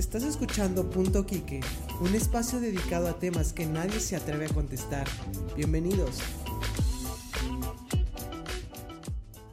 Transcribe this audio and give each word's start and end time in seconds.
Estás 0.00 0.22
escuchando 0.22 0.88
Punto 0.88 1.26
Quique, 1.26 1.60
un 2.00 2.14
espacio 2.14 2.58
dedicado 2.58 3.06
a 3.06 3.18
temas 3.18 3.52
que 3.52 3.66
nadie 3.66 4.00
se 4.00 4.16
atreve 4.16 4.46
a 4.46 4.48
contestar. 4.48 5.06
Bienvenidos. 5.54 6.22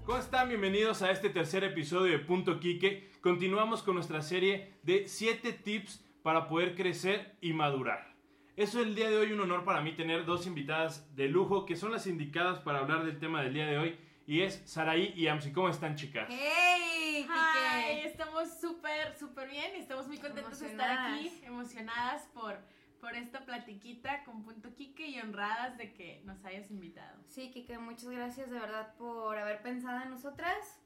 ¿Cómo 0.06 0.18
están? 0.18 0.48
Bienvenidos 0.48 1.02
a 1.02 1.12
este 1.12 1.30
tercer 1.30 1.66
episodio 1.66 2.14
de 2.14 2.20
Punto 2.20 2.62
Quique. 2.62 3.12
Continuamos 3.20 3.84
con 3.84 3.96
nuestra 3.96 4.22
serie 4.22 4.72
de 4.84 5.10
7 5.10 5.52
tips 5.52 6.02
para 6.24 6.48
poder 6.48 6.76
crecer 6.76 7.36
y 7.42 7.52
madurar. 7.52 8.16
Es 8.56 8.74
el 8.74 8.96
día 8.96 9.10
de 9.10 9.18
hoy 9.18 9.34
un 9.34 9.42
honor 9.42 9.66
para 9.66 9.82
mí 9.82 9.98
tener 9.98 10.26
dos 10.26 10.48
invitadas 10.48 11.14
de 11.14 11.28
lujo 11.28 11.66
que 11.66 11.76
son 11.76 11.92
las 11.92 12.08
indicadas 12.08 12.60
para 12.60 12.80
hablar 12.80 13.06
del 13.06 13.20
tema 13.20 13.42
del 13.42 13.54
día 13.54 13.68
de 13.68 13.80
hoy 13.80 14.00
y 14.28 14.42
es 14.42 14.62
Saraí 14.66 15.14
y 15.16 15.28
Amsi. 15.28 15.52
¿Cómo 15.54 15.70
están 15.70 15.96
chicas? 15.96 16.28
¡Hey! 16.30 17.26
Hi, 17.28 17.94
Kike! 17.94 18.08
estamos 18.08 18.60
súper, 18.60 19.18
súper 19.18 19.50
bien 19.50 19.72
y 19.76 19.80
estamos 19.80 20.06
muy 20.08 20.18
contentos 20.18 20.60
de 20.60 20.68
estar 20.68 20.92
aquí, 21.14 21.32
emocionadas 21.44 22.24
por, 22.34 22.60
por 23.00 23.16
esta 23.16 23.46
platiquita 23.46 24.24
con 24.26 24.44
Punto 24.44 24.76
Kike 24.76 25.08
y 25.08 25.20
honradas 25.22 25.78
de 25.78 25.94
que 25.94 26.22
nos 26.26 26.44
hayas 26.44 26.70
invitado. 26.70 27.18
Sí, 27.30 27.52
Kike, 27.52 27.80
muchas 27.80 28.10
gracias 28.10 28.52
de 28.52 28.60
verdad 28.60 28.94
por 28.98 29.38
haber 29.38 29.62
pensado 29.62 30.04
en 30.04 30.10
nosotras 30.10 30.82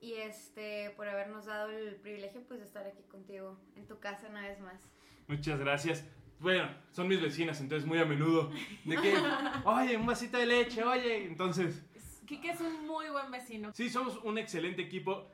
y 0.00 0.14
este 0.14 0.90
por 0.90 1.08
habernos 1.08 1.46
dado 1.46 1.70
el 1.70 1.96
privilegio 1.96 2.42
pues 2.46 2.60
de 2.60 2.66
estar 2.66 2.86
aquí 2.86 3.02
contigo 3.04 3.58
en 3.74 3.86
tu 3.86 3.98
casa 4.00 4.28
una 4.28 4.42
vez 4.42 4.60
más. 4.60 4.82
Muchas 5.28 5.58
gracias. 5.58 6.04
Bueno, 6.40 6.68
son 6.90 7.06
mis 7.08 7.22
vecinas, 7.22 7.60
entonces 7.60 7.86
muy 7.88 7.98
a 7.98 8.04
menudo. 8.04 8.50
De 8.84 8.96
que, 8.96 9.14
oye, 9.64 9.96
un 9.96 10.04
vasito 10.04 10.36
de 10.36 10.46
leche, 10.46 10.82
oye. 10.82 11.24
Entonces, 11.24 11.76
Es- 11.76 11.91
Kike 12.26 12.50
es 12.50 12.60
un 12.60 12.86
muy 12.86 13.08
buen 13.10 13.30
vecino. 13.30 13.72
sí, 13.72 13.88
somos 13.88 14.18
un 14.24 14.38
excelente 14.38 14.82
equipo. 14.82 15.26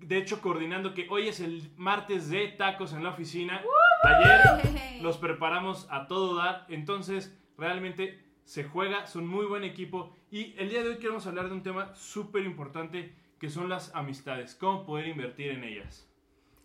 De 0.00 0.16
hecho, 0.16 0.40
coordinando 0.40 0.94
que 0.94 1.06
hoy 1.10 1.28
es 1.28 1.40
el 1.40 1.70
martes 1.76 2.30
de 2.30 2.48
tacos 2.48 2.92
en 2.94 3.04
la 3.04 3.10
oficina. 3.10 3.62
Ayer 4.02 5.00
los 5.02 5.18
preparamos 5.18 5.86
a 5.90 6.06
todo 6.06 6.36
dar. 6.36 6.64
Entonces, 6.68 7.36
realmente 7.58 8.24
se 8.44 8.64
juega, 8.64 9.06
son 9.06 9.26
muy 9.26 9.46
buen 9.46 9.62
equipo. 9.62 10.16
Y 10.30 10.54
el 10.58 10.70
día 10.70 10.82
de 10.82 10.88
hoy 10.88 10.98
queremos 10.98 11.26
hablar 11.26 11.48
de 11.48 11.54
un 11.54 11.62
tema 11.62 11.94
súper 11.94 12.44
importante 12.44 13.14
que 13.38 13.50
son 13.50 13.68
las 13.68 13.94
amistades. 13.94 14.54
Cómo 14.54 14.84
poder 14.84 15.08
invertir 15.08 15.50
en 15.50 15.64
ellas. 15.64 16.08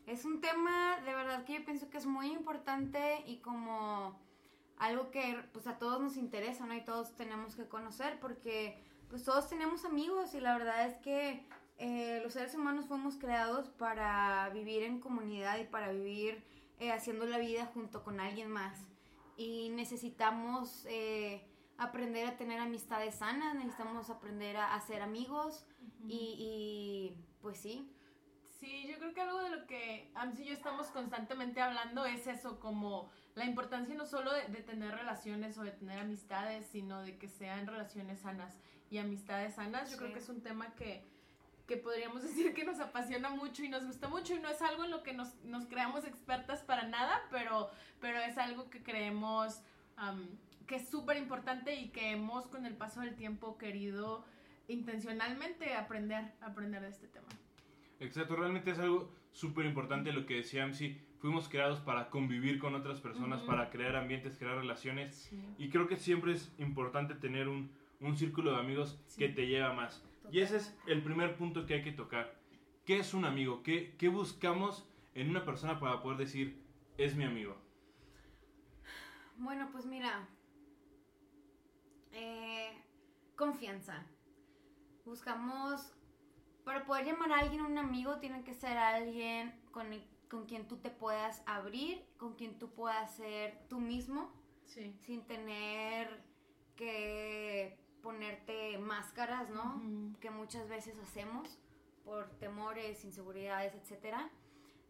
Es 0.07 0.23
un 0.23 0.39
tema 0.39 0.99
de 1.03 1.13
verdad 1.13 1.43
que 1.45 1.53
yo 1.53 1.65
pienso 1.65 1.89
que 1.89 1.97
es 1.97 2.05
muy 2.05 2.31
importante 2.31 3.23
y 3.25 3.37
como 3.37 4.19
algo 4.77 5.09
que 5.09 5.39
pues 5.51 5.67
a 5.67 5.77
todos 5.77 6.01
nos 6.01 6.17
interesa, 6.17 6.65
¿no? 6.65 6.75
Y 6.75 6.83
todos 6.83 7.15
tenemos 7.15 7.55
que 7.55 7.67
conocer 7.67 8.19
porque 8.19 8.83
pues 9.15 9.23
todos 9.23 9.47
tenemos 9.47 9.85
amigos 9.85 10.33
y 10.33 10.41
la 10.41 10.57
verdad 10.57 10.87
es 10.87 10.97
que 10.97 11.45
eh, 11.77 12.19
los 12.21 12.33
seres 12.33 12.53
humanos 12.53 12.87
fuimos 12.87 13.15
creados 13.15 13.69
para 13.69 14.49
vivir 14.49 14.83
en 14.83 14.99
comunidad 14.99 15.57
y 15.57 15.63
para 15.63 15.93
vivir 15.93 16.43
eh, 16.81 16.91
haciendo 16.91 17.25
la 17.25 17.37
vida 17.37 17.65
junto 17.67 18.03
con 18.03 18.19
alguien 18.19 18.51
más. 18.51 18.77
Y 19.37 19.69
necesitamos 19.69 20.85
eh, 20.89 21.47
aprender 21.77 22.27
a 22.27 22.35
tener 22.35 22.59
amistades 22.59 23.15
sanas, 23.15 23.55
necesitamos 23.55 24.09
aprender 24.09 24.57
a, 24.57 24.77
ser 24.81 25.01
amigos 25.01 25.65
y, 26.09 26.35
y 26.37 27.17
pues 27.41 27.57
sí, 27.57 27.89
Sí, 28.59 28.87
yo 28.87 28.97
creo 28.97 29.13
que 29.13 29.21
algo 29.21 29.39
de 29.39 29.49
lo 29.49 29.67
que 29.67 30.11
Amsi 30.15 30.43
y 30.43 30.47
yo 30.47 30.53
estamos 30.53 30.87
constantemente 30.87 31.61
hablando 31.61 32.05
es 32.05 32.25
eso, 32.25 32.59
como 32.59 33.11
la 33.35 33.45
importancia 33.45 33.95
no 33.95 34.05
solo 34.05 34.33
de, 34.33 34.47
de 34.47 34.61
tener 34.61 34.95
relaciones 34.95 35.57
o 35.57 35.63
de 35.63 35.71
tener 35.71 35.99
amistades, 35.99 36.65
sino 36.65 37.01
de 37.01 37.17
que 37.17 37.27
sean 37.27 37.67
relaciones 37.67 38.21
sanas 38.21 38.55
y 38.89 38.97
amistades 38.97 39.55
sanas. 39.55 39.89
Yo 39.89 39.97
Sí. 39.97 39.99
creo 40.03 40.13
que 40.13 40.19
es 40.19 40.29
un 40.29 40.41
tema 40.41 40.73
que, 40.75 41.03
que 41.67 41.77
podríamos 41.77 42.21
decir 42.23 42.53
que 42.53 42.63
nos 42.63 42.79
apasiona 42.79 43.29
mucho 43.29 43.63
y 43.63 43.69
nos 43.69 43.85
gusta 43.85 44.07
mucho 44.07 44.35
y 44.35 44.39
no 44.39 44.49
es 44.49 44.61
algo 44.61 44.83
en 44.85 44.91
lo 44.91 45.03
que 45.03 45.13
nos, 45.13 45.35
nos 45.43 45.65
creamos 45.65 46.05
expertas 46.05 46.61
para 46.63 46.87
nada, 46.87 47.21
pero, 47.31 47.69
pero 47.99 48.19
es 48.19 48.37
algo 48.37 48.69
que 48.69 48.83
creemos 48.83 49.61
que 50.67 50.75
es 50.75 50.89
súper 50.89 51.17
importante 51.17 51.75
y 51.75 51.89
que 51.89 52.11
hemos 52.11 52.47
con 52.47 52.65
el 52.65 52.75
paso 52.75 52.99
del 53.01 53.15
tiempo 53.15 53.57
querido 53.57 54.25
intencionalmente 54.67 55.73
aprender, 55.73 56.33
aprender 56.41 56.81
de 56.81 56.89
este 56.89 57.07
tema. 57.07 57.27
Exacto, 57.99 58.35
realmente 58.35 58.71
es 58.71 58.79
algo 58.79 59.09
súper 59.31 59.65
importante 59.65 60.11
lo 60.11 60.25
que 60.25 60.35
decía 60.35 60.63
AMSI. 60.63 60.99
Fuimos 61.19 61.49
creados 61.49 61.79
para 61.79 62.09
convivir 62.09 62.59
con 62.59 62.75
otras 62.75 62.99
personas, 63.01 63.41
para 63.43 63.69
crear 63.69 63.95
ambientes, 63.95 64.37
crear 64.37 64.57
relaciones. 64.57 65.15
Sí. 65.29 65.41
Y 65.57 65.69
creo 65.69 65.87
que 65.87 65.95
siempre 65.97 66.33
es 66.33 66.51
importante 66.59 67.15
tener 67.15 67.47
un, 67.47 67.71
un 67.99 68.15
círculo 68.17 68.51
de 68.53 68.59
amigos 68.59 69.01
Sí. 69.07 69.19
que 69.19 69.29
te 69.29 69.47
lleva 69.47 69.73
más. 69.73 70.03
Y 70.31 70.39
ese 70.39 70.57
es 70.57 70.77
el 70.87 71.03
primer 71.03 71.37
punto 71.37 71.65
que 71.65 71.75
hay 71.75 71.83
que 71.83 71.91
tocar. 71.91 72.39
¿Qué 72.85 72.99
es 72.99 73.13
un 73.13 73.25
amigo? 73.25 73.63
¿Qué, 73.63 73.95
qué 73.97 74.09
buscamos 74.09 74.87
en 75.13 75.29
una 75.29 75.45
persona 75.45 75.79
para 75.79 76.01
poder 76.01 76.17
decir, 76.17 76.61
es 76.97 77.15
mi 77.15 77.23
amigo? 77.23 77.55
Bueno, 79.37 79.69
pues 79.71 79.85
mira, 79.85 80.27
eh, 82.11 82.71
confianza. 83.35 84.05
Buscamos, 85.05 85.93
para 86.63 86.85
poder 86.85 87.05
llamar 87.05 87.31
a 87.31 87.39
alguien 87.39 87.61
un 87.61 87.77
amigo, 87.77 88.17
tiene 88.19 88.43
que 88.43 88.53
ser 88.53 88.77
alguien 88.77 89.53
con, 89.71 89.93
el- 89.93 90.07
con 90.29 90.45
quien 90.45 90.67
tú 90.67 90.77
te 90.77 90.89
puedas 90.89 91.43
abrir, 91.45 92.03
con 92.17 92.35
quien 92.35 92.57
tú 92.57 92.71
puedas 92.73 93.15
ser 93.15 93.67
tú 93.69 93.79
mismo, 93.79 94.31
Sí. 94.65 94.97
sin 95.05 95.21
tener 95.27 96.23
que 96.75 97.77
ponerte 98.05 98.77
máscaras, 98.77 99.49
¿no? 99.49 99.81
Que 100.21 100.29
muchas 100.29 100.69
veces 100.69 100.95
hacemos 100.99 101.57
por 102.03 102.29
temores, 102.37 103.03
inseguridades, 103.03 103.73
etcétera. 103.73 104.29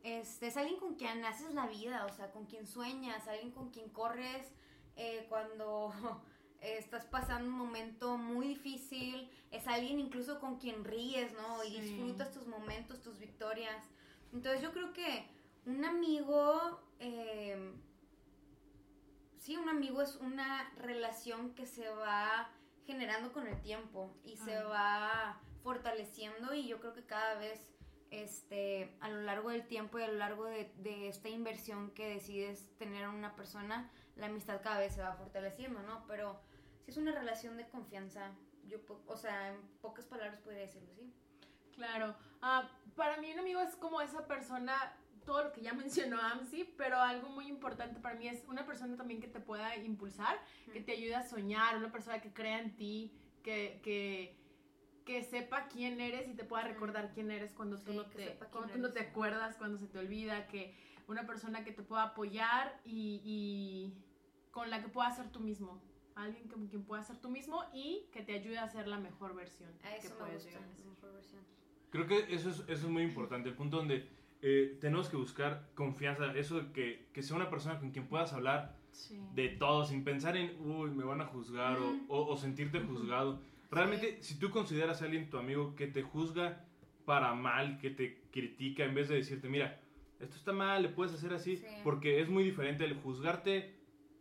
Este, 0.03 0.47
es 0.47 0.57
alguien 0.57 0.77
con 0.81 0.95
quien 0.95 1.23
haces 1.23 1.53
la 1.53 1.65
vida, 1.67 2.05
o 2.05 2.09
sea, 2.13 2.29
con 2.33 2.45
quien 2.45 2.67
sueñas, 2.67 3.25
alguien 3.29 3.51
con 3.51 3.69
quien 3.71 3.87
corres 3.89 4.51
eh, 4.97 5.25
cuando 5.29 5.93
estás 6.61 7.05
pasando 7.05 7.49
un 7.49 7.57
momento 7.57 8.17
muy 8.17 8.49
difícil, 8.49 9.31
es 9.49 9.65
alguien 9.65 9.97
incluso 9.97 10.41
con 10.41 10.57
quien 10.59 10.83
ríes, 10.83 11.31
¿no? 11.33 11.63
Y 11.63 11.71
Sí. 11.71 11.79
disfrutas 11.81 12.33
tus 12.33 12.45
momentos, 12.47 13.01
tus 13.01 13.17
victorias. 13.17 13.81
Entonces 14.33 14.61
yo 14.61 14.73
creo 14.73 14.91
que 14.91 15.25
un 15.65 15.85
amigo, 15.85 16.81
eh, 16.99 17.71
sí, 19.37 19.55
un 19.55 19.69
amigo 19.69 20.01
es 20.01 20.17
una 20.17 20.69
relación 20.77 21.55
que 21.55 21.65
se 21.65 21.87
va 21.89 22.49
generando 22.85 23.31
con 23.33 23.47
el 23.47 23.59
tiempo 23.61 24.15
y 24.23 24.37
se 24.37 24.61
va 24.63 25.41
fortaleciendo 25.63 26.53
y 26.53 26.67
yo 26.67 26.79
creo 26.79 26.93
que 26.93 27.05
cada 27.05 27.35
vez 27.35 27.73
este 28.11 28.95
a 28.99 29.09
lo 29.09 29.21
largo 29.21 29.49
del 29.49 29.67
tiempo 29.67 29.99
y 29.99 30.03
a 30.03 30.07
lo 30.07 30.13
largo 30.13 30.45
de, 30.45 30.71
de 30.77 31.07
esta 31.07 31.29
inversión 31.29 31.91
que 31.91 32.07
decides 32.07 32.77
tener 32.77 33.03
en 33.03 33.09
una 33.09 33.35
persona 33.35 33.91
la 34.15 34.27
amistad 34.27 34.61
cada 34.61 34.79
vez 34.79 34.93
se 34.93 35.01
va 35.01 35.15
fortaleciendo 35.15 35.81
no 35.81 36.05
pero 36.07 36.39
si 36.83 36.91
es 36.91 36.97
una 36.97 37.11
relación 37.11 37.57
de 37.57 37.67
confianza. 37.67 38.31
Yo 38.67 38.77
o 39.07 39.17
sea 39.17 39.49
en 39.49 39.61
pocas 39.81 40.05
palabras 40.05 40.39
podría 40.39 40.61
decirlo 40.61 40.91
así 40.91 41.13
Claro. 41.75 42.15
Ah, 42.41 42.69
para 42.95 43.17
mí 43.17 43.31
un 43.31 43.39
amigo 43.39 43.59
es 43.59 43.75
como 43.75 44.01
esa 44.01 44.25
persona, 44.25 44.95
todo 45.25 45.43
lo 45.43 45.51
que 45.51 45.61
ya 45.61 45.73
mencionó 45.83 46.19
Amsi, 46.21 46.63
pero 46.77 46.97
algo 46.99 47.29
muy 47.29 47.47
importante 47.47 47.99
para 47.99 48.15
mí 48.15 48.27
es 48.27 48.43
una 48.47 48.65
persona 48.65 48.95
también 48.95 49.19
que 49.21 49.27
te 49.27 49.39
pueda 49.39 49.75
impulsar, 49.77 50.39
que 50.71 50.81
te 50.81 50.93
ayude 50.93 51.15
a 51.15 51.23
soñar, 51.23 51.77
una 51.77 51.91
persona 51.91 52.21
que 52.21 52.31
crea 52.31 52.59
en 52.59 52.75
ti, 52.75 53.13
que, 53.43 53.79
que, 53.83 54.37
que 55.05 55.23
sepa 55.23 55.67
quién 55.67 55.99
eres 56.01 56.27
y 56.27 56.33
te 56.33 56.43
pueda 56.43 56.63
recordar 56.63 57.11
quién 57.13 57.31
eres 57.31 57.53
cuando 57.53 57.77
tú 57.77 57.91
Sí, 57.91 57.97
no 57.97 58.09
que 58.09 58.17
te, 58.17 58.23
sepa 58.25 58.45
quién 58.45 58.51
cuando 58.51 58.73
tú 58.73 58.79
no 58.79 58.91
te 58.91 58.99
acuerdas, 59.01 59.55
cuando 59.57 59.77
se 59.77 59.87
te 59.87 59.99
olvida, 59.99 60.47
que 60.47 60.73
una 61.07 61.27
persona 61.27 61.63
que 61.63 61.71
te 61.71 61.83
pueda 61.83 62.03
apoyar 62.03 62.79
y, 62.83 63.21
y 63.23 63.93
con 64.51 64.69
la 64.69 64.81
que 64.81 64.87
puedas 64.89 65.15
ser 65.17 65.29
tú 65.31 65.39
mismo. 65.39 65.81
Alguien 66.15 66.47
con 66.47 66.67
quien 66.67 66.83
puedas 66.85 67.07
ser 67.07 67.17
tú 67.17 67.29
mismo 67.29 67.65
y 67.73 68.07
que 68.13 68.21
te 68.21 68.33
ayude 68.33 68.57
a 68.57 68.69
ser 68.69 68.87
la 68.87 68.97
mejor 68.97 69.35
versión 69.35 69.69
a 69.83 69.89
que 69.91 70.07
eso 70.07 70.13
me 70.15 70.19
puedes 70.21 70.45
gusta 70.45 70.49
llegar 70.49 70.63
a 70.63 70.67
la 70.71 70.75
ser. 70.77 70.85
mejor 70.87 71.13
versión. 71.13 71.41
Creo 71.91 72.07
que 72.07 72.33
eso 72.33 72.49
es, 72.49 72.59
eso 72.59 72.69
es 72.69 72.85
muy 72.85 73.03
importante, 73.03 73.49
el 73.49 73.55
punto 73.55 73.77
donde 73.77 74.07
eh, 74.47 74.77
tenemos 74.79 75.09
que 75.09 75.17
buscar 75.17 75.69
confianza, 75.73 76.31
eso 76.37 76.59
de 76.61 76.71
que, 76.71 77.07
que 77.13 77.23
sea 77.23 77.35
una 77.35 77.49
persona 77.49 77.79
con 77.79 77.89
quien 77.89 78.07
puedas 78.07 78.31
hablar 78.31 78.75
Sí. 78.91 79.19
de 79.33 79.49
todo, 79.49 79.83
sin 79.85 80.03
pensar 80.03 80.37
en, 80.37 80.55
uy, 80.61 80.91
me 80.91 81.03
van 81.03 81.19
a 81.19 81.25
juzgar 81.25 81.79
o- 81.79 81.91
Mm. 81.93 82.05
o, 82.09 82.27
o 82.27 82.37
sentirte 82.37 82.79
juzgado. 82.79 83.41
Realmente, 83.71 84.21
si 84.21 84.37
tú 84.37 84.51
consideras 84.51 85.01
a 85.01 85.05
alguien 85.05 85.29
tu 85.31 85.37
amigo 85.39 85.75
que 85.75 85.87
te 85.87 86.03
juzga 86.03 86.63
para 87.05 87.33
mal, 87.33 87.79
que 87.79 87.89
te 87.89 88.21
critica, 88.31 88.85
en 88.85 88.93
vez 88.93 89.09
de 89.09 89.15
decirte, 89.15 89.49
mira, 89.49 89.81
esto 90.19 90.35
está 90.35 90.53
mal, 90.53 90.83
le 90.83 90.89
puedes 90.89 91.13
hacer 91.13 91.33
así, 91.33 91.57
Sí. 91.57 91.65
porque 91.83 92.21
es 92.21 92.29
muy 92.29 92.43
diferente 92.43 92.85
el 92.85 92.93
juzgarte 92.93 93.73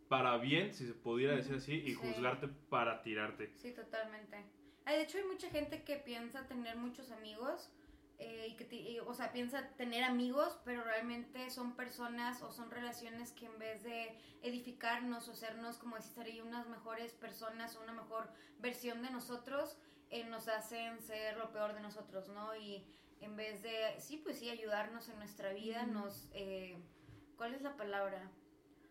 para 0.09 0.37
bien, 0.37 0.73
si 0.73 0.85
se 0.87 0.93
pudiera 0.93 1.35
decir 1.35 1.55
así, 1.55 1.73
y 1.75 1.89
Sí. 1.91 1.95
juzgarte 1.95 2.47
para 2.69 3.01
tirarte. 3.03 3.51
Sí, 3.57 3.71
totalmente. 3.73 4.37
Ay, 4.85 4.97
de 4.97 5.03
hecho, 5.03 5.17
hay 5.19 5.23
mucha 5.25 5.49
gente 5.49 5.83
que 5.83 5.95
piensa 5.97 6.47
tener 6.47 6.75
muchos 6.77 7.11
amigos, 7.11 7.71
eh, 8.17 8.47
y 8.49 8.55
que, 8.55 8.73
y, 8.75 8.99
o 8.99 9.13
sea, 9.13 9.31
piensa 9.33 9.67
tener 9.75 10.03
amigos, 10.03 10.57
pero 10.63 10.83
realmente 10.83 11.49
son 11.49 11.75
personas 11.75 12.41
o 12.41 12.51
son 12.51 12.71
relaciones 12.71 13.31
que 13.33 13.45
en 13.45 13.59
vez 13.59 13.83
de 13.83 14.17
edificarnos 14.41 15.27
o 15.27 15.31
hacernos, 15.31 15.77
como 15.77 15.97
decís, 15.97 16.41
unas 16.41 16.67
mejores 16.67 17.13
personas 17.13 17.75
o 17.75 17.81
una 17.81 17.93
mejor 17.93 18.29
versión 18.59 19.01
de 19.01 19.09
nosotros, 19.09 19.77
eh, 20.09 20.23
nos 20.25 20.47
hacen 20.47 21.01
ser 21.01 21.37
lo 21.37 21.51
peor 21.51 21.73
de 21.73 21.81
nosotros, 21.81 22.29
¿no? 22.29 22.55
Y 22.55 22.85
en 23.19 23.35
vez 23.35 23.61
de, 23.63 23.95
sí, 23.99 24.17
pues 24.17 24.39
sí, 24.39 24.49
ayudarnos 24.49 25.09
en 25.09 25.17
nuestra 25.17 25.51
vida, 25.51 25.85
nos, 25.85 26.29
eh, 26.33 26.77
¿cuál 27.35 27.53
es 27.53 27.61
la 27.61 27.75
palabra? 27.75 28.31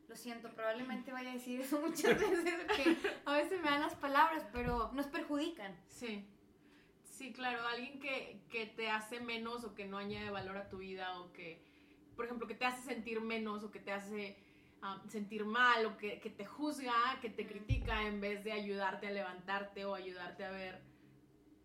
Lo 0.08 0.16
siento, 0.16 0.50
probablemente 0.50 1.12
vaya 1.12 1.30
a 1.30 1.34
decir 1.34 1.60
eso 1.60 1.80
muchas 1.86 2.20
veces, 2.20 2.64
que 2.76 2.96
a 3.24 3.36
veces 3.36 3.60
me 3.62 3.70
dan 3.70 3.80
las 3.80 3.94
palabras, 3.94 4.44
pero 4.52 4.90
nos 4.92 5.06
perjudican. 5.06 5.74
Sí. 5.88 6.28
Sí, 7.16 7.32
claro, 7.32 7.64
alguien 7.68 8.00
que, 8.00 8.40
que 8.50 8.66
te 8.66 8.90
hace 8.90 9.20
menos 9.20 9.62
o 9.62 9.72
que 9.72 9.86
no 9.86 9.98
añade 9.98 10.30
valor 10.30 10.56
a 10.56 10.68
tu 10.68 10.78
vida 10.78 11.20
o 11.20 11.32
que, 11.32 11.62
por 12.16 12.24
ejemplo, 12.24 12.48
que 12.48 12.56
te 12.56 12.64
hace 12.64 12.82
sentir 12.82 13.20
menos 13.20 13.62
o 13.62 13.70
que 13.70 13.78
te 13.78 13.92
hace 13.92 14.36
ah, 14.82 15.00
sentir 15.08 15.44
mal 15.44 15.86
o 15.86 15.96
que, 15.96 16.18
que 16.18 16.30
te 16.30 16.44
juzga, 16.44 16.92
que 17.20 17.30
te 17.30 17.46
critica 17.46 18.02
en 18.02 18.20
vez 18.20 18.42
de 18.42 18.50
ayudarte 18.50 19.06
a 19.06 19.10
levantarte 19.12 19.84
o 19.84 19.94
ayudarte 19.94 20.44
a 20.44 20.50
ver 20.50 20.82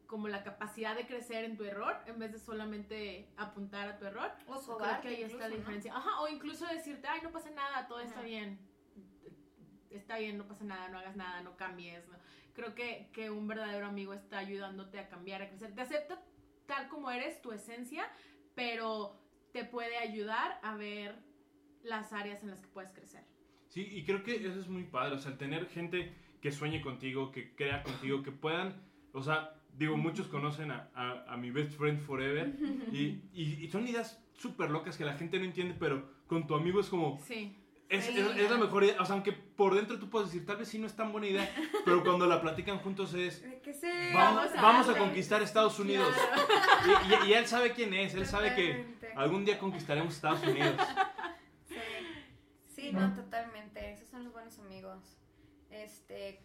como 0.06 0.28
la 0.28 0.44
capacidad 0.44 0.96
de 0.96 1.08
crecer 1.08 1.44
en 1.44 1.58
tu 1.58 1.64
error 1.64 1.98
en 2.06 2.20
vez 2.20 2.32
de 2.32 2.38
solamente 2.38 3.28
apuntar 3.36 3.90
a 3.90 3.98
tu 3.98 4.06
error. 4.06 4.32
O 4.46 4.52
Creo 4.52 4.62
sobarte 4.62 5.08
que 5.08 5.16
ahí 5.16 5.24
está 5.24 5.50
la 5.50 5.56
diferencia. 5.56 5.96
Ajá, 5.96 6.22
o 6.22 6.28
incluso 6.28 6.68
decirte, 6.68 7.08
ay, 7.08 7.22
no 7.24 7.32
pasa 7.32 7.50
nada, 7.50 7.88
todo 7.88 8.02
está 8.02 8.22
bien. 8.22 8.60
Está 9.90 10.20
bien, 10.20 10.38
no 10.38 10.48
pasa 10.48 10.64
nada, 10.64 10.90
no 10.90 11.00
hagas 11.00 11.16
nada, 11.16 11.42
no 11.42 11.58
cambies. 11.58 12.08
¿no? 12.08 12.18
Creo 12.54 12.76
que, 12.76 13.10
que 13.14 13.30
un 13.30 13.48
verdadero 13.48 13.86
amigo 13.88 14.14
está 14.14 14.40
ayudándote 14.40 15.00
a 15.00 15.08
cambiar, 15.10 15.42
a 15.42 15.50
crecer. 15.50 15.74
Te 15.76 15.82
acepta 15.82 16.22
tal 16.66 16.88
como 16.90 17.10
eres, 17.12 17.42
tu 17.42 17.52
esencia, 17.52 18.04
pero 18.56 19.20
te 19.54 19.64
puede 19.66 19.98
ayudar 19.98 20.60
a 20.64 20.76
ver 20.76 21.16
las 21.84 22.12
áreas 22.14 22.44
en 22.44 22.50
las 22.52 22.62
que 22.62 22.68
puedes 22.68 22.92
crecer. 22.92 23.24
Sí, 23.68 23.88
y 23.92 24.04
creo 24.04 24.24
que 24.24 24.36
eso 24.36 24.60
es 24.60 24.68
muy 24.68 24.84
padre, 24.84 25.16
o 25.16 25.20
sea, 25.20 25.32
el 25.32 25.38
tener 25.38 25.68
gente 25.70 26.14
que 26.42 26.52
sueñe 26.52 26.82
contigo, 26.82 27.32
que 27.32 27.56
crea 27.56 27.84
contigo, 27.84 28.24
que 28.24 28.32
puedan, 28.32 28.82
o 29.14 29.22
sea, 29.22 29.56
digo, 29.74 29.96
muchos 29.98 30.28
conocen 30.28 30.72
a, 30.72 30.90
a- 30.94 31.34
a 31.34 31.38
mi 31.38 31.52
best 31.52 31.72
friend 31.78 32.00
forever 32.00 32.54
y, 32.92 33.22
y- 33.34 33.64
y 33.64 33.70
son 33.70 33.88
ideas 33.88 34.24
súper 34.34 34.70
locas 34.72 34.98
que 34.98 35.06
la 35.06 35.14
gente 35.18 35.38
no 35.40 35.46
entiende, 35.46 35.76
pero 35.80 36.10
con 36.28 36.48
tu 36.48 36.56
amigo 36.56 36.80
es 36.80 36.88
como, 36.90 37.20
Sí. 37.20 37.56
es, 37.90 38.06
Sí. 38.06 38.20
es- 38.20 38.36
es 38.38 38.52
la 38.52 38.58
mejor 38.58 38.84
idea, 38.84 39.02
o 39.02 39.06
sea, 39.06 39.14
aunque 39.16 39.34
por 39.60 39.76
dentro 39.76 40.00
tú 40.00 40.10
puedes 40.10 40.30
decir, 40.30 40.46
tal 40.46 40.56
vez 40.56 40.70
sí 40.70 40.80
no 40.80 40.88
es 40.88 40.96
tan 40.96 41.12
buena 41.12 41.28
idea, 41.28 41.50
pero 41.86 42.02
cuando 42.02 42.26
la 42.26 42.42
platican 42.42 42.80
juntos 42.80 43.14
es, 43.14 43.42
¿De 43.44 43.60
qué 43.60 43.74
se 43.74 44.14
vamos, 44.14 44.36
Vamos 44.46 44.56
a 44.58 44.62
vamos 44.62 44.88
a 44.88 44.92
darle". 44.94 45.06
conquistar 45.06 45.42
Estados 45.42 45.78
Unidos. 45.80 46.16
Y, 46.86 47.26
y- 47.28 47.30
y 47.30 47.34
él 47.34 47.46
sabe 47.46 47.74
quién 47.74 47.94
es, 47.94 48.14
él 48.14 48.26
sabe 48.26 48.56
que 48.56 48.96
algún 49.18 49.44
día 49.44 49.60
conquistaremos 49.60 50.16
Estados 50.16 50.42
Unidos. 50.44 50.76
Sí, 51.68 51.76
sí, 52.70 52.92
no, 52.94 53.14
totalmente. 53.14 53.92
Esos 53.92 54.08
son 54.08 54.24
los 54.24 54.32
buenos 54.32 54.58
amigos. 54.60 55.18
Este, 55.70 56.42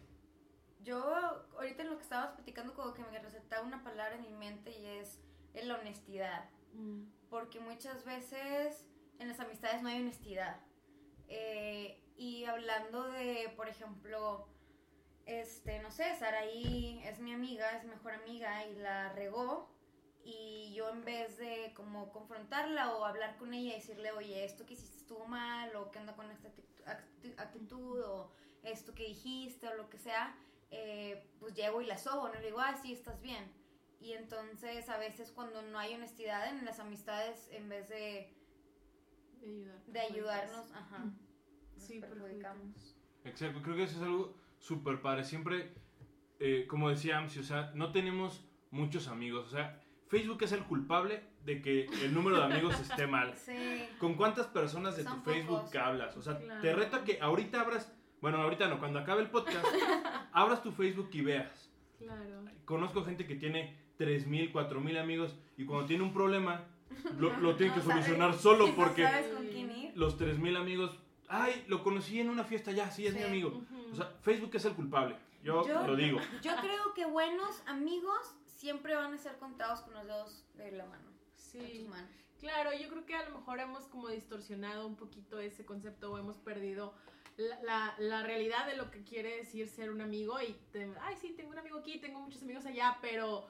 yo 0.83 1.01
ahorita 1.57 1.83
en 1.83 1.89
lo 1.91 1.95
que 1.97 2.03
estabas 2.03 2.33
platicando 2.35 2.73
como 2.73 2.93
que 2.93 3.03
me 3.05 3.17
resaltaba 3.19 3.65
una 3.65 3.81
palabra 3.81 4.15
en 4.15 4.23
mi 4.23 4.33
mente 4.33 4.77
y 4.77 4.85
es, 4.85 5.21
es 5.53 5.65
la 5.65 5.75
honestidad. 5.75 6.49
Mm. 6.73 7.03
Porque 7.29 7.61
muchas 7.61 8.03
veces 8.03 8.85
en 9.19 9.29
las 9.29 9.39
amistades 9.39 9.81
no 9.81 9.87
hay 9.87 10.01
honestidad. 10.01 10.57
Eh, 11.29 12.01
y 12.17 12.45
hablando 12.45 13.03
de, 13.11 13.51
por 13.55 13.67
ejemplo, 13.67 14.47
este, 15.25 15.79
no 15.79 15.91
sé, 15.91 16.15
Saraí 16.15 17.01
es 17.03 17.19
mi 17.19 17.33
amiga, 17.33 17.71
es 17.77 17.83
mi 17.83 17.91
mejor 17.91 18.13
amiga 18.13 18.65
y 18.67 18.75
la 18.75 19.11
regó. 19.13 19.73
Y 20.23 20.73
yo 20.73 20.89
en 20.89 21.05
vez 21.05 21.37
de 21.37 21.71
como 21.75 22.11
confrontarla 22.11 22.95
o 22.95 23.05
hablar 23.05 23.37
con 23.37 23.53
ella 23.53 23.73
y 23.73 23.75
decirle, 23.79 24.11
oye, 24.11 24.43
esto 24.43 24.65
que 24.65 24.73
hiciste 24.73 24.97
estuvo 24.97 25.25
mal, 25.27 25.75
o 25.75 25.91
qué 25.91 25.99
onda 25.99 26.15
con 26.15 26.31
esta 26.31 26.47
actitud, 26.47 26.83
acti- 26.85 27.35
actitud, 27.37 28.01
o 28.01 28.31
esto 28.63 28.95
que 28.95 29.03
dijiste, 29.03 29.67
o 29.67 29.75
lo 29.75 29.87
que 29.87 29.99
sea, 29.99 30.35
eh, 30.71 31.29
pues 31.39 31.53
llego 31.53 31.79
y 31.81 31.85
la 31.85 31.99
sobo, 31.99 32.27
no 32.29 32.33
le 32.39 32.47
digo, 32.47 32.59
ah, 32.59 32.75
sí, 32.81 32.91
estás 32.93 33.21
bien. 33.21 33.51
Y 33.99 34.13
entonces 34.13 34.89
a 34.89 34.97
veces 34.97 35.31
cuando 35.31 35.61
no 35.61 35.77
hay 35.77 35.93
honestidad 35.93 36.47
en 36.49 36.65
las 36.65 36.79
amistades, 36.79 37.47
en 37.51 37.69
vez 37.69 37.87
de, 37.89 38.33
De 39.41 39.51
ayudar. 39.51 39.83
de 39.85 39.99
ayudarnos, 39.99 40.71
ajá, 40.73 41.03
nos 41.75 41.83
Sí, 41.83 41.99
perjudicamos. 41.99 42.95
Exacto, 43.23 43.61
creo 43.61 43.75
que 43.75 43.83
eso 43.83 43.97
es 43.97 44.03
algo 44.03 44.35
súper 44.59 45.01
padre. 45.01 45.23
Siempre, 45.23 45.73
eh, 46.39 46.65
como 46.67 46.89
decía 46.89 47.17
Amsi, 47.17 47.39
o 47.39 47.43
sea, 47.43 47.71
no 47.75 47.91
tenemos 47.91 48.45
muchos 48.71 49.07
amigos. 49.07 49.47
O 49.47 49.49
sea, 49.49 49.81
Facebook 50.07 50.43
es 50.43 50.51
el 50.51 50.63
culpable 50.63 51.23
de 51.43 51.61
que 51.61 51.85
el 52.03 52.13
número 52.13 52.37
de 52.37 52.43
amigos 52.43 52.79
esté 52.79 53.07
mal. 53.07 53.35
Sí, 53.35 53.85
¿Con 53.99 54.15
cuántas 54.15 54.47
personas 54.47 54.95
de 54.97 55.03
Son 55.03 55.23
tu 55.23 55.29
Facebook 55.31 55.57
pocos. 55.65 55.75
hablas? 55.75 56.15
O 56.17 56.21
sea, 56.21 56.37
Claro. 56.39 56.61
te 56.61 56.73
reto 56.73 56.95
a 56.97 57.03
que 57.03 57.19
ahorita 57.21 57.61
abras, 57.61 57.91
bueno, 58.21 58.37
ahorita 58.41 58.67
no, 58.67 58.79
cuando 58.79 58.99
acabe 58.99 59.21
el 59.21 59.29
podcast, 59.29 59.65
abras 60.33 60.61
tu 60.63 60.71
Facebook 60.71 61.09
y 61.13 61.21
veas. 61.21 61.71
Claro. 61.99 62.45
Conozco 62.65 63.03
gente 63.03 63.25
que 63.25 63.35
tiene 63.35 63.77
3.000, 63.99 64.51
4.000 64.51 64.97
amigos 64.99 65.35
y 65.57 65.65
cuando 65.65 65.85
tiene 65.87 66.03
un 66.03 66.13
problema, 66.13 66.65
lo, 67.17 67.35
lo 67.37 67.55
tiene 67.55 67.73
que 67.73 67.81
sabes- 67.81 68.05
solucionar 68.05 68.33
solo 68.35 68.67
no 68.69 68.75
porque 68.75 69.03
sabes 69.03 69.27
con 69.33 69.47
quién 69.47 69.71
ir. 69.71 69.91
los 69.95 70.19
3.000 70.19 70.57
amigos, 70.57 70.99
ay, 71.27 71.65
lo 71.67 71.83
conocí 71.83 72.19
en 72.19 72.29
una 72.29 72.43
fiesta, 72.43 72.71
ya, 72.71 72.89
sí, 72.91 73.05
es 73.07 73.13
mi 73.13 73.23
amigo. 73.23 73.63
O 73.91 73.95
sea, 73.95 74.13
Facebook 74.21 74.51
es 74.55 74.65
el 74.65 74.73
culpable. 74.73 75.15
Yo, 75.43 75.65
Yo- 75.67 75.85
lo 75.85 75.95
digo. 75.95 76.19
Yo 76.41 76.55
creo 76.57 76.93
que 76.93 77.05
buenos 77.05 77.61
amigos 77.67 78.35
siempre 78.45 78.95
van 78.95 79.13
a 79.13 79.17
ser 79.17 79.37
contados 79.37 79.81
con 79.81 79.93
los 79.93 80.05
dedos 80.05 80.43
de 80.55 80.71
la 80.71 80.85
mano. 80.85 81.03
sí. 81.35 81.85
manos. 81.89 82.09
Claro, 82.39 82.71
yo 82.73 82.89
creo 82.89 83.05
que 83.05 83.15
a 83.15 83.27
lo 83.29 83.37
mejor 83.39 83.59
hemos 83.59 83.85
como 83.87 84.09
distorsionado 84.09 84.85
un 84.85 84.95
poquito 84.97 85.39
ese 85.39 85.65
concepto 85.65 86.11
o 86.11 86.17
hemos 86.17 86.37
perdido 86.37 86.93
la, 87.37 87.61
la- 87.63 87.95
la 87.97 88.23
realidad 88.23 88.67
de 88.67 88.75
lo 88.75 88.91
que 88.91 89.03
quiere 89.03 89.37
decir 89.37 89.67
ser 89.69 89.89
un 89.89 90.01
amigo 90.01 90.39
y, 90.41 90.53
te- 90.71 90.91
ay, 91.01 91.15
sí, 91.19 91.33
tengo 91.35 91.51
un 91.51 91.57
amigo 91.59 91.79
aquí, 91.79 91.97
tengo 91.99 92.19
muchos 92.19 92.41
amigos 92.43 92.65
allá, 92.65 92.97
pero, 93.01 93.47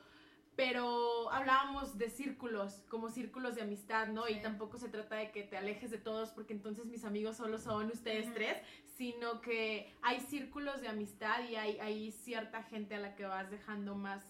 pero 0.56 1.32
hablábamos 1.32 1.98
de 1.98 2.10
círculos, 2.10 2.86
como 2.90 3.10
círculos 3.10 3.56
de 3.56 3.62
amistad, 3.62 4.08
¿no? 4.08 4.28
Y 4.30 4.36
Sí. 4.36 4.40
tampoco 4.42 4.78
se 4.78 4.90
trata 4.90 5.16
de 5.18 5.32
que 5.32 5.44
te 5.44 5.58
alejes 5.58 5.92
de 5.92 5.98
todos 5.98 6.30
porque 6.32 6.54
entonces 6.54 6.86
mis 6.86 7.04
amigos 7.04 7.38
solo 7.38 7.58
son 7.60 7.92
ustedes 7.92 8.26
Ujú. 8.28 8.36
tres, 8.36 8.58
sino 8.96 9.42
que 9.42 9.94
hay 10.02 10.22
círculos 10.22 10.82
de 10.82 10.88
amistad 10.88 11.48
y 11.50 11.56
hay, 11.56 11.80
hay 11.80 12.12
cierta 12.12 12.64
gente 12.64 12.96
a 12.96 13.00
la 13.00 13.16
que 13.16 13.26
vas 13.26 13.50
dejando 13.52 13.96
más 13.96 14.24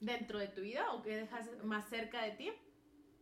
dentro 0.00 0.38
de 0.38 0.48
tu 0.48 0.60
vida 0.60 0.92
o 0.92 1.02
que 1.02 1.16
dejas 1.16 1.48
más 1.64 1.88
cerca 1.88 2.22
de 2.22 2.32
ti 2.32 2.52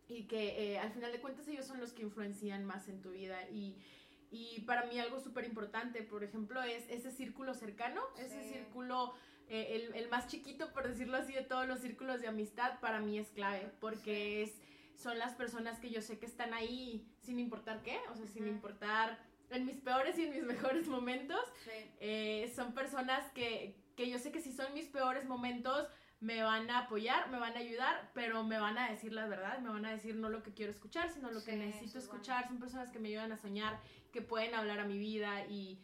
y 0.07 0.27
que 0.27 0.73
eh, 0.73 0.79
al 0.79 0.91
final 0.91 1.11
de 1.11 1.21
cuentas 1.21 1.47
ellos 1.47 1.65
son 1.65 1.79
los 1.79 1.93
que 1.93 2.03
influencian 2.03 2.65
más 2.65 2.87
en 2.87 3.01
tu 3.01 3.11
vida 3.11 3.49
y, 3.49 3.81
y 4.29 4.61
para 4.61 4.85
mí 4.85 4.99
algo 4.99 5.19
súper 5.19 5.45
importante, 5.45 6.03
por 6.03 6.23
ejemplo, 6.23 6.61
es 6.61 6.87
ese 6.89 7.09
círculo 7.11 7.53
cercano, 7.53 8.01
ese 8.17 8.43
Sí. 8.43 8.49
círculo, 8.49 9.13
eh, 9.49 9.75
el, 9.75 9.95
el 9.95 10.09
más 10.09 10.27
chiquito, 10.27 10.71
por 10.73 10.87
decirlo 10.87 11.17
así, 11.17 11.33
de 11.33 11.43
todos 11.43 11.67
los 11.67 11.79
círculos 11.79 12.21
de 12.21 12.27
amistad, 12.27 12.79
para 12.79 12.99
mí 12.99 13.17
es 13.19 13.29
clave, 13.29 13.71
porque 13.79 14.43
es, 14.43 14.61
son 14.95 15.17
las 15.19 15.33
personas 15.35 15.79
que 15.79 15.89
yo 15.89 16.01
sé 16.01 16.19
que 16.19 16.25
están 16.25 16.53
ahí 16.53 17.07
sin 17.21 17.39
importar 17.39 17.81
qué, 17.83 17.99
o 18.11 18.15
sea, 18.15 18.27
sin 18.27 18.47
importar 18.47 19.19
en 19.49 19.65
mis 19.65 19.77
peores 19.81 20.17
y 20.17 20.23
en 20.25 20.31
mis 20.31 20.43
mejores 20.73 20.87
momentos, 20.87 21.39
Sí. 21.65 21.71
eh, 21.99 22.51
son 22.55 22.73
personas 22.73 23.29
que, 23.33 23.75
que 23.95 24.09
yo 24.09 24.17
sé 24.19 24.31
que 24.31 24.41
si 24.41 24.51
son 24.51 24.73
mis 24.73 24.87
peores 24.87 25.25
momentos 25.25 25.87
me 26.19 26.41
van 26.41 26.69
a 26.69 26.79
apoyar, 26.85 27.29
me 27.29 27.37
van 27.37 27.53
a 27.57 27.59
ayudar, 27.59 28.09
pero 28.13 28.43
me 28.45 28.57
van 28.57 28.77
a 28.77 28.89
decir 28.89 29.11
la 29.11 29.27
verdad, 29.27 29.59
me 29.59 29.69
van 29.69 29.85
a 29.85 29.91
decir 29.91 30.15
no 30.15 30.29
lo 30.29 30.41
que 30.41 30.53
quiero 30.53 30.71
escuchar, 30.71 31.09
sino 31.11 31.29
lo 31.31 31.43
que 31.43 31.53
necesito 31.57 31.99
bueno. 31.99 32.13
escuchar. 32.13 32.47
Son 32.47 32.59
personas 32.59 32.89
que 32.91 32.99
me 32.99 33.09
ayudan 33.09 33.33
a 33.33 33.37
soñar, 33.37 33.77
que 34.13 34.21
pueden 34.21 34.55
hablar 34.55 34.79
a 34.79 34.85
mi 34.85 34.97
vida 34.97 35.45
y, 35.47 35.81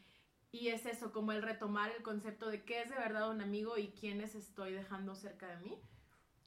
y 0.51 0.70
es 0.70 0.86
eso, 0.86 1.12
como 1.12 1.32
el 1.32 1.41
retomar 1.41 1.91
el 1.96 2.03
concepto 2.03 2.50
de 2.50 2.63
qué 2.63 2.82
es 2.82 2.89
de 2.89 2.96
verdad 2.96 3.29
un 3.29 3.41
amigo 3.41 3.77
y 3.77 3.89
quiénes 3.89 4.36
estoy 4.36 4.74
dejando 4.74 5.15
cerca 5.15 5.48
de 5.48 5.58
mí. 5.58 5.77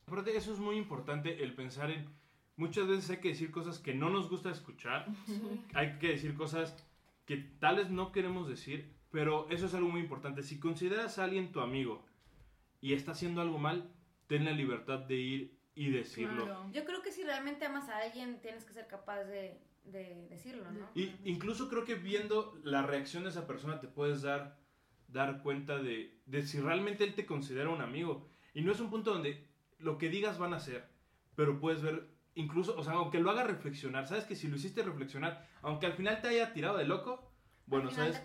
Aparte, 0.07 0.37
eso 0.37 0.53
es 0.53 0.59
muy 0.59 0.77
importante, 0.77 1.43
el 1.43 1.55
pensar 1.55 1.91
en... 1.91 2.09
Muchas 2.57 2.87
veces 2.87 3.09
hay 3.11 3.17
que 3.19 3.29
decir 3.29 3.51
cosas 3.51 3.79
que 3.79 3.95
no 3.95 4.11
nos 4.11 4.29
gusta 4.29 4.51
escuchar, 4.51 5.07
hay 5.75 5.99
que 5.99 6.09
decir 6.09 6.35
cosas 6.35 6.77
que 7.25 7.39
tal 7.39 7.77
vez 7.77 7.91
no 7.91 8.13
queremos 8.13 8.47
decir, 8.47 8.95
pero 9.11 9.49
eso 9.49 9.67
es 9.67 9.75
algo 9.75 9.89
muy 9.89 10.01
importante. 10.01 10.43
Si 10.43 10.61
consideras 10.61 11.19
a 11.19 11.25
alguien 11.25 11.51
tu 11.51 11.61
amigo 11.61 12.05
y 12.81 12.93
está 12.93 13.13
haciendo 13.13 13.41
algo 13.41 13.59
mal, 13.59 13.91
ten 14.27 14.45
la 14.45 14.53
libertad 14.53 14.99
de 14.99 15.15
ir 15.17 15.59
y 15.75 15.91
decirlo. 15.91 16.45
Claro. 16.45 16.71
Yo 16.73 16.85
creo 16.85 17.03
que 17.03 17.11
si 17.11 17.23
realmente 17.23 17.65
amas 17.65 17.89
a 17.89 17.99
alguien, 17.99 18.41
tienes 18.43 18.65
que 18.65 18.75
ser 18.75 18.87
capaz 18.87 19.25
de, 19.25 19.59
de 19.85 20.27
decirlo, 20.29 20.71
¿no? 20.71 20.89
Y 20.95 21.13
incluso 21.25 21.69
creo 21.69 21.85
que 21.85 21.95
viendo 21.95 22.59
la 22.65 22.83
reacción 22.83 23.25
de 23.25 23.31
esa 23.31 23.47
persona 23.47 23.81
te 23.81 23.89
puedes 23.89 24.23
dar, 24.23 24.59
dar 25.09 25.43
cuenta 25.43 25.79
de, 25.79 26.21
de 26.27 26.43
si 26.47 26.61
realmente 26.61 27.05
él 27.05 27.15
te 27.15 27.27
considera 27.27 27.69
un 27.71 27.81
amigo. 27.83 28.29
Y 28.55 28.63
no 28.63 28.73
es 28.73 28.81
un 28.81 28.91
punto 28.91 29.13
donde 29.13 29.49
lo 29.79 29.99
que 29.99 30.09
digas 30.09 30.39
van 30.39 30.55
a 30.55 30.61
ser, 30.61 30.89
pero 31.35 31.59
puedes 31.59 31.83
ver, 31.83 32.09
incluso, 32.35 32.77
o 32.79 32.85
sea, 32.85 32.95
aunque 32.95 33.19
lo 33.21 33.31
haga 33.31 33.45
reflexionar, 33.45 34.07
sabes 34.07 34.25
que 34.25 34.37
si 34.37 34.49
lo 34.49 34.57
hiciste 34.57 34.83
reflexionar, 34.83 35.49
aunque 35.63 35.87
al 35.87 35.95
final 35.95 36.21
te 36.21 36.29
haya 36.29 36.53
tirado 36.53 36.79
de 36.79 36.85
loco, 36.85 37.33
bueno, 37.67 37.91
sabes, 37.91 38.23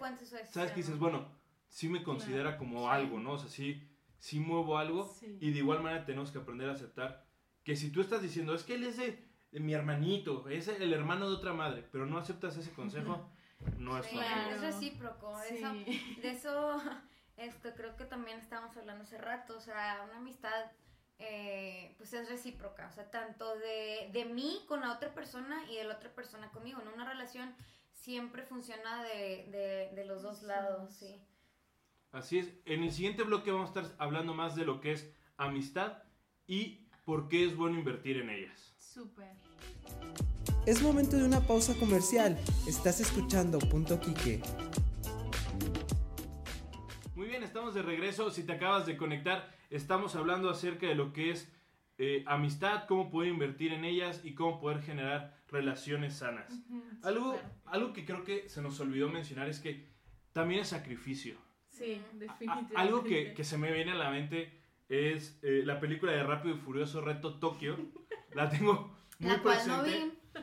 sabes 0.50 0.72
que 0.72 0.78
dices, 0.78 0.98
bueno, 1.00 1.30
sí 1.70 1.90
me 1.90 2.04
considera 2.04 2.58
como 2.58 2.82
Sí. 2.82 2.88
algo, 2.90 3.20
¿no? 3.20 3.34
O 3.34 3.38
sea, 3.38 3.50
sí, 3.50 3.88
sí 4.20 4.40
muevo 4.40 4.78
algo 4.78 5.06
Sí. 5.20 5.38
y 5.42 5.52
de 5.52 5.60
igual 5.60 5.82
manera 5.82 6.06
tenemos 6.06 6.32
que 6.32 6.38
aprender 6.40 6.70
a 6.70 6.74
aceptar 6.74 7.26
que 7.64 7.76
si 7.76 7.92
tú 7.92 8.02
estás 8.02 8.22
diciendo, 8.22 8.54
es 8.56 8.64
que 8.64 8.76
él 8.76 8.84
es 8.84 8.98
de 8.98 9.27
mi 9.52 9.74
hermanito, 9.74 10.48
es 10.50 10.68
el 10.68 10.94
hermano 10.94 11.30
de 11.30 11.36
otra 11.36 11.54
madre, 11.54 11.88
pero 11.92 12.06
no 12.06 12.18
aceptas 12.18 12.58
ese 12.58 12.72
consejo, 12.72 13.30
no 13.78 13.98
es. 13.98 14.08
Claro. 14.08 14.56
es 14.56 14.62
recíproco. 14.62 15.36
Sí. 15.48 15.56
Eso, 15.58 15.74
de 16.22 16.30
eso 16.32 16.82
esto, 17.38 17.70
creo 17.76 17.96
que 17.96 18.06
también 18.06 18.40
estábamos 18.40 18.76
hablando 18.78 19.04
hace 19.04 19.18
rato. 19.18 19.58
O 19.58 19.62
sea, 19.62 20.04
una 20.08 20.18
amistad 20.18 20.72
eh, 21.20 21.94
pues 21.98 22.14
es 22.14 22.30
recíproca. 22.30 22.88
O 22.88 22.92
sea, 22.92 23.10
tanto 23.10 23.58
de, 23.58 24.10
de 24.12 24.26
mí 24.26 24.64
con 24.68 24.82
la 24.82 24.94
otra 24.94 25.14
persona 25.14 25.64
y 25.70 25.76
de 25.78 25.86
la 25.86 25.96
otra 25.96 26.14
persona 26.14 26.52
conmigo. 26.52 26.82
En 26.82 26.90
una 26.90 27.08
relación 27.10 27.56
siempre 27.94 28.44
funciona 28.44 29.04
de, 29.04 29.48
de, 29.52 29.96
de 29.96 30.06
los 30.06 30.22
dos 30.22 30.44
lados, 30.44 30.94
sí. 30.94 31.22
Así 32.12 32.40
es. 32.40 32.54
En 32.66 32.84
el 32.84 32.92
siguiente 32.92 33.24
bloque 33.24 33.52
vamos 33.52 33.76
a 33.76 33.82
estar 33.82 33.96
hablando 34.00 34.34
más 34.34 34.56
de 34.56 34.66
lo 34.66 34.80
que 34.80 34.92
es 34.92 35.14
amistad 35.38 36.04
y 36.46 36.88
por 37.06 37.28
qué 37.28 37.46
es 37.46 37.56
bueno 37.56 37.78
invertir 37.78 38.18
en 38.18 38.30
ellas. 38.30 38.76
Súper. 38.98 39.28
Es 40.66 40.82
momento 40.82 41.18
de 41.18 41.24
una 41.24 41.42
pausa 41.42 41.76
comercial. 41.76 42.36
Estás 42.68 43.00
escuchando 43.00 43.60
Punto 43.60 44.00
Quique. 44.00 44.42
Muy 47.14 47.28
bien, 47.28 47.44
estamos 47.44 47.76
de 47.76 47.84
regreso. 47.84 48.32
Si 48.32 48.42
te 48.44 48.54
acabas 48.54 48.88
de 48.88 48.98
conectar, 48.98 49.56
estamos 49.70 50.16
hablando 50.16 50.50
acerca 50.50 50.88
de 50.88 50.96
lo 50.96 51.14
que 51.14 51.30
es 51.30 51.48
eh, 52.00 52.24
amistad, 52.26 52.86
cómo 52.88 53.12
poder 53.12 53.30
invertir 53.30 53.72
en 53.72 53.86
ellas 53.86 54.22
y 54.24 54.34
cómo 54.34 54.60
poder 54.60 54.82
generar 54.82 55.38
relaciones 55.50 56.16
sanas. 56.16 56.52
Algo, 57.04 57.38
algo 57.66 57.94
que 57.94 58.04
creo 58.04 58.24
que 58.24 58.50
se 58.50 58.64
nos 58.64 58.80
olvidó 58.80 59.10
mencionar 59.10 59.48
es 59.48 59.60
que 59.60 59.92
también 60.32 60.62
es 60.62 60.70
sacrificio. 60.70 61.38
Sí, 61.70 62.02
A- 62.04 62.18
definitivamente. 62.18 62.74
algo 62.76 63.04
que, 63.04 63.36
que 63.36 63.44
se 63.44 63.60
me 63.60 63.72
viene 63.72 63.92
a 63.92 63.96
la 63.96 64.10
mente 64.10 64.60
es 64.90 65.38
eh, 65.44 65.62
la 65.66 65.80
película 65.80 66.14
de 66.14 66.24
Rápido 66.24 66.56
y 66.56 66.58
Furioso 66.58 67.02
Reto 67.02 67.38
Tokio. 67.40 67.78
La 68.38 68.50
tengo 68.50 68.96
muy 69.20 69.30
La 69.32 69.42
cual 69.42 69.58
no 69.68 69.82
presente. 69.82 70.06
vi. 70.06 70.42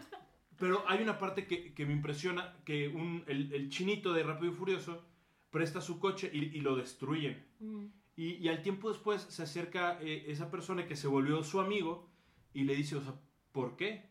Pero 0.57 0.85
hay 0.89 1.03
una 1.03 1.19
parte 1.19 1.47
que, 1.47 1.75
que 1.75 1.85
me 1.87 1.93
impresiona, 1.93 2.57
que 2.65 2.89
un, 2.89 3.25
el, 3.27 3.53
el 3.53 3.69
chinito 3.71 4.13
de 4.13 4.23
Rápido 4.23 4.53
y 4.53 4.55
Furioso 4.55 5.05
presta 5.51 5.81
su 5.81 5.99
coche 5.99 6.31
y, 6.33 6.39
y 6.57 6.61
lo 6.61 6.77
destruyen. 6.77 7.45
Mm, 7.61 7.87
Y, 8.17 8.35
y 8.35 8.49
al 8.49 8.63
tiempo 8.63 8.89
después 8.91 9.23
se 9.23 9.43
acerca 9.43 9.99
eh, 10.01 10.25
esa 10.29 10.51
persona 10.51 10.87
que 10.87 10.95
se 10.97 11.09
volvió 11.09 11.43
su 11.43 11.61
amigo 11.61 12.09
y 12.53 12.63
le 12.65 12.75
dice, 12.77 12.97
o 12.97 13.03
sea, 13.03 13.15
¿por 13.53 13.77
qué? 13.77 14.09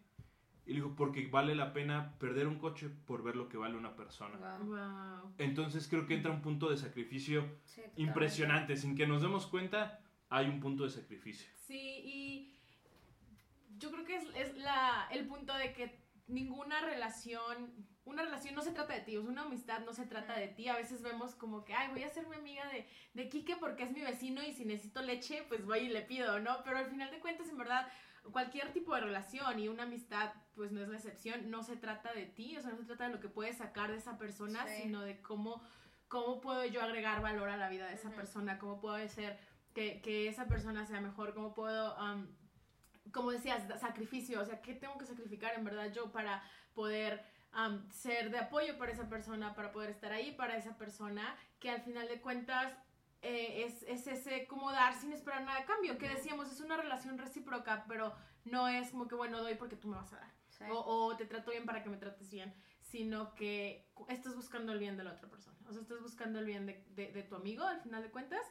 Y 0.66 0.70
le 0.72 0.76
digo, 0.76 0.96
porque 0.96 1.28
vale 1.28 1.56
la 1.56 1.72
pena 1.74 2.18
perder 2.20 2.48
un 2.48 2.58
coche 2.60 2.90
por 2.90 3.24
ver 3.24 3.36
lo 3.38 3.48
que 3.50 3.58
vale 3.58 3.78
una 3.78 3.96
persona. 3.96 4.38
Wow. 4.38 4.68
Wow. 4.68 5.34
Entonces 5.38 5.88
creo 5.88 6.06
que 6.08 6.14
entra 6.16 6.32
un 6.32 6.42
punto 6.42 6.70
de 6.70 6.78
sacrificio 6.78 7.46
Sí, 7.66 7.82
impresionante. 7.98 8.76
Sin 8.78 8.96
que 8.96 9.08
nos 9.08 9.22
demos 9.22 9.48
cuenta, 9.48 10.02
hay 10.30 10.48
un 10.48 10.60
punto 10.60 10.84
de 10.84 10.90
sacrificio. 10.90 11.48
Sí, 11.68 11.80
y 12.06 12.53
yo 13.78 13.92
creo 13.92 14.06
que 14.06 14.16
es, 14.16 14.26
es 14.36 14.58
la, 14.58 15.08
el 15.12 15.28
punto 15.28 15.54
de 15.56 15.74
que 15.74 16.04
ninguna 16.28 16.82
relación, 16.82 17.74
una 18.06 18.24
relación 18.24 18.56
no 18.56 18.62
se 18.62 18.72
trata 18.72 18.94
de 18.94 19.02
ti, 19.02 19.18
una 19.18 19.44
amistad 19.44 19.82
no 19.82 19.94
se 19.94 20.06
trata 20.06 20.38
de 20.38 20.48
ti. 20.48 20.68
A 20.68 20.76
veces 20.76 21.02
vemos 21.02 21.36
como 21.36 21.64
que, 21.66 21.74
ay, 21.74 21.90
voy 21.92 22.04
a 22.04 22.10
ser 22.10 22.28
mi 22.28 22.36
amiga 22.36 22.68
de, 22.70 22.88
de 23.14 23.30
Quique 23.30 23.56
porque 23.58 23.84
es 23.84 23.92
mi 23.92 24.02
vecino 24.02 24.42
y 24.44 24.54
si 24.54 24.66
necesito 24.66 25.02
leche, 25.02 25.44
pues 25.48 25.66
voy 25.66 25.80
y 25.80 25.90
le 25.90 26.02
pido, 26.02 26.40
¿no? 26.40 26.64
Pero 26.64 26.78
al 26.78 26.88
final 26.88 27.12
de 27.12 27.20
cuentas, 27.20 27.50
en 27.50 27.58
verdad, 27.58 27.88
cualquier 28.32 28.72
tipo 28.72 28.96
de 28.96 29.02
relación 29.02 29.60
y 29.60 29.68
una 29.68 29.84
amistad, 29.84 30.34
pues 30.56 30.72
no 30.72 30.82
es 30.82 30.88
la 30.88 30.96
excepción, 30.98 31.50
no 31.50 31.64
se 31.64 31.76
trata 31.76 32.14
de 32.14 32.26
ti, 32.26 32.56
o 32.58 32.62
sea, 32.62 32.72
no 32.72 32.78
se 32.78 32.86
trata 32.86 33.08
de 33.08 33.14
lo 33.14 33.20
que 33.20 33.30
puedes 33.30 33.58
sacar 33.58 33.92
de 33.92 33.98
esa 33.98 34.18
persona, 34.18 34.66
Sí. 34.68 34.84
sino 34.84 35.02
de 35.02 35.22
cómo, 35.22 35.62
cómo 36.08 36.40
puedo 36.40 36.64
yo 36.66 36.82
agregar 36.82 37.22
valor 37.22 37.50
a 37.50 37.58
la 37.58 37.70
vida 37.70 37.88
de 37.88 37.96
esa 37.96 38.12
persona, 38.12 38.60
cómo 38.60 38.80
puedo 38.80 38.96
hacer 38.96 39.38
que, 39.74 40.02
que 40.02 40.28
esa 40.28 40.48
persona 40.48 40.86
sea 40.86 41.02
mejor, 41.02 41.34
cómo 41.34 41.54
puedo, 41.54 41.98
como 43.14 43.32
decías, 43.32 43.64
sacrificio, 43.80 44.42
o 44.42 44.46
sea, 44.46 44.62
¿qué 44.62 44.74
tengo 44.74 44.98
que 44.98 45.06
sacrificar 45.06 45.54
en 45.56 45.64
verdad 45.64 45.92
yo 45.94 46.12
para 46.12 46.44
poder 46.74 47.24
ser 47.92 48.32
de 48.32 48.40
apoyo 48.40 48.78
para 48.80 48.92
esa 48.92 49.08
persona, 49.08 49.54
para 49.54 49.72
poder 49.72 49.92
estar 49.92 50.12
ahí 50.12 50.32
para 50.32 50.58
esa 50.58 50.76
persona, 50.76 51.36
que 51.60 51.70
al 51.70 51.82
final 51.82 52.08
de 52.08 52.20
cuentas 52.20 52.74
eh, 53.22 53.64
es, 53.66 53.84
es 53.84 54.08
ese 54.08 54.48
como 54.48 54.72
dar 54.72 54.96
sin 54.96 55.14
esperar 55.14 55.44
nada 55.44 55.60
a 55.60 55.66
cambio, 55.66 55.98
que 56.00 56.10
decíamos, 56.10 56.52
es 56.52 56.60
una 56.60 56.76
relación 56.78 57.18
recíproca, 57.20 57.86
pero 57.88 58.14
no 58.44 58.68
es 58.68 58.90
como 58.90 59.08
que, 59.08 59.16
bueno, 59.16 59.38
doy 59.42 59.56
porque 59.56 59.76
tú 59.78 59.88
me 59.88 59.96
vas 59.98 60.12
a 60.14 60.18
dar, 60.18 60.34
Sí. 60.50 60.66
o, 60.72 60.80
o 60.80 61.16
te 61.16 61.26
trato 61.26 61.52
bien 61.52 61.66
para 61.66 61.82
que 61.84 61.90
me 61.90 61.98
trates 61.98 62.30
bien, 62.32 62.54
sino 62.82 63.34
que 63.36 63.88
estás 64.10 64.36
buscando 64.36 64.72
el 64.74 64.80
bien 64.80 64.98
de 64.98 65.04
la 65.04 65.14
otra 65.14 65.30
persona, 65.30 65.58
o 65.68 65.72
sea, 65.74 65.82
estás 65.82 66.02
buscando 66.02 66.40
el 66.40 66.46
bien 66.46 66.66
de, 66.66 66.84
de- 66.90 67.12
de 67.12 67.24
tu 67.24 67.36
amigo 67.36 67.64
al 67.66 67.80
final 67.82 68.02
de 68.04 68.10
cuentas, 68.12 68.46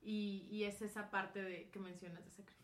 y, 0.00 0.46
y 0.50 0.64
es 0.64 0.80
esa 0.82 1.10
parte 1.10 1.42
de, 1.42 1.70
que 1.70 1.78
mencionas 1.80 2.24
de 2.24 2.30
sacrificio. 2.30 2.63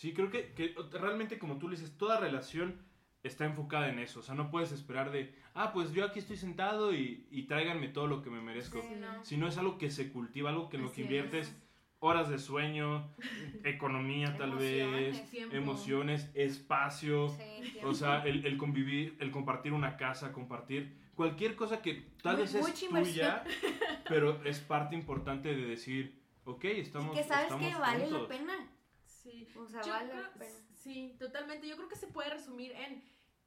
Sí, 0.00 0.14
creo 0.14 0.30
que, 0.30 0.54
que 0.54 0.74
realmente, 0.92 1.38
como 1.38 1.58
tú 1.58 1.68
le 1.68 1.76
dices, 1.76 1.94
toda 1.98 2.18
relación 2.18 2.80
está 3.22 3.44
enfocada 3.44 3.90
en 3.90 3.98
eso. 3.98 4.20
O 4.20 4.22
sea, 4.22 4.34
no 4.34 4.50
puedes 4.50 4.72
esperar 4.72 5.10
de, 5.12 5.34
ah, 5.52 5.74
pues 5.74 5.92
yo 5.92 6.06
aquí 6.06 6.20
estoy 6.20 6.38
sentado 6.38 6.94
y, 6.94 7.26
y 7.30 7.42
tráiganme 7.42 7.88
todo 7.88 8.06
lo 8.06 8.22
que 8.22 8.30
me 8.30 8.40
merezco. 8.40 8.80
Sí, 8.80 8.94
no. 8.98 9.22
Si 9.22 9.36
no 9.36 9.46
es 9.46 9.58
algo 9.58 9.76
que 9.76 9.90
se 9.90 10.10
cultiva, 10.10 10.48
algo 10.48 10.70
que 10.70 10.78
en 10.78 10.84
lo 10.84 10.90
que 10.92 11.02
inviertes 11.02 11.48
es. 11.48 11.62
horas 11.98 12.30
de 12.30 12.38
sueño, 12.38 13.10
economía 13.64 14.34
tal 14.38 14.52
vez, 14.54 14.80
Emociones, 14.80 15.30
tiempo. 15.30 15.54
emociones, 15.56 16.30
espacio. 16.32 17.28
Sí, 17.28 17.78
O 17.82 17.92
sea, 17.92 18.22
el, 18.24 18.46
el 18.46 18.56
convivir, 18.56 19.18
el 19.20 19.30
compartir 19.30 19.74
una 19.74 19.98
casa, 19.98 20.32
compartir 20.32 20.96
cualquier 21.14 21.56
cosa 21.56 21.82
que 21.82 22.06
tal 22.22 22.36
vez 22.38 22.54
es 22.54 22.88
tuya, 22.88 23.44
pero 24.08 24.42
es 24.46 24.60
parte 24.60 24.94
importante 24.94 25.54
de 25.54 25.66
decir, 25.66 26.18
ok, 26.44 26.64
estamos 26.64 27.14
y 27.14 27.18
que 27.18 27.24
sabes 27.24 27.44
estamos 27.52 27.68
que 27.68 27.74
vale 27.78 27.98
la 28.10 28.18
juntos". 28.18 28.28
pena. 28.28 28.54
Sí. 29.30 29.48
O 29.56 29.66
sea, 29.66 29.82
Yo 29.82 29.92
vale 29.92 30.10
creo-. 30.10 30.50
Sí, 30.74 31.16
totalmente. 31.18 31.68
Yo 31.68 31.76
creo 31.76 31.88
que 31.88 31.96
se 31.96 32.06
puede 32.06 32.30
resumir 32.30 32.72
en 32.72 33.02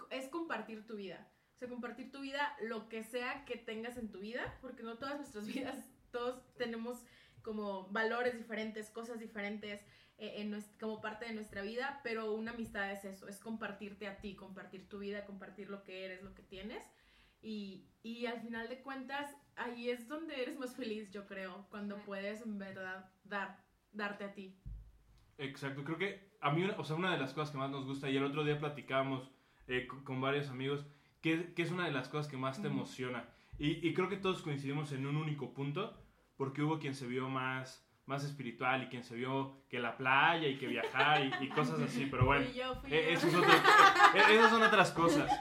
es 0.09 0.27
compartir 0.27 0.85
tu 0.85 0.95
vida. 0.95 1.29
O 1.55 1.57
sea, 1.57 1.67
compartir 1.69 2.11
tu 2.11 2.21
vida, 2.21 2.55
lo 2.61 2.89
que 2.89 3.03
sea 3.03 3.45
que 3.45 3.57
tengas 3.57 3.97
en 3.97 4.11
tu 4.11 4.19
vida, 4.19 4.57
porque 4.61 4.83
no 4.83 4.97
todas 4.97 5.17
nuestras 5.17 5.45
vidas, 5.75 5.89
todos 6.11 6.41
tenemos 6.55 7.03
como 7.41 7.87
valores 7.89 8.35
diferentes, 8.35 8.89
cosas 8.89 9.19
diferentes 9.19 9.81
eh, 10.17 10.33
en 10.41 10.51
nues- 10.51 10.77
como 10.79 11.01
parte 11.01 11.25
de 11.25 11.33
nuestra 11.33 11.61
vida, 11.61 11.99
pero 12.03 12.33
una 12.33 12.51
amistad 12.51 12.91
es 12.91 13.03
eso, 13.05 13.27
es 13.27 13.39
compartirte 13.39 14.07
a 14.07 14.17
ti, 14.19 14.35
compartir 14.35 14.87
tu 14.87 14.99
vida, 14.99 15.25
compartir 15.25 15.69
lo 15.69 15.83
que 15.83 16.05
eres, 16.05 16.21
lo 16.23 16.33
que 16.33 16.43
tienes. 16.43 16.83
Y, 17.41 17.89
y 18.03 18.25
al 18.25 18.39
final 18.41 18.69
de 18.69 18.81
cuentas, 18.81 19.35
ahí 19.55 19.89
es 19.89 20.07
donde 20.07 20.41
eres 20.41 20.57
más 20.57 20.75
feliz, 20.75 21.11
yo 21.11 21.25
creo, 21.27 21.67
cuando 21.69 21.97
puedes 21.97 22.41
en 22.41 22.57
verdad 22.57 23.11
dar, 23.25 23.61
darte 23.91 24.23
a 24.23 24.33
ti. 24.33 24.57
Exacto, 25.37 25.83
creo 25.83 25.97
que 25.97 26.31
a 26.41 26.51
mí, 26.51 26.63
o 26.77 26.83
sea, 26.83 26.95
una 26.95 27.11
de 27.13 27.19
las 27.19 27.33
cosas 27.33 27.51
que 27.51 27.57
más 27.57 27.69
nos 27.71 27.85
gusta, 27.85 28.09
y 28.09 28.17
el 28.17 28.23
otro 28.23 28.43
día 28.43 28.59
platicábamos 28.59 29.29
eh, 29.67 29.87
con, 30.03 30.19
varios 30.21 30.49
amigos, 30.49 30.85
que, 31.21 31.53
que 31.53 31.61
es 31.61 31.71
una 31.71 31.85
de 31.85 31.91
las 31.91 32.09
cosas 32.09 32.27
que 32.29 32.37
más 32.37 32.61
te 32.61 32.67
emociona. 32.67 33.29
Y, 33.57 33.87
y 33.87 33.93
creo 33.93 34.09
que 34.09 34.17
todos 34.17 34.41
coincidimos 34.41 34.91
en 34.91 35.05
un 35.07 35.15
único 35.15 35.53
punto, 35.53 35.97
porque 36.37 36.61
hubo 36.61 36.79
quien 36.79 36.95
se 36.95 37.07
vio 37.07 37.29
más, 37.29 37.87
más 38.05 38.23
espiritual 38.25 38.83
y 38.83 38.87
quien 38.87 39.03
se 39.03 39.15
vio 39.15 39.63
que 39.69 39.79
la 39.79 39.95
playa 39.95 40.47
y 40.47 40.57
que 40.57 40.67
viajar 40.67 41.23
y, 41.25 41.45
y 41.45 41.49
cosas 41.49 41.79
así, 41.79 42.07
pero 42.11 42.25
bueno. 42.25 42.45
Fui 42.49 42.53
yo, 42.59 42.75
fui 42.75 42.89
yo. 42.91 42.97
otro- 42.97 43.53
eh, 43.53 44.33
esas 44.33 44.49
son 44.49 44.61
otras 44.63 44.91
cosas. 44.91 45.31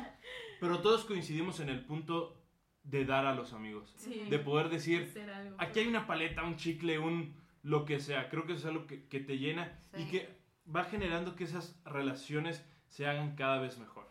Pero 0.61 0.79
todos 0.81 1.05
coincidimos 1.05 1.59
en 1.59 1.69
el 1.71 1.85
punto 1.85 2.41
de 2.85 3.05
dar 3.05 3.27
a 3.27 3.35
los 3.35 3.53
amigos. 3.53 3.93
Sí. 3.97 4.23
De 4.31 4.39
poder 4.39 4.69
decir, 4.69 5.13
algo. 5.35 5.57
aquí 5.59 5.81
hay 5.81 5.89
una 5.89 6.07
paleta, 6.07 6.45
un 6.45 6.57
chicle, 6.57 6.99
un 7.01 7.35
lo 7.63 7.85
que 7.85 8.01
sea. 8.01 8.29
Creo 8.29 8.47
que 8.47 8.53
eso 8.53 8.69
es 8.69 8.75
algo 8.75 8.87
que, 8.87 9.07
que 9.09 9.21
te 9.21 9.39
llena 9.39 9.79
y 9.97 10.05
que 10.11 10.29
va 10.75 10.85
generando 10.85 11.35
que 11.37 11.45
esas 11.45 11.81
relaciones 11.85 12.65
se 12.87 13.07
hagan 13.07 13.35
cada 13.37 13.59
vez 13.61 13.79
mejor. 13.79 14.07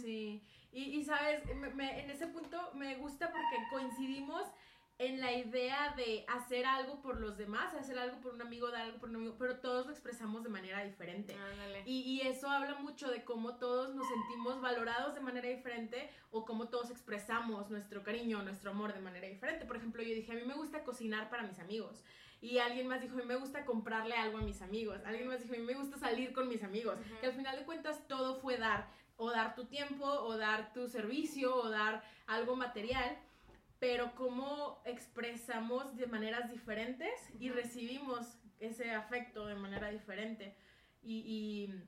Sí, 0.00 0.42
y, 0.72 0.82
y 0.98 1.04
sabes, 1.04 1.44
me- 1.56 1.70
me- 1.70 2.00
en 2.02 2.10
ese 2.10 2.26
punto 2.26 2.58
me 2.74 2.96
gusta 2.96 3.30
porque 3.30 3.56
coincidimos 3.70 4.42
en 4.98 5.20
la 5.20 5.32
idea 5.32 5.94
de 5.96 6.24
hacer 6.28 6.64
algo 6.64 7.00
por 7.02 7.20
los 7.20 7.36
demás, 7.36 7.74
hacer 7.74 7.98
algo 7.98 8.20
por 8.20 8.34
un 8.34 8.42
amigo, 8.42 8.70
dar 8.70 8.82
algo 8.82 8.98
por 8.98 9.08
un 9.08 9.16
amigo, 9.16 9.34
pero 9.38 9.58
todos 9.58 9.86
lo 9.86 9.92
expresamos 9.92 10.44
de 10.44 10.48
manera 10.50 10.84
diferente. 10.84 11.34
Y, 11.86 12.00
y 12.02 12.20
eso 12.20 12.48
habla 12.48 12.74
mucho 12.76 13.10
de 13.10 13.24
cómo 13.24 13.56
todos 13.56 13.94
nos 13.94 14.06
sentimos 14.06 14.60
valorados 14.60 15.14
de 15.14 15.20
manera 15.20 15.48
diferente 15.48 16.08
o 16.30 16.44
cómo 16.44 16.68
todos 16.68 16.90
expresamos 16.90 17.68
nuestro 17.70 18.02
cariño, 18.04 18.42
nuestro 18.42 18.70
amor 18.70 18.92
de 18.94 19.00
manera 19.00 19.26
diferente. 19.28 19.64
Por 19.66 19.76
ejemplo, 19.76 20.02
yo 20.02 20.14
dije, 20.14 20.30
a 20.32 20.34
mí 20.36 20.42
me 20.46 20.54
gusta 20.54 20.84
cocinar 20.84 21.30
para 21.30 21.42
mis 21.42 21.58
amigos. 21.58 22.04
Y 22.42 22.58
alguien 22.58 22.88
más 22.88 23.00
dijo, 23.00 23.14
a 23.14 23.18
mí 23.18 23.24
me 23.24 23.36
gusta 23.36 23.64
comprarle 23.64 24.16
algo 24.16 24.38
a 24.38 24.42
mis 24.42 24.60
amigos. 24.62 25.00
Alguien 25.06 25.28
más 25.28 25.40
dijo, 25.40 25.54
a 25.54 25.58
mí 25.58 25.62
me 25.62 25.74
gusta 25.74 25.96
salir 25.96 26.32
con 26.32 26.48
mis 26.48 26.64
amigos. 26.64 26.98
Ujú. 26.98 27.20
Que 27.20 27.26
al 27.26 27.34
final 27.34 27.56
de 27.56 27.64
cuentas 27.64 28.06
todo 28.08 28.40
fue 28.40 28.56
dar. 28.56 28.90
O 29.16 29.30
dar 29.30 29.54
tu 29.54 29.66
tiempo, 29.66 30.04
o 30.04 30.36
dar 30.36 30.72
tu 30.72 30.88
servicio, 30.88 31.54
o 31.54 31.70
dar 31.70 32.02
algo 32.26 32.56
material. 32.56 33.16
Pero 33.78 34.16
cómo 34.16 34.82
expresamos 34.84 35.96
de 35.96 36.08
maneras 36.08 36.50
diferentes 36.50 37.12
y 37.38 37.50
recibimos 37.50 38.26
ese 38.58 38.90
afecto 38.90 39.46
de 39.46 39.54
manera 39.54 39.90
diferente. 39.90 40.56
Y, 41.00 41.22
y 41.24 41.84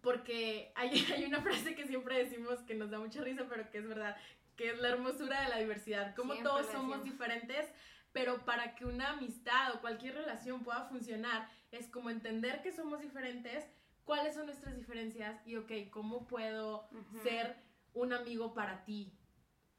porque 0.00 0.72
hay, 0.74 0.90
hay 1.14 1.24
una 1.24 1.40
frase 1.40 1.76
que 1.76 1.86
siempre 1.86 2.18
decimos 2.18 2.60
que 2.62 2.74
nos 2.74 2.90
da 2.90 2.98
mucha 2.98 3.22
risa, 3.22 3.46
pero 3.48 3.70
que 3.70 3.78
es 3.78 3.86
verdad, 3.86 4.16
que 4.56 4.70
es 4.70 4.78
la 4.80 4.88
hermosura 4.88 5.42
de 5.42 5.48
la 5.50 5.58
diversidad. 5.58 6.16
Como 6.16 6.32
Siempre 6.32 6.50
todos 6.50 6.66
somos 6.66 7.04
diferentes, 7.04 7.70
pero 8.12 8.44
para 8.44 8.74
que 8.74 8.84
una 8.84 9.10
amistad 9.10 9.74
o 9.74 9.80
cualquier 9.80 10.14
relación 10.14 10.64
pueda 10.64 10.84
funcionar, 10.86 11.48
es 11.70 11.88
como 11.88 12.10
entender 12.10 12.62
que 12.62 12.72
somos 12.72 13.00
diferentes, 13.00 13.68
cuáles 14.04 14.34
son 14.34 14.46
nuestras 14.46 14.76
diferencias 14.76 15.40
y, 15.46 15.56
ok, 15.56 15.70
¿cómo 15.90 16.26
puedo 16.26 16.88
ser 17.22 17.56
un 17.92 18.12
amigo 18.12 18.54
para 18.54 18.84
ti? 18.84 19.14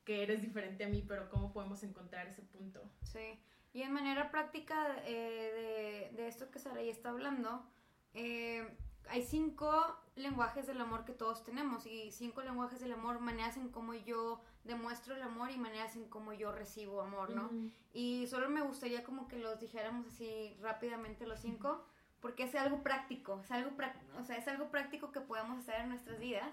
Que 0.04 0.24
eres 0.24 0.42
diferente 0.42 0.84
a 0.84 0.88
mí, 0.88 1.04
pero 1.08 1.30
¿cómo 1.30 1.52
podemos 1.52 1.84
encontrar 1.84 2.28
ese 2.28 2.42
punto? 2.44 2.82
Sí. 3.04 3.40
Y 3.74 3.82
en 3.82 3.92
manera 3.92 4.32
práctica 4.32 4.96
eh, 5.06 6.10
de, 6.12 6.18
de 6.18 6.28
esto 6.28 6.50
que 6.50 6.60
Saraí 6.60 6.90
está 6.90 7.10
hablando, 7.10 7.68
eh, 8.14 8.68
hay 9.10 9.24
cinco 9.24 9.98
lenguajes 10.16 10.68
del 10.68 10.82
amor 10.82 11.06
que 11.06 11.14
todos 11.14 11.44
tenemos 11.44 11.86
y 11.86 12.12
cinco 12.12 12.42
lenguajes 12.42 12.80
del 12.80 12.92
amor, 12.92 13.20
maneras 13.20 13.58
en 13.58 13.70
cómo 13.70 13.94
yo 13.94 14.42
demuestro 14.64 15.16
el 15.16 15.22
amor 15.22 15.52
y 15.52 15.58
maneras 15.58 15.96
en 15.96 16.08
cómo 16.10 16.34
yo 16.34 16.52
recibo 16.52 17.02
amor, 17.02 17.32
¿no? 17.32 17.50
Y 17.94 18.28
solo 18.28 18.50
me 18.50 18.62
gustaría 18.62 19.04
como 19.04 19.28
que 19.28 19.38
los 19.38 19.60
dijéramos 19.60 20.08
así 20.08 20.56
rápidamente 20.62 21.26
los 21.26 21.40
cinco, 21.40 21.86
porque 22.20 22.44
es 22.44 22.56
algo 22.56 22.84
práctico, 22.84 23.40
es 23.44 23.52
algo, 23.52 23.72
o 24.20 24.24
sea, 24.24 24.38
es 24.38 24.48
algo 24.48 24.70
práctico 24.70 25.12
que 25.12 25.22
podemos 25.22 25.60
hacer 25.60 25.82
en 25.82 25.90
nuestras 25.90 26.20
vidas. 26.20 26.52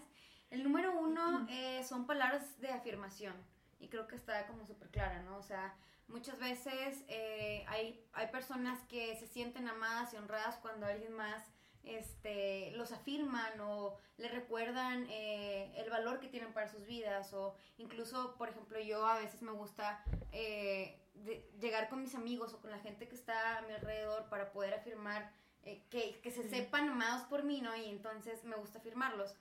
El 0.50 0.62
número 0.62 0.96
uno 0.98 1.46
eh, 1.50 1.82
son 1.84 2.06
palabras 2.06 2.60
de 2.60 2.70
afirmación 2.70 3.34
y 3.80 3.88
creo 3.88 4.06
que 4.06 4.14
está 4.14 4.46
como 4.46 4.64
súper 4.64 4.88
clara, 4.90 5.22
¿no? 5.22 5.36
O 5.36 5.42
sea, 5.42 5.75
muchas 6.06 6.38
veces 6.38 7.04
eh, 7.08 7.64
hay, 7.66 8.00
hay 8.12 8.28
personas 8.28 8.80
que 8.84 9.16
se 9.16 9.26
sienten 9.26 9.68
amadas 9.68 10.14
y 10.14 10.16
honradas 10.16 10.56
cuando 10.58 10.86
alguien 10.86 11.12
más 11.12 11.42
este, 11.87 12.73
los 12.73 12.93
afirman 12.93 13.61
o 13.61 13.97
le 14.19 14.28
recuerdan 14.28 15.07
eh, 15.11 15.73
el 15.76 15.88
valor 15.90 16.21
que 16.21 16.28
tienen 16.28 16.52
para 16.52 16.69
sus 16.69 16.85
vidas 16.87 17.33
o 17.33 17.55
incluso, 17.78 18.35
por 18.37 18.49
ejemplo, 18.49 18.78
yo 18.81 19.07
a 19.07 19.19
veces 19.19 19.43
me 19.43 19.52
gusta 19.52 20.02
eh, 20.33 21.00
de- 21.14 21.49
llegar 21.61 21.88
con 21.88 22.02
mis 22.02 22.14
amigos 22.14 22.52
o 22.55 22.61
con 22.61 22.71
la 22.71 22.78
gente 22.78 23.09
que 23.09 23.14
está 23.14 23.59
a 23.59 23.62
mi 23.62 23.73
alrededor 23.73 24.28
para 24.28 24.52
poder 24.52 24.75
afirmar 24.75 25.31
eh, 25.62 25.83
que, 25.90 26.21
que 26.23 26.31
se 26.31 26.43
Sí. 26.45 26.49
sepan 26.50 26.88
amados 26.88 27.23
por 27.28 27.43
mí, 27.45 27.61
¿no? 27.61 27.75
Y 27.76 27.87
entonces 27.87 28.45
me 28.45 28.57
gusta 28.57 28.78
afirmarlos. 28.78 29.35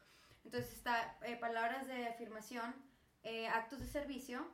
Entonces 0.44 0.72
está 0.74 1.18
eh, 1.24 1.36
palabras 1.38 1.88
de 1.88 2.08
afirmación, 2.08 2.74
eh, 3.24 3.48
actos 3.48 3.80
de 3.80 3.88
servicio. 3.88 4.48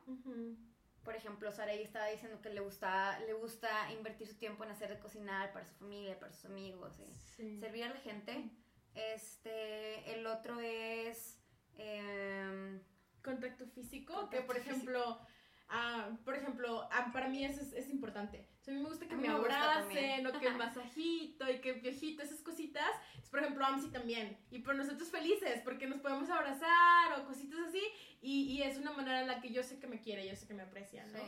Por 1.04 1.16
ejemplo, 1.16 1.50
Saraí 1.52 1.82
estaba 1.82 2.06
diciendo 2.06 2.40
que 2.40 2.50
le 2.50 2.60
gusta, 2.60 3.18
le 3.20 3.32
gusta 3.32 3.92
invertir 3.92 4.28
su 4.28 4.36
tiempo 4.38 4.64
en 4.64 4.70
hacer 4.70 4.88
de 4.90 4.98
cocinar 5.00 5.52
para 5.52 5.64
su 5.66 5.74
familia, 5.74 6.18
para 6.18 6.32
sus 6.32 6.44
amigos, 6.46 6.94
Sí. 7.36 7.58
servir 7.60 7.84
a 7.84 7.88
la 7.88 7.96
gente. 8.00 8.50
Este, 8.94 10.14
el 10.14 10.26
otro 10.26 10.60
es 10.60 11.38
em, 11.78 12.80
contacto 13.22 13.66
físico, 13.66 14.12
que 14.12 14.20
Contacto 14.20 14.46
por 14.46 14.56
físico. 14.56 14.74
ejemplo, 14.76 15.26
ah, 15.68 16.10
por 16.24 16.34
ejemplo, 16.34 16.88
ah, 16.90 17.10
para 17.12 17.28
mí 17.28 17.44
eso 17.44 17.60
es, 17.60 17.72
es 17.72 17.88
importante. 17.88 18.48
O 18.60 18.64
sea, 18.64 18.74
a 18.74 18.76
mí 18.76 18.82
me 18.82 18.88
gusta 18.88 19.06
que 19.06 19.16
me 19.16 19.22
me 19.22 19.28
abracen, 19.28 20.26
o 20.26 20.38
que 20.38 20.46
el 20.46 20.56
masajito, 20.58 21.50
y 21.50 21.60
que 21.60 21.70
el 21.70 21.80
piojito, 21.80 22.22
esas 22.22 22.40
cositas. 22.40 22.90
Es, 23.18 23.28
por 23.28 23.40
ejemplo, 23.40 23.64
AMSI 23.64 23.90
también. 23.90 24.38
Y 24.50 24.60
por 24.60 24.74
nosotros 24.74 25.10
felices, 25.10 25.60
porque 25.64 25.86
nos 25.86 26.00
podemos 26.00 26.30
abrazar 26.30 27.18
o 27.18 27.26
cositas 27.26 27.58
así. 27.68 27.82
Y, 28.20 28.44
y 28.52 28.62
es 28.62 28.78
una 28.78 28.92
manera 28.92 29.20
en 29.20 29.26
la 29.26 29.40
que 29.40 29.52
yo 29.52 29.62
sé 29.62 29.78
que 29.78 29.86
me 29.86 30.00
quiere, 30.00 30.28
yo 30.28 30.36
sé 30.36 30.46
que 30.46 30.54
me 30.54 30.62
aprecia, 30.62 31.04
¿no? 31.06 31.18
sí. 31.18 31.24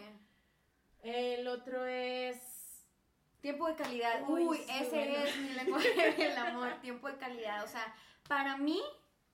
El 1.04 1.46
otro 1.48 1.84
es... 1.84 2.36
tiempo 3.42 3.68
de 3.68 3.74
calidad. 3.74 4.22
Uy, 4.26 4.42
Uy, 4.42 4.58
ese 4.70 4.88
bueno. 4.88 5.16
es 5.18 5.36
mi 5.36 5.50
lenguaje 5.50 6.12
del 6.12 6.36
amor, 6.38 6.80
tiempo 6.80 7.08
de 7.08 7.18
calidad. 7.18 7.62
O 7.62 7.68
sea, 7.68 7.94
para 8.26 8.56
mí, 8.56 8.80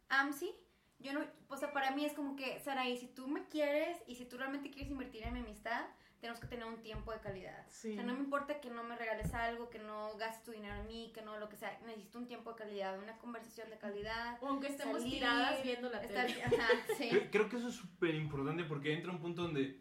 AMSI, 0.08 0.52
yo 1.00 1.12
no, 1.12 1.24
o 1.48 1.56
sea, 1.56 1.72
para 1.72 1.90
mí 1.92 2.04
es 2.04 2.12
como 2.12 2.36
que, 2.36 2.58
Saraí, 2.60 2.96
si 2.96 3.06
tú 3.08 3.26
me 3.28 3.44
quieres 3.48 3.98
y 4.06 4.14
si 4.16 4.24
tú 4.26 4.36
realmente 4.38 4.70
quieres 4.70 4.90
invertir 4.90 5.22
en 5.24 5.32
mi 5.34 5.40
amistad, 5.40 5.86
tenemos 6.20 6.38
que 6.38 6.46
tener 6.48 6.66
un 6.66 6.82
tiempo 6.82 7.12
de 7.12 7.20
calidad. 7.20 7.64
Sí. 7.70 7.92
O 7.92 7.94
sea, 7.94 8.02
no 8.04 8.12
me 8.12 8.20
importa 8.20 8.60
que 8.60 8.68
no 8.68 8.82
me 8.84 8.94
regales 8.96 9.32
algo, 9.32 9.70
que 9.70 9.78
no 9.78 10.14
gastes 10.18 10.44
tu 10.44 10.50
dinero 10.52 10.74
en 10.76 10.86
mí, 10.86 11.10
que 11.14 11.22
no 11.22 11.38
lo 11.38 11.48
que 11.48 11.56
sea. 11.56 11.78
Necesito 11.86 12.18
un 12.18 12.26
tiempo 12.26 12.50
de 12.52 12.56
calidad, 12.58 12.98
una 13.02 13.16
conversación 13.16 13.70
de 13.70 13.78
calidad. 13.78 14.36
O 14.42 14.48
aunque 14.48 14.66
estemos 14.68 14.98
salir, 14.98 15.14
tiradas 15.14 15.62
viendo 15.62 15.88
la 15.88 16.02
estar- 16.02 16.26
tele. 16.26 16.42
ajá, 16.44 16.68
sí. 16.98 17.08
Cre- 17.10 17.28
Creo 17.30 17.48
que 17.48 17.56
eso 17.56 17.68
es 17.68 17.74
súper 17.74 18.14
importante 18.14 18.64
porque 18.64 18.92
entra 18.92 19.10
un 19.10 19.20
punto 19.20 19.42
donde 19.42 19.80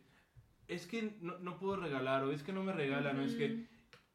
es 0.69 0.87
que 0.87 1.17
no, 1.19 1.37
no 1.39 1.57
puedo 1.59 1.75
regalar 1.75 2.23
o 2.23 2.31
es 2.31 2.41
que 2.43 2.53
no 2.53 2.63
me 2.63 2.71
regalan 2.71 3.19
o 3.19 3.23
es 3.23 3.35
que... 3.35 3.67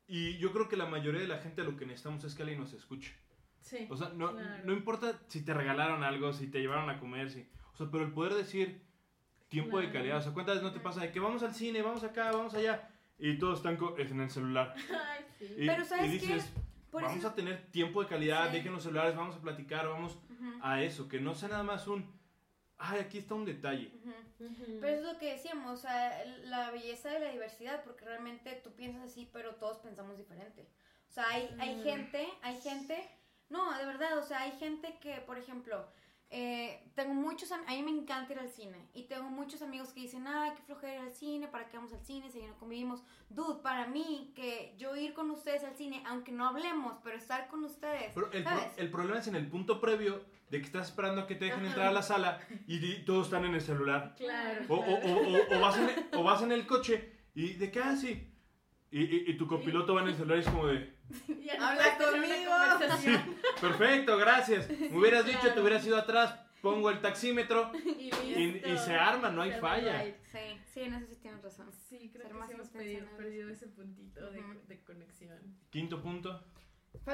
Y 0.06 0.38
yo 0.38 0.52
creo 0.52 0.68
que 0.68 0.76
la 0.76 0.86
mayoría 0.86 1.20
de 1.20 1.28
la 1.28 1.38
gente 1.38 1.62
lo 1.64 1.76
que 1.76 1.84
necesitamos 1.86 2.24
es 2.24 2.34
que 2.34 2.42
alguien 2.42 2.60
nos 2.60 2.72
escuche. 2.72 3.14
Sí. 3.64 3.88
O 3.90 3.96
sea, 3.96 4.10
no, 4.10 4.32
Claro. 4.32 4.64
no 4.64 4.72
importa 4.74 5.18
si 5.28 5.42
te 5.42 5.54
regalaron 5.54 6.04
algo, 6.04 6.32
si 6.34 6.48
te 6.48 6.60
llevaron 6.60 6.90
a 6.90 7.00
comer, 7.00 7.30
si, 7.30 7.48
o 7.72 7.76
sea, 7.76 7.88
pero 7.90 8.04
el 8.04 8.12
poder 8.12 8.34
decir 8.34 8.82
tiempo 9.48 9.78
de 9.78 9.84
Claro. 9.84 9.98
calidad, 10.00 10.18
o 10.18 10.22
sea, 10.22 10.32
¿cuántas 10.32 10.56
veces 10.56 10.68
no 10.68 10.72
te 10.74 10.80
pasa 10.80 11.00
de 11.00 11.10
que 11.10 11.18
vamos 11.20 11.42
al 11.42 11.54
cine, 11.54 11.80
vamos 11.80 12.04
acá, 12.04 12.30
vamos 12.30 12.52
allá? 12.54 12.90
Y 13.18 13.38
todos 13.38 13.58
están 13.58 13.78
en 13.98 14.20
el 14.20 14.30
celular. 14.30 14.74
Ay, 14.90 15.24
sí. 15.38 15.46
Y, 15.58 15.66
Pero 15.66 15.84
¿sabes 15.84 16.12
y 16.12 16.18
qué? 16.20 16.26
dices, 16.26 16.52
Por 16.90 17.02
vamos 17.02 17.18
eso- 17.18 17.28
a 17.28 17.34
tener 17.34 17.66
tiempo 17.70 18.02
de 18.02 18.08
calidad, 18.08 18.48
Sí. 18.50 18.56
dejen 18.58 18.72
los 18.72 18.82
celulares, 18.82 19.16
vamos 19.16 19.36
a 19.36 19.40
platicar, 19.40 19.88
vamos 19.88 20.18
Ujú, 20.30 20.58
a 20.62 20.82
eso, 20.82 21.08
que 21.08 21.18
no 21.20 21.34
sea 21.34 21.48
nada 21.48 21.62
más 21.62 21.86
un, 21.88 22.04
ay, 22.76 23.00
aquí 23.00 23.16
está 23.18 23.34
un 23.34 23.44
detalle. 23.46 23.90
ujú. 23.96 24.10
Ujú. 24.46 24.78
Pero 24.80 24.88
eso 24.96 25.06
es 25.08 25.12
lo 25.14 25.18
que 25.18 25.32
decíamos, 25.32 25.72
o 25.72 25.76
sea, 25.76 26.22
la 26.44 26.70
belleza 26.70 27.08
de 27.08 27.20
la 27.20 27.30
diversidad, 27.30 27.82
porque 27.84 28.04
realmente 28.04 28.60
tú 28.62 28.72
piensas 28.74 29.04
así, 29.04 29.30
pero 29.32 29.54
todos 29.54 29.78
pensamos 29.78 30.18
diferente. 30.18 30.68
O 31.08 31.12
sea, 31.14 31.24
hay, 31.30 31.48
hay 31.60 31.82
gente, 31.82 32.28
hay 32.42 32.60
gente, 32.60 33.08
no, 33.50 33.76
de 33.78 33.84
verdad, 33.86 34.18
o 34.18 34.22
sea, 34.22 34.40
hay 34.42 34.52
gente 34.52 34.98
que, 35.00 35.16
por 35.26 35.38
ejemplo, 35.38 35.86
eh, 36.30 36.90
tengo 36.96 37.14
muchos, 37.14 37.52
a 37.52 37.58
mí 37.58 37.82
me 37.82 37.90
encanta 37.92 38.32
ir 38.32 38.38
al 38.40 38.48
cine, 38.48 38.88
y 38.92 39.04
tengo 39.04 39.24
muchos 39.30 39.62
amigos 39.62 39.92
que 39.92 40.00
dicen, 40.00 40.26
ay, 40.26 40.52
qué 40.56 40.62
flojera 40.62 40.94
ir 40.94 41.00
al 41.00 41.12
cine, 41.14 41.46
¿para 41.46 41.68
qué 41.68 41.76
vamos 41.76 41.92
al 41.92 42.02
cine 42.04 42.30
si 42.30 42.42
no 42.42 42.56
convivimos? 42.58 43.04
Dude, 43.28 43.62
para 43.62 43.86
mí, 43.86 44.32
que 44.34 44.74
yo 44.76 44.96
ir 44.96 45.14
con 45.14 45.30
ustedes 45.30 45.62
al 45.62 45.76
cine, 45.76 46.02
aunque 46.06 46.32
no 46.32 46.46
hablemos, 46.48 46.96
pero 47.04 47.16
estar 47.16 47.46
con 47.48 47.62
ustedes, 47.64 48.10
Pero 48.14 48.32
el, 48.32 48.42
pro- 48.42 48.72
el 48.76 48.90
problema 48.90 49.18
es 49.20 49.28
en 49.28 49.36
el 49.36 49.46
punto 49.48 49.80
previo 49.80 50.24
de 50.50 50.58
que 50.60 50.66
estás 50.66 50.88
esperando 50.88 51.20
a 51.22 51.26
que 51.26 51.34
te 51.36 51.44
dejen 51.46 51.66
entrar 51.66 51.86
a 51.88 51.92
la 51.92 52.02
sala 52.02 52.40
y, 52.66 53.04
todos 53.04 53.26
están 53.26 53.44
en 53.44 53.54
el 53.54 53.60
celular. 53.60 54.14
Claro. 54.16 54.64
O, 54.68 54.74
o- 54.74 54.80
o- 54.80 55.36
o- 55.36 55.56
o 55.56 55.60
vas 55.60 55.76
en 55.78 55.88
el, 55.88 56.06
o 56.14 56.22
vas 56.24 56.42
en 56.42 56.52
el 56.52 56.66
coche 56.66 57.12
y 57.34 57.52
de 57.54 57.70
qué 57.70 57.80
así. 57.80 58.30
Y, 58.90 59.02
y- 59.02 59.24
y 59.30 59.36
tu 59.36 59.46
copiloto 59.48 59.94
va 59.94 60.02
en 60.02 60.08
el 60.08 60.14
celular 60.14 60.38
y 60.38 60.40
es 60.40 60.46
como 60.48 60.66
de, 60.68 60.94
Habla 61.60 61.98
conmigo. 61.98 62.52
Perfecto, 63.68 64.16
gracias. 64.18 64.68
Me 64.90 64.96
hubieras 64.98 65.26
dicho, 65.26 65.52
te 65.52 65.60
hubieras 65.60 65.84
ido 65.86 65.96
atrás, 65.96 66.34
pongo 66.62 66.90
el 66.90 67.00
taxímetro 67.00 67.70
Y, 67.84 68.10
y, 68.14 68.62
y 68.64 68.78
se 68.78 68.94
arma, 68.94 69.30
no 69.30 69.42
hay 69.42 69.52
Se 69.52 69.60
falla. 69.60 70.02
right. 70.02 70.16
Sí, 70.24 70.60
sí, 70.72 70.80
en 70.80 70.94
eso 70.94 71.06
sí 71.06 71.16
tienes 71.16 71.42
razón. 71.42 71.70
Sí, 71.72 72.10
creo 72.12 72.26
Ser 72.28 72.36
que 72.36 72.46
sí 72.46 72.52
hemos 72.52 72.68
perdido, 72.68 73.06
perdido 73.16 73.48
ese 73.50 73.66
puntito 73.68 74.30
de, 74.30 74.40
Ujú. 74.40 74.60
de 74.66 74.82
conexión. 74.84 75.38
Quinto 75.70 76.00
punto. 76.02 76.42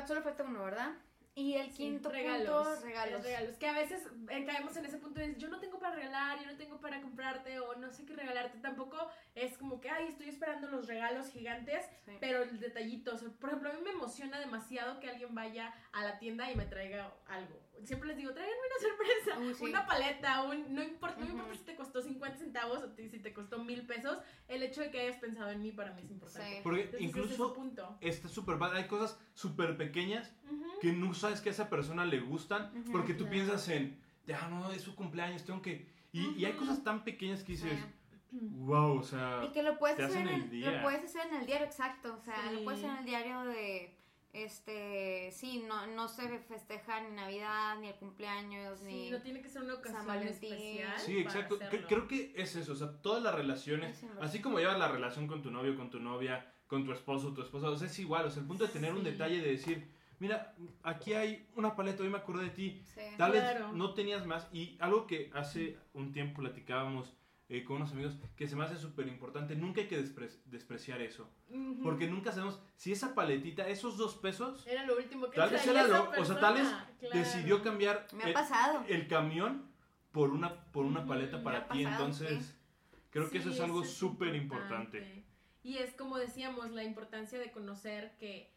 Solo 0.07 0.23
falta 0.23 0.45
uno, 0.45 0.65
¿verdad? 0.65 0.93
Y 1.35 1.55
el 1.55 1.71
Sí, 1.71 1.77
quinto 1.85 2.11
regalos, 2.11 2.67
punto, 2.69 2.85
regalos. 2.87 3.13
los 3.15 3.23
regalos. 3.25 3.57
Que 3.57 3.69
a 3.69 3.73
veces 3.73 4.03
eh, 4.31 4.45
caemos 4.45 4.77
en 4.77 4.85
ese 4.85 4.99
punto 4.99 5.21
de 5.21 5.37
yo 5.37 5.49
no 5.49 5.61
tengo 5.61 5.79
para 5.79 5.95
regalar, 5.95 6.39
yo 6.41 6.47
no 6.51 6.57
tengo 6.57 6.81
para 6.81 7.01
comprarte 7.01 7.61
o 7.61 7.77
no 7.77 7.91
sé 7.93 8.05
qué 8.05 8.15
regalarte. 8.15 8.59
Tampoco 8.59 9.09
es 9.35 9.57
como 9.57 9.81
que, 9.81 9.89
ay, 9.91 10.09
estoy 10.09 10.29
esperando 10.29 10.69
los 10.69 10.87
regalos 10.89 11.31
gigantes, 11.31 11.87
Sí. 12.05 12.17
pero 12.21 12.43
el 12.43 12.59
detallito. 12.59 13.15
O 13.15 13.17
sea, 13.19 13.29
por 13.31 13.51
ejemplo, 13.51 13.71
a 13.71 13.75
mí 13.75 13.81
me 13.83 13.91
emociona 13.91 14.39
demasiado 14.41 14.99
que 15.01 15.09
alguien 15.09 15.35
vaya 15.35 15.73
a 15.93 16.05
la 16.05 16.19
tienda 16.19 16.51
y 16.51 16.57
me 16.57 16.67
traiga 16.67 17.13
algo. 17.29 17.59
Siempre 17.85 18.09
les 18.09 18.17
digo, 18.19 18.33
tráiganme 18.33 18.59
una 18.67 18.89
sorpresa, 18.89 19.59
sí. 19.59 19.65
una 19.65 19.87
paleta, 19.87 20.43
un, 20.43 20.75
no 20.75 20.83
importa, 20.83 21.19
no 21.21 21.27
me 21.27 21.33
importa 21.33 21.55
si 21.55 21.65
te 21.65 21.77
costó 21.77 22.03
50 22.03 22.37
centavos 22.39 22.83
o 22.83 22.91
te- 22.91 23.09
si 23.09 23.19
te 23.21 23.33
costó 23.33 23.63
mil 23.65 23.87
pesos, 23.87 24.19
el 24.49 24.63
hecho 24.63 24.81
de 24.83 24.91
que 24.91 25.01
hayas 25.01 25.17
pensado 25.17 25.51
en 25.51 25.63
mí 25.63 25.73
para 25.73 25.93
mí 25.95 26.03
es 26.03 26.11
importante. 26.11 26.49
Sí. 26.57 26.61
Porque 26.63 26.83
Entonces, 26.83 27.01
es 27.01 27.07
incluso 27.09 27.53
punto. 27.55 27.99
está 28.01 28.29
súper 28.29 28.59
padre. 28.59 28.79
Hay 28.81 28.87
cosas 28.89 29.19
súper 29.35 29.77
pequeñas 29.77 30.35
que 30.81 30.93
no 30.93 31.15
sabes 31.15 31.41
que 31.41 31.49
a 31.49 31.53
esa 31.53 31.69
persona 31.71 32.05
le 32.05 32.21
gustan 32.21 32.71
porque 32.93 33.15
tú 33.15 33.25
claro. 33.25 33.31
piensas 33.31 33.69
en, 33.69 34.01
ah, 34.35 34.49
no, 34.51 34.71
es 34.73 34.83
su 34.83 34.95
cumpleaños, 34.95 35.45
tengo 35.45 35.63
que... 35.63 35.89
Y, 36.13 36.31
y 36.37 36.45
hay 36.45 36.53
cosas 36.55 36.83
tan 36.85 37.05
pequeñas 37.05 37.43
que 37.45 37.53
dices, 37.53 37.79
wow, 38.33 38.99
o 38.99 39.03
sea... 39.03 39.43
Y 39.45 39.53
que 39.53 39.63
lo 39.63 39.79
puedes 39.79 39.99
hacer 40.01 40.23
en 40.23 40.29
el 40.29 40.43
el, 40.43 40.51
día. 40.51 40.71
lo 40.71 40.83
puedes 40.83 41.05
hacer 41.05 41.27
en 41.29 41.35
el 41.41 41.47
diario, 41.47 41.67
exacto. 41.67 42.17
O 42.21 42.23
sea, 42.25 42.35
Sí. 42.49 42.55
lo 42.57 42.65
puedes 42.65 42.81
hacer 42.81 42.91
en 42.91 42.99
el 42.99 43.05
diario 43.05 43.41
de 43.45 43.97
este 44.33 45.31
sí, 45.33 45.65
no, 45.67 45.87
no 45.89 46.09
se 46.09 46.39
festeja 46.41 47.01
ni 47.01 47.15
Navidad, 47.17 47.79
ni 47.81 47.89
el 47.89 47.95
cumpleaños, 47.97 48.79
Sí, 48.81 48.85
ni 48.87 49.11
no 49.11 49.21
tiene 49.23 49.41
que 49.43 49.49
ser 49.49 49.63
una 49.63 49.75
ocasión 49.75 50.07
Valentín. 50.07 50.53
especial. 50.53 50.99
Sí, 51.01 51.19
exacto. 51.19 51.57
Hacerlo. 51.61 51.87
Creo 51.89 52.09
que 52.09 52.33
es 52.37 52.55
eso, 52.57 52.73
o 52.73 52.77
sea, 52.77 52.93
todas 53.03 53.23
las 53.23 53.35
relaciones, 53.35 54.05
así 54.21 54.41
como 54.41 54.59
llevas 54.59 54.79
la 54.79 54.89
relación 54.89 55.27
con 55.27 55.43
tu 55.43 55.51
novio, 55.51 55.77
con 55.77 55.91
tu 55.91 56.01
novia, 56.01 56.53
con 56.67 56.85
tu 56.85 56.93
esposo, 56.93 57.33
tu 57.35 57.43
esposa, 57.43 57.69
o 57.71 57.77
sea, 57.77 57.89
es 57.89 57.99
igual, 57.99 58.27
o 58.27 58.31
sea, 58.31 58.43
el 58.43 58.47
punto 58.49 58.65
de 58.67 58.73
tener 58.73 58.93
un 58.95 59.03
detalle 59.03 59.41
de 59.41 59.51
decir, 59.51 59.91
mira, 60.21 60.55
aquí 60.85 61.15
hay 61.15 61.49
una 61.57 61.75
paleta, 61.75 62.03
hoy 62.05 62.11
me 62.11 62.19
acordé 62.19 62.45
de 62.45 62.51
ti, 62.51 62.83
sí. 62.85 63.01
tal 63.19 63.33
Claro. 63.33 63.67
vez 63.69 63.77
no 63.77 63.95
tenías 63.95 64.25
más, 64.27 64.49
y 64.53 64.77
algo 64.81 65.07
que 65.07 65.31
hace 65.35 65.77
un 65.95 66.13
tiempo 66.13 66.41
platicábamos 66.43 67.17
eh, 67.51 67.65
con 67.65 67.77
unos 67.77 67.91
amigos, 67.93 68.17
que 68.37 68.47
se 68.49 68.55
me 68.57 68.65
hace 68.65 68.77
súper 68.79 69.09
importante, 69.09 69.55
nunca 69.57 69.81
hay 69.81 69.89
que 69.89 69.99
despre- 70.03 70.41
despreciar 70.47 71.03
eso, 71.03 71.29
porque 71.83 72.07
nunca 72.07 72.31
sabemos 72.33 72.63
si 72.77 72.93
esa 72.93 73.15
paletita, 73.15 73.69
esos 73.69 73.97
dos 73.99 74.15
pesos, 74.15 74.67
Era 74.67 74.87
lo 74.87 74.97
último 74.97 75.29
que 75.29 75.37
tal 75.37 75.51
vez 75.51 75.67
era 75.67 75.87
lo, 75.87 76.11
o 76.11 76.25
sea, 76.25 76.39
tal 76.41 76.55
vez 76.55 76.63
persona, 76.63 76.91
claro. 77.01 77.19
decidió 77.19 77.63
cambiar 77.63 78.07
Me 78.15 78.23
ha 78.25 78.29
el- 78.29 78.33
pasado. 78.33 78.85
el 78.89 79.09
camión 79.09 79.69
por 80.13 80.31
una, 80.31 80.65
por 80.73 80.87
una 80.87 81.05
paleta 81.07 81.39
me 81.39 81.43
para 81.45 81.69
ti. 81.69 81.83
pasado, 81.85 82.07
Entonces, 82.07 82.47
sí. 82.47 82.55
creo 83.11 83.29
que 83.31 83.39
eso 83.39 83.51
es 83.51 83.61
algo 83.61 83.85
súper 83.85 84.35
importante. 84.37 85.25
Y 85.63 85.77
es 85.79 85.93
como 85.95 86.17
decíamos, 86.19 86.71
la 86.71 86.85
importancia 86.85 87.39
de 87.39 87.51
conocer 87.51 88.17
que, 88.19 88.51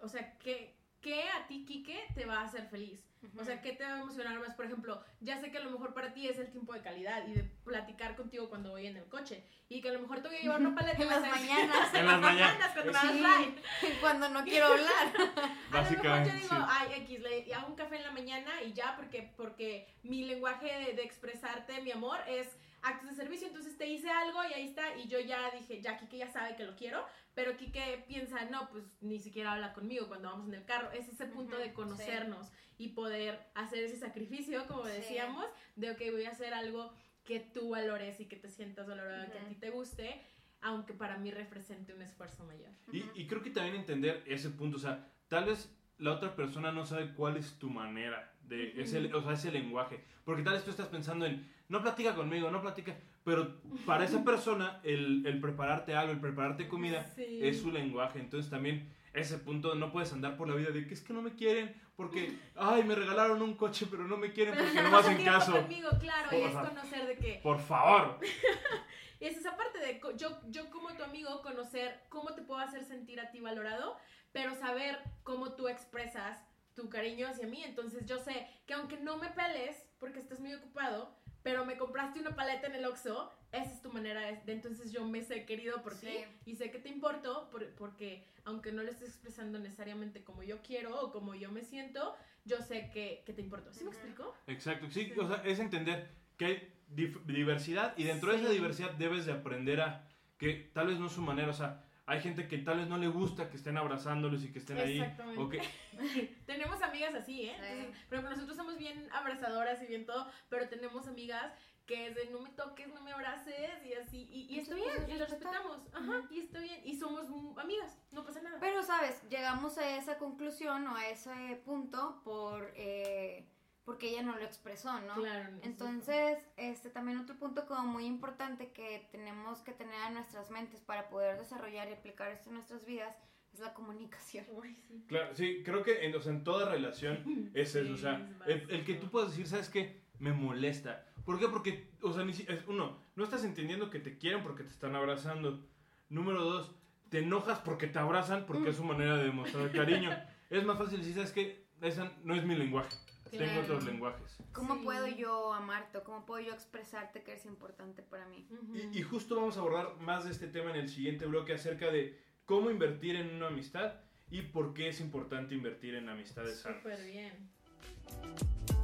o 0.00 0.08
sea, 0.08 0.38
que 0.38 0.74
¿qué 1.02 1.24
a 1.28 1.46
ti, 1.46 1.64
Quique, 1.66 2.06
te 2.14 2.24
va 2.24 2.40
a 2.40 2.44
hacer 2.44 2.66
feliz? 2.68 3.04
O 3.38 3.44
sea, 3.44 3.62
¿qué 3.62 3.72
te 3.72 3.84
va 3.84 3.94
a 3.94 4.00
emocionar 4.00 4.40
más? 4.40 4.54
Por 4.54 4.64
ejemplo, 4.66 5.00
ya 5.20 5.38
sé 5.38 5.52
que 5.52 5.58
a 5.58 5.62
lo 5.62 5.70
mejor 5.70 5.94
para 5.94 6.12
ti 6.12 6.26
es 6.28 6.38
el 6.38 6.50
tiempo 6.50 6.72
de 6.72 6.82
calidad 6.82 7.24
y 7.28 7.34
de 7.34 7.44
platicar 7.64 8.16
contigo 8.16 8.48
cuando 8.48 8.70
voy 8.70 8.86
en 8.86 8.96
el 8.96 9.04
coche. 9.04 9.44
Y 9.68 9.80
que 9.80 9.90
a 9.90 9.92
lo 9.92 10.00
mejor 10.00 10.22
te 10.22 10.28
voy 10.28 10.38
a 10.38 10.40
llevar 10.40 10.60
una 10.60 10.74
paleta 10.74 11.00
En 11.02 11.08
las 11.08 11.20
mañanas. 11.20 11.94
en 11.94 12.06
las 12.06 12.20
mañanas, 12.20 12.72
cuando 12.72 12.92
me 12.92 13.20
das 13.22 13.46
cuando 14.00 14.28
no 14.28 14.44
quiero 14.44 14.66
hablar. 14.66 14.90
A 15.72 15.82
lo 15.82 15.90
mejor 15.90 16.04
yo 16.04 16.10
Básicamente, 16.10 16.32
digo, 16.32 16.48
sí. 16.48 16.62
ay, 16.68 16.88
X, 17.02 17.20
le 17.20 17.54
hago 17.54 17.68
un 17.68 17.76
café 17.76 17.96
en 17.96 18.02
la 18.02 18.10
mañana 18.10 18.62
y 18.62 18.72
ya, 18.72 18.96
porque, 18.96 19.32
porque 19.36 19.86
mi 20.02 20.24
lenguaje 20.24 20.66
de, 20.66 20.94
de 20.94 21.02
expresarte 21.02 21.80
mi 21.80 21.92
amor 21.92 22.18
es 22.26 22.48
actos 22.82 23.10
de 23.10 23.16
servicio, 23.16 23.46
entonces 23.46 23.76
te 23.78 23.86
hice 23.86 24.10
algo 24.10 24.40
y 24.50 24.52
ahí 24.54 24.68
está, 24.68 24.96
y 24.96 25.08
yo 25.08 25.20
ya 25.20 25.50
dije, 25.50 25.80
ya, 25.80 25.96
Kike 25.96 26.18
ya 26.18 26.28
sabe 26.30 26.56
que 26.56 26.64
lo 26.64 26.74
quiero, 26.76 27.04
pero 27.34 27.56
Kike 27.56 28.04
piensa, 28.08 28.44
no, 28.46 28.68
pues 28.70 28.84
ni 29.00 29.18
siquiera 29.20 29.52
habla 29.52 29.72
conmigo 29.72 30.08
cuando 30.08 30.30
vamos 30.30 30.48
en 30.48 30.54
el 30.54 30.64
carro, 30.64 30.90
es 30.90 31.08
ese 31.08 31.26
punto 31.26 31.54
Ujú, 31.56 31.64
de 31.64 31.72
conocernos 31.72 32.50
y 32.78 32.88
poder 32.90 33.38
hacer 33.54 33.84
ese 33.84 33.96
sacrificio, 33.98 34.66
como 34.66 34.84
Sí. 34.86 34.92
decíamos, 34.92 35.46
de, 35.76 35.90
ok, 35.92 36.00
voy 36.10 36.24
a 36.24 36.30
hacer 36.30 36.52
algo 36.54 36.92
que 37.24 37.38
tú 37.40 37.70
valores 37.70 38.18
y 38.18 38.26
que 38.26 38.36
te 38.36 38.48
sientas 38.48 38.86
valorado, 38.88 39.30
que 39.30 39.38
a 39.38 39.46
ti 39.48 39.54
te 39.54 39.70
guste, 39.70 40.20
aunque 40.60 40.92
para 40.92 41.16
mí 41.18 41.30
represente 41.30 41.94
un 41.94 42.02
esfuerzo 42.02 42.44
mayor. 42.44 42.70
Y, 42.92 43.04
y 43.14 43.26
creo 43.26 43.42
que 43.42 43.50
también 43.50 43.76
entender 43.76 44.22
ese 44.26 44.50
punto, 44.50 44.76
o 44.76 44.80
sea, 44.80 45.08
tal 45.28 45.44
vez 45.44 45.70
la 46.02 46.12
otra 46.12 46.34
persona 46.36 46.72
no 46.72 46.84
sabe 46.84 47.12
cuál 47.14 47.36
es 47.36 47.58
tu 47.58 47.70
manera, 47.70 48.32
de 48.48 48.80
ese, 48.80 49.12
o 49.14 49.22
sea, 49.22 49.32
ese 49.32 49.50
lenguaje, 49.52 50.04
porque 50.24 50.42
tal 50.42 50.54
vez 50.54 50.64
tú 50.64 50.70
estás 50.70 50.88
pensando 50.88 51.24
en, 51.26 51.48
no 51.68 51.80
platica 51.80 52.14
conmigo, 52.14 52.50
no 52.50 52.60
platica, 52.60 52.94
pero 53.24 53.60
para 53.86 54.04
esa 54.04 54.22
persona 54.24 54.80
el, 54.82 55.24
el 55.26 55.40
prepararte 55.40 55.94
algo, 55.94 56.12
el 56.12 56.20
prepararte 56.20 56.68
comida, 56.68 57.06
Sí. 57.14 57.38
es 57.40 57.60
su 57.62 57.70
lenguaje, 57.72 58.18
entonces 58.18 58.50
también 58.50 58.88
ese 59.14 59.38
punto 59.38 59.74
no 59.74 59.92
puedes 59.92 60.12
andar 60.12 60.36
por 60.36 60.48
la 60.48 60.54
vida 60.54 60.70
de 60.70 60.86
que 60.86 60.94
es 60.94 61.00
que 61.02 61.12
no 61.12 61.22
me 61.22 61.34
quieren, 61.34 61.74
porque, 61.96 62.32
ay, 62.56 62.82
me 62.84 62.94
regalaron 62.94 63.40
un 63.42 63.54
coche, 63.54 63.86
pero 63.90 64.04
no 64.08 64.16
me 64.16 64.32
quieren 64.32 64.54
porque 64.58 64.82
no 64.82 64.90
me 64.90 64.96
hacen 64.96 65.24
caso. 65.24 65.52
conmigo, 65.52 65.88
claro, 66.00 66.28
y 66.36 66.42
es 66.42 66.52
conocer 66.54 67.06
de 67.06 67.16
que 67.16 67.40
Por 67.42 67.58
favor. 67.60 68.18
Y 69.22 69.26
es 69.26 69.36
esa 69.36 69.56
parte 69.56 69.78
de 69.78 70.00
yo, 70.16 70.40
yo 70.50 70.68
como 70.70 70.92
tu 70.96 71.04
amigo 71.04 71.42
conocer 71.42 72.00
cómo 72.08 72.34
te 72.34 72.42
puedo 72.42 72.58
hacer 72.60 72.84
sentir 72.84 73.20
a 73.20 73.30
ti 73.30 73.38
valorado, 73.38 73.96
pero 74.32 74.56
saber 74.56 74.98
cómo 75.22 75.52
tú 75.54 75.68
expresas 75.68 76.40
tu 76.74 76.88
cariño 76.90 77.28
hacia 77.28 77.46
mí. 77.46 77.62
Entonces 77.62 78.04
yo 78.04 78.18
sé 78.18 78.48
que 78.66 78.74
aunque 78.74 78.96
no 78.96 79.18
me 79.18 79.28
peles 79.28 79.76
porque 80.00 80.18
estás 80.18 80.40
muy 80.40 80.52
ocupado, 80.54 81.14
pero 81.44 81.64
me 81.64 81.76
compraste 81.78 82.18
una 82.18 82.34
paleta 82.34 82.66
en 82.66 82.74
el 82.74 82.84
Oxxo, 82.84 83.30
esa 83.52 83.70
es 83.72 83.80
tu 83.80 83.92
manera 83.92 84.22
de, 84.22 84.38
de- 84.38 84.52
entonces 84.54 84.90
yo 84.90 85.04
me 85.04 85.22
sé 85.22 85.44
querido 85.46 85.82
por 85.84 85.94
Sí. 85.94 86.06
ti 86.08 86.50
y 86.50 86.56
sé 86.56 86.72
que 86.72 86.80
te 86.80 86.88
importo 86.88 87.48
por- 87.50 87.68
porque 87.76 88.26
aunque 88.44 88.72
no 88.72 88.82
lo 88.82 88.90
estés 88.90 89.10
expresando 89.10 89.60
necesariamente 89.60 90.24
como 90.24 90.42
yo 90.42 90.60
quiero 90.62 91.00
o 91.00 91.12
como 91.12 91.36
yo 91.36 91.52
me 91.52 91.62
siento, 91.62 92.16
yo 92.44 92.60
sé 92.60 92.90
que, 92.92 93.22
que 93.24 93.32
te 93.32 93.42
importo. 93.42 93.72
¿Sí 93.72 93.84
me 93.84 93.90
explico? 93.90 94.34
Exacto, 94.48 94.90
sí, 94.90 95.12
Sí. 95.14 95.20
o 95.20 95.28
sea, 95.28 95.42
es 95.44 95.60
entender 95.60 96.10
que 96.36 96.44
hay 96.46 96.72
diversidad 96.94 97.94
y 97.96 98.04
dentro 98.04 98.32
de 98.32 98.38
esa 98.38 98.50
diversidad 98.50 98.92
debes 98.92 99.26
de 99.26 99.32
aprender 99.32 99.80
a 99.80 100.08
que 100.38 100.70
tal 100.72 100.88
vez 100.88 100.98
no 100.98 101.06
es 101.06 101.12
su 101.12 101.22
manera, 101.22 101.50
o 101.50 101.54
sea, 101.54 101.84
hay 102.06 102.20
gente 102.20 102.48
que 102.48 102.58
tal 102.58 102.78
vez 102.78 102.88
no 102.88 102.98
le 102.98 103.08
gusta 103.08 103.48
que 103.48 103.56
estén 103.56 103.76
abrazándolos 103.76 104.42
y 104.44 104.52
que 104.52 104.58
estén 104.58 104.78
ahí, 104.78 105.00
Exactamente. 105.00 105.40
o 105.40 105.48
que, 105.48 105.60
tenemos 106.46 106.82
amigas 106.82 107.14
así, 107.14 107.42
¿eh? 107.42 107.56
Sí. 107.56 107.66
Entonces, 107.68 108.04
por 108.08 108.18
ejemplo, 108.18 108.30
nosotros 108.30 108.56
somos 108.56 108.78
bien 108.78 109.08
abrazadoras 109.12 109.82
y 109.82 109.86
bien 109.86 110.04
todo, 110.04 110.28
pero 110.48 110.68
tenemos 110.68 111.06
amigas 111.06 111.52
que 111.86 112.08
es 112.08 112.14
de 112.14 112.26
no 112.30 112.40
me 112.40 112.50
toques, 112.50 112.88
no 112.92 113.02
me 113.02 113.12
abraces 113.12 113.84
y 113.84 113.94
así, 113.94 114.28
y, 114.30 114.54
y 114.54 114.60
está 114.60 114.74
bien, 114.74 115.08
y 115.08 115.14
lo 115.14 115.26
respetamos, 115.26 115.78
ajá, 115.92 116.22
y 116.30 116.40
está 116.40 116.60
bien, 116.60 116.80
y 116.84 116.96
somos 116.96 117.26
amigas, 117.56 117.98
no 118.12 118.24
pasa 118.24 118.40
nada. 118.40 118.58
Pero, 118.60 118.82
¿sabes? 118.82 119.22
Llegamos 119.28 119.78
a 119.78 119.96
esa 119.96 120.18
conclusión 120.18 120.86
o 120.86 120.96
a 120.96 121.08
ese 121.08 121.60
punto 121.64 122.20
por 122.24 122.72
eh, 122.76 123.46
porque 123.84 124.10
ella 124.10 124.22
no 124.22 124.36
lo 124.36 124.44
expresó, 124.44 125.00
¿no? 125.00 125.14
Claro, 125.14 125.50
no 125.50 125.58
Entonces, 125.62 126.38
este 126.56 126.90
también 126.90 127.18
otro 127.18 127.36
punto 127.36 127.66
como 127.66 127.82
muy 127.84 128.04
importante 128.06 128.70
que 128.72 129.08
tenemos 129.10 129.60
que 129.60 129.72
tener 129.72 129.94
en 130.08 130.14
nuestras 130.14 130.50
mentes 130.50 130.80
para 130.80 131.08
poder 131.08 131.38
desarrollar 131.38 131.88
y 131.88 131.92
aplicar 131.92 132.30
esto 132.30 132.48
en 132.50 132.54
nuestras 132.54 132.84
vidas 132.86 133.16
es 133.52 133.60
la 133.60 133.74
comunicación. 133.74 134.46
Uy, 134.52 134.74
sí. 134.88 135.04
claro, 135.08 135.34
sí, 135.34 135.62
creo 135.64 135.82
que 135.82 136.06
en, 136.06 136.14
o 136.14 136.20
sea, 136.20 136.32
en 136.32 136.44
toda 136.44 136.70
relación 136.70 137.50
es 137.54 137.74
eso, 137.74 137.92
o 137.92 137.96
sea, 137.96 138.26
el, 138.46 138.70
el 138.70 138.84
que 138.84 138.94
tú 138.94 139.08
puedas 139.10 139.30
decir, 139.30 139.46
¿sabes 139.46 139.68
qué? 139.68 140.00
Me 140.18 140.32
molesta. 140.32 141.04
¿Por 141.24 141.38
qué? 141.38 141.48
Porque, 141.48 141.90
o 142.02 142.12
sea, 142.12 142.24
ni 142.24 142.32
si- 142.32 142.46
es- 142.48 142.66
uno, 142.68 142.98
no 143.16 143.24
estás 143.24 143.44
entendiendo 143.44 143.90
que 143.90 143.98
te 143.98 144.16
quieren 144.18 144.42
porque 144.42 144.62
te 144.64 144.70
están 144.70 144.94
abrazando. 144.94 145.66
Número 146.08 146.42
dos, 146.44 146.74
te 147.10 147.18
enojas 147.18 147.58
porque 147.60 147.86
te 147.88 147.98
abrazan 147.98 148.46
porque 148.46 148.70
es 148.70 148.76
su 148.76 148.84
manera 148.84 149.16
de 149.16 149.24
demostrar 149.24 149.70
cariño. 149.72 150.10
Es 150.50 150.64
más 150.66 150.76
fácil 150.76 150.98
decir, 150.98 151.14
¿sabes 151.14 151.32
qué? 151.32 151.64
Esa 151.80 152.12
no 152.24 152.34
es 152.34 152.44
mi 152.44 152.54
lenguaje. 152.54 152.94
Tengo 153.38 153.60
otros 153.62 153.84
lenguajes. 153.84 154.36
¿Cómo 154.52 154.74
Sí. 154.76 154.80
puedo 154.84 155.06
yo 155.06 155.52
amarte 155.54 156.00
cómo 156.04 156.24
puedo 156.26 156.44
yo 156.44 156.52
expresarte 156.52 157.22
que 157.22 157.32
eres 157.32 157.46
importante 157.46 158.02
para 158.02 158.26
mí? 158.26 158.46
Y 158.92 159.02
justo 159.02 159.36
vamos 159.36 159.56
a 159.56 159.60
abordar 159.60 159.96
más 160.00 160.24
de 160.24 160.30
este 160.30 160.48
tema 160.48 160.70
en 160.70 160.76
el 160.76 160.88
siguiente 160.88 161.26
bloque 161.26 161.54
acerca 161.54 161.90
de 161.90 162.18
cómo 162.44 162.70
invertir 162.70 163.16
en 163.16 163.34
una 163.34 163.48
amistad 163.48 163.94
y 164.30 164.42
por 164.42 164.74
qué 164.74 164.88
es 164.88 165.00
importante 165.00 165.54
invertir 165.54 165.94
en 165.94 166.08
amistades 166.08 166.60
sanas. 166.60 166.78
Súper 166.82 167.04
bien. 167.04 167.50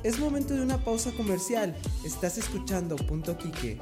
Es 0.03 0.19
momento 0.19 0.55
de 0.55 0.63
una 0.63 0.79
pausa 0.79 1.13
comercial. 1.17 1.77
Estás 2.05 2.39
escuchando 2.39 2.97
Punto 2.97 3.37
Quique. 3.37 3.79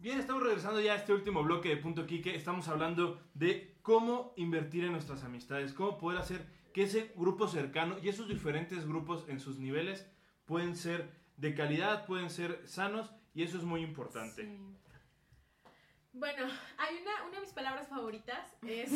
Bien, 0.00 0.18
estamos 0.18 0.42
regresando 0.42 0.80
ya 0.80 0.92
a 0.92 0.96
este 0.96 1.14
último 1.14 1.42
bloque 1.42 1.70
de 1.70 1.76
Punto 1.78 2.06
Quique. 2.06 2.34
Estamos 2.34 2.68
hablando 2.68 3.20
de 3.32 3.78
cómo 3.80 4.34
invertir 4.36 4.84
en 4.84 4.92
nuestras 4.92 5.24
amistades, 5.24 5.72
cómo 5.72 5.96
poder 5.96 6.18
hacer 6.18 6.46
que 6.74 6.82
ese 6.82 7.12
grupo 7.14 7.46
cercano 7.46 7.96
y 8.02 8.08
esos 8.08 8.28
diferentes 8.28 8.84
grupos 8.84 9.24
en 9.28 9.38
sus 9.38 9.58
niveles 9.58 10.06
pueden 10.44 10.74
ser 10.74 11.08
de 11.36 11.54
calidad, 11.54 12.04
pueden 12.04 12.30
ser 12.30 12.60
sanos 12.66 13.14
y 13.32 13.44
eso 13.44 13.56
es 13.56 13.62
muy 13.62 13.80
importante. 13.80 14.42
Sí. 14.42 14.58
Bueno, 16.12 16.46
hay 16.76 16.96
una, 17.00 17.24
una 17.26 17.36
de 17.36 17.40
mis 17.40 17.52
palabras 17.52 17.88
favoritas 17.88 18.56
es 18.66 18.90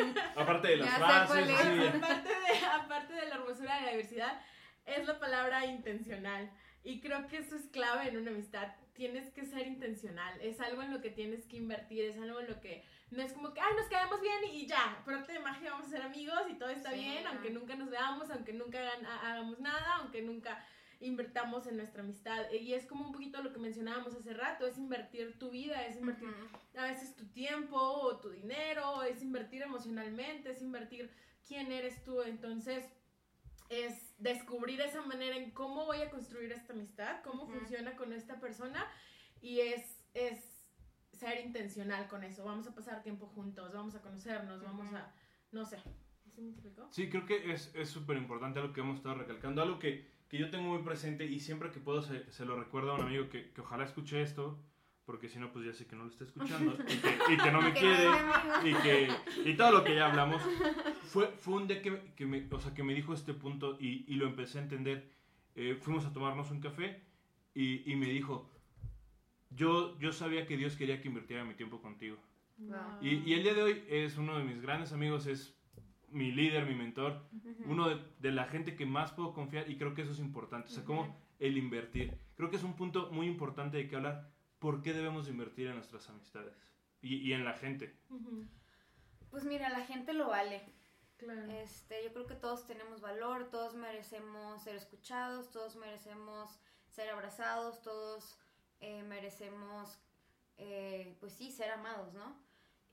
Aparte 0.36 0.68
de 0.68 0.76
las 0.78 0.96
frases, 0.96 1.46
sí, 1.46 1.86
aparte, 1.96 2.28
de, 2.28 2.66
aparte 2.66 3.12
de 3.12 3.26
la 3.26 3.34
hermosura 3.36 3.76
de 3.76 3.82
la 3.82 3.90
diversidad, 3.90 4.42
es 4.86 5.06
la 5.06 5.18
palabra 5.18 5.66
intencional. 5.66 6.50
Y 6.82 7.00
creo 7.00 7.26
que 7.26 7.38
eso 7.38 7.56
es 7.56 7.66
clave 7.66 8.08
en 8.08 8.16
una 8.16 8.30
amistad. 8.30 8.68
Tienes 8.94 9.30
que 9.30 9.44
ser 9.44 9.66
intencional. 9.66 10.40
Es 10.40 10.60
algo 10.60 10.82
en 10.82 10.92
lo 10.92 11.02
que 11.02 11.10
tienes 11.10 11.44
que 11.46 11.56
invertir. 11.56 12.04
Es 12.04 12.16
algo 12.16 12.40
en 12.40 12.48
lo 12.48 12.60
que 12.60 12.84
no 13.10 13.22
es 13.22 13.32
como 13.32 13.52
que, 13.54 13.60
ay, 13.60 13.74
nos 13.76 13.86
caemos 13.88 14.20
bien 14.20 14.44
y 14.52 14.66
ya. 14.66 15.00
Por 15.04 15.14
arte 15.14 15.32
de 15.32 15.40
magia 15.40 15.70
vamos 15.70 15.86
a 15.86 15.90
ser 15.90 16.02
amigos 16.02 16.42
y 16.50 16.54
todo 16.54 16.68
está 16.68 16.90
Sí, 16.92 17.00
bien. 17.00 17.26
Aunque 17.26 17.50
nunca 17.50 17.74
nos 17.76 17.88
veamos, 17.90 18.30
aunque 18.30 18.52
nunca 18.52 18.78
hagan- 18.78 19.06
ha- 19.06 19.32
hagamos 19.32 19.58
nada, 19.60 19.96
aunque 19.96 20.22
nunca 20.22 20.64
invertamos 21.00 21.66
en 21.68 21.76
nuestra 21.76 22.02
amistad. 22.02 22.50
Y 22.52 22.74
es 22.74 22.84
como 22.86 23.06
un 23.06 23.12
poquito 23.12 23.42
lo 23.42 23.52
que 23.52 23.58
mencionábamos 23.60 24.14
hace 24.14 24.34
rato. 24.34 24.66
Es 24.66 24.76
invertir 24.78 25.38
tu 25.38 25.50
vida, 25.50 25.86
es 25.86 25.96
invertir 25.96 26.28
a 26.76 26.82
veces 26.84 27.14
tu 27.16 27.26
tiempo 27.28 27.76
o 27.76 28.18
tu 28.18 28.30
dinero, 28.30 29.02
es 29.04 29.22
invertir 29.22 29.62
emocionalmente, 29.62 30.50
es 30.50 30.60
invertir 30.60 31.10
quién 31.46 31.70
eres 31.72 32.02
tú. 32.04 32.20
Entonces, 32.22 32.84
es 33.70 34.12
descubrir 34.18 34.80
esa 34.80 35.02
manera 35.02 35.36
en 35.36 35.50
cómo 35.52 35.84
voy 35.86 36.02
a 36.02 36.10
construir 36.10 36.50
esta 36.52 36.72
amistad, 36.72 37.22
cómo 37.22 37.46
funciona 37.46 37.94
con 37.96 38.12
esta 38.12 38.40
persona 38.40 38.86
y 39.40 39.60
es, 39.60 40.04
es 40.14 40.57
ser 41.18 41.44
intencional 41.44 42.06
con 42.08 42.22
eso. 42.24 42.44
Vamos 42.44 42.66
a 42.66 42.74
pasar 42.74 43.02
tiempo 43.02 43.26
juntos, 43.26 43.72
vamos 43.72 43.94
a 43.94 44.00
conocernos, 44.02 44.62
vamos 44.62 44.86
Ujú. 44.86 44.96
a, 44.96 45.12
no 45.52 45.64
sé. 45.64 45.78
¿Sí 46.34 46.40
me 46.42 46.50
explicó? 46.50 46.86
Sí, 46.90 47.08
creo 47.08 47.26
que 47.26 47.52
es 47.52 47.74
es 47.74 47.88
súper 47.90 48.16
importante 48.16 48.60
algo 48.60 48.72
que 48.72 48.80
hemos 48.80 48.96
estado 48.98 49.16
recalcando, 49.16 49.60
algo 49.62 49.78
que, 49.78 50.06
que 50.28 50.38
yo 50.38 50.50
tengo 50.50 50.68
muy 50.68 50.82
presente 50.82 51.24
y 51.26 51.40
siempre 51.40 51.70
que 51.72 51.80
puedo 51.80 52.02
se, 52.02 52.30
se 52.30 52.44
lo 52.44 52.58
recuerdo 52.58 52.92
a 52.92 52.94
un 52.94 53.02
amigo 53.02 53.28
que, 53.28 53.50
que 53.50 53.60
ojalá 53.60 53.84
escuche 53.84 54.22
esto, 54.22 54.56
porque 55.04 55.28
si 55.28 55.38
no, 55.40 55.50
pues 55.52 55.64
ya 55.66 55.72
sé 55.72 55.86
que 55.86 55.96
no 55.96 56.04
lo 56.04 56.10
está 56.10 56.24
escuchando 56.24 56.74
y 56.88 56.96
que, 56.98 57.32
y 57.32 57.36
que 57.38 57.50
no 57.50 57.60
me 57.62 57.72
quiere 57.72 58.06
es 58.08 58.64
y 58.64 58.74
que 58.74 59.08
y 59.50 59.56
todo 59.56 59.72
lo 59.72 59.82
que 59.84 59.96
ya 59.96 60.06
hablamos 60.06 60.40
fue, 61.04 61.26
fue 61.28 61.54
un 61.54 61.66
día 61.66 61.82
que, 61.82 61.90
me- 61.90 62.14
que 62.14 62.26
me, 62.26 62.46
o 62.52 62.60
sea, 62.60 62.72
que 62.74 62.82
me 62.84 62.94
dijo 62.94 63.12
este 63.14 63.34
punto 63.34 63.76
y, 63.80 64.04
y 64.06 64.14
lo 64.16 64.26
empecé 64.26 64.58
a 64.58 64.62
entender. 64.62 65.10
Eh, 65.56 65.76
fuimos 65.80 66.04
a 66.04 66.12
tomarnos 66.12 66.50
un 66.52 66.60
café 66.60 67.02
y, 67.54 67.90
y 67.90 67.96
me 67.96 68.06
dijo, 68.06 68.48
yo, 69.50 69.98
yo 69.98 70.12
sabía 70.12 70.46
que 70.46 70.56
Dios 70.56 70.76
quería 70.76 71.00
que 71.00 71.08
invirtiera 71.08 71.44
mi 71.44 71.54
tiempo 71.54 71.80
contigo. 71.80 72.18
Wow. 72.58 72.98
Y, 73.00 73.16
y 73.28 73.34
el 73.34 73.42
día 73.42 73.54
de 73.54 73.62
hoy 73.62 73.84
es 73.88 74.16
uno 74.16 74.36
de 74.36 74.44
mis 74.44 74.60
grandes 74.60 74.92
amigos, 74.92 75.26
es 75.26 75.56
mi 76.10 76.32
líder, 76.32 76.66
mi 76.66 76.74
mentor, 76.74 77.22
uno 77.66 77.88
de, 77.88 78.02
de 78.18 78.32
la 78.32 78.46
gente 78.46 78.74
que 78.74 78.86
más 78.86 79.12
puedo 79.12 79.32
confiar 79.32 79.70
y 79.70 79.76
creo 79.76 79.94
que 79.94 80.02
eso 80.02 80.12
es 80.12 80.18
importante. 80.18 80.68
O 80.68 80.70
sea, 80.70 80.84
como 80.84 81.16
el 81.38 81.56
invertir. 81.56 82.18
Creo 82.36 82.50
que 82.50 82.56
es 82.56 82.64
un 82.64 82.74
punto 82.74 83.10
muy 83.12 83.26
importante 83.26 83.76
de 83.76 83.88
que 83.88 83.96
hablar. 83.96 84.30
¿Por 84.58 84.82
qué 84.82 84.92
debemos 84.92 85.28
invertir 85.28 85.68
en 85.68 85.74
nuestras 85.74 86.08
amistades? 86.08 86.54
Y, 87.00 87.16
y 87.16 87.32
en 87.32 87.44
la 87.44 87.54
gente. 87.54 87.96
Pues 89.30 89.44
mira, 89.44 89.68
la 89.68 89.84
gente 89.84 90.12
lo 90.12 90.28
vale. 90.28 90.62
Claro. 91.16 91.50
Este, 91.50 92.02
yo 92.04 92.12
creo 92.12 92.26
que 92.26 92.34
todos 92.34 92.66
tenemos 92.66 93.00
valor, 93.00 93.50
todos 93.50 93.74
merecemos 93.74 94.62
ser 94.62 94.76
escuchados, 94.76 95.50
todos 95.50 95.76
merecemos 95.76 96.60
ser 96.88 97.10
abrazados, 97.10 97.82
todos 97.82 98.38
eh, 98.80 99.02
merecemos, 99.02 99.98
eh, 100.56 101.16
pues 101.20 101.32
sí, 101.32 101.50
ser 101.50 101.70
amados, 101.70 102.12
¿no? 102.14 102.36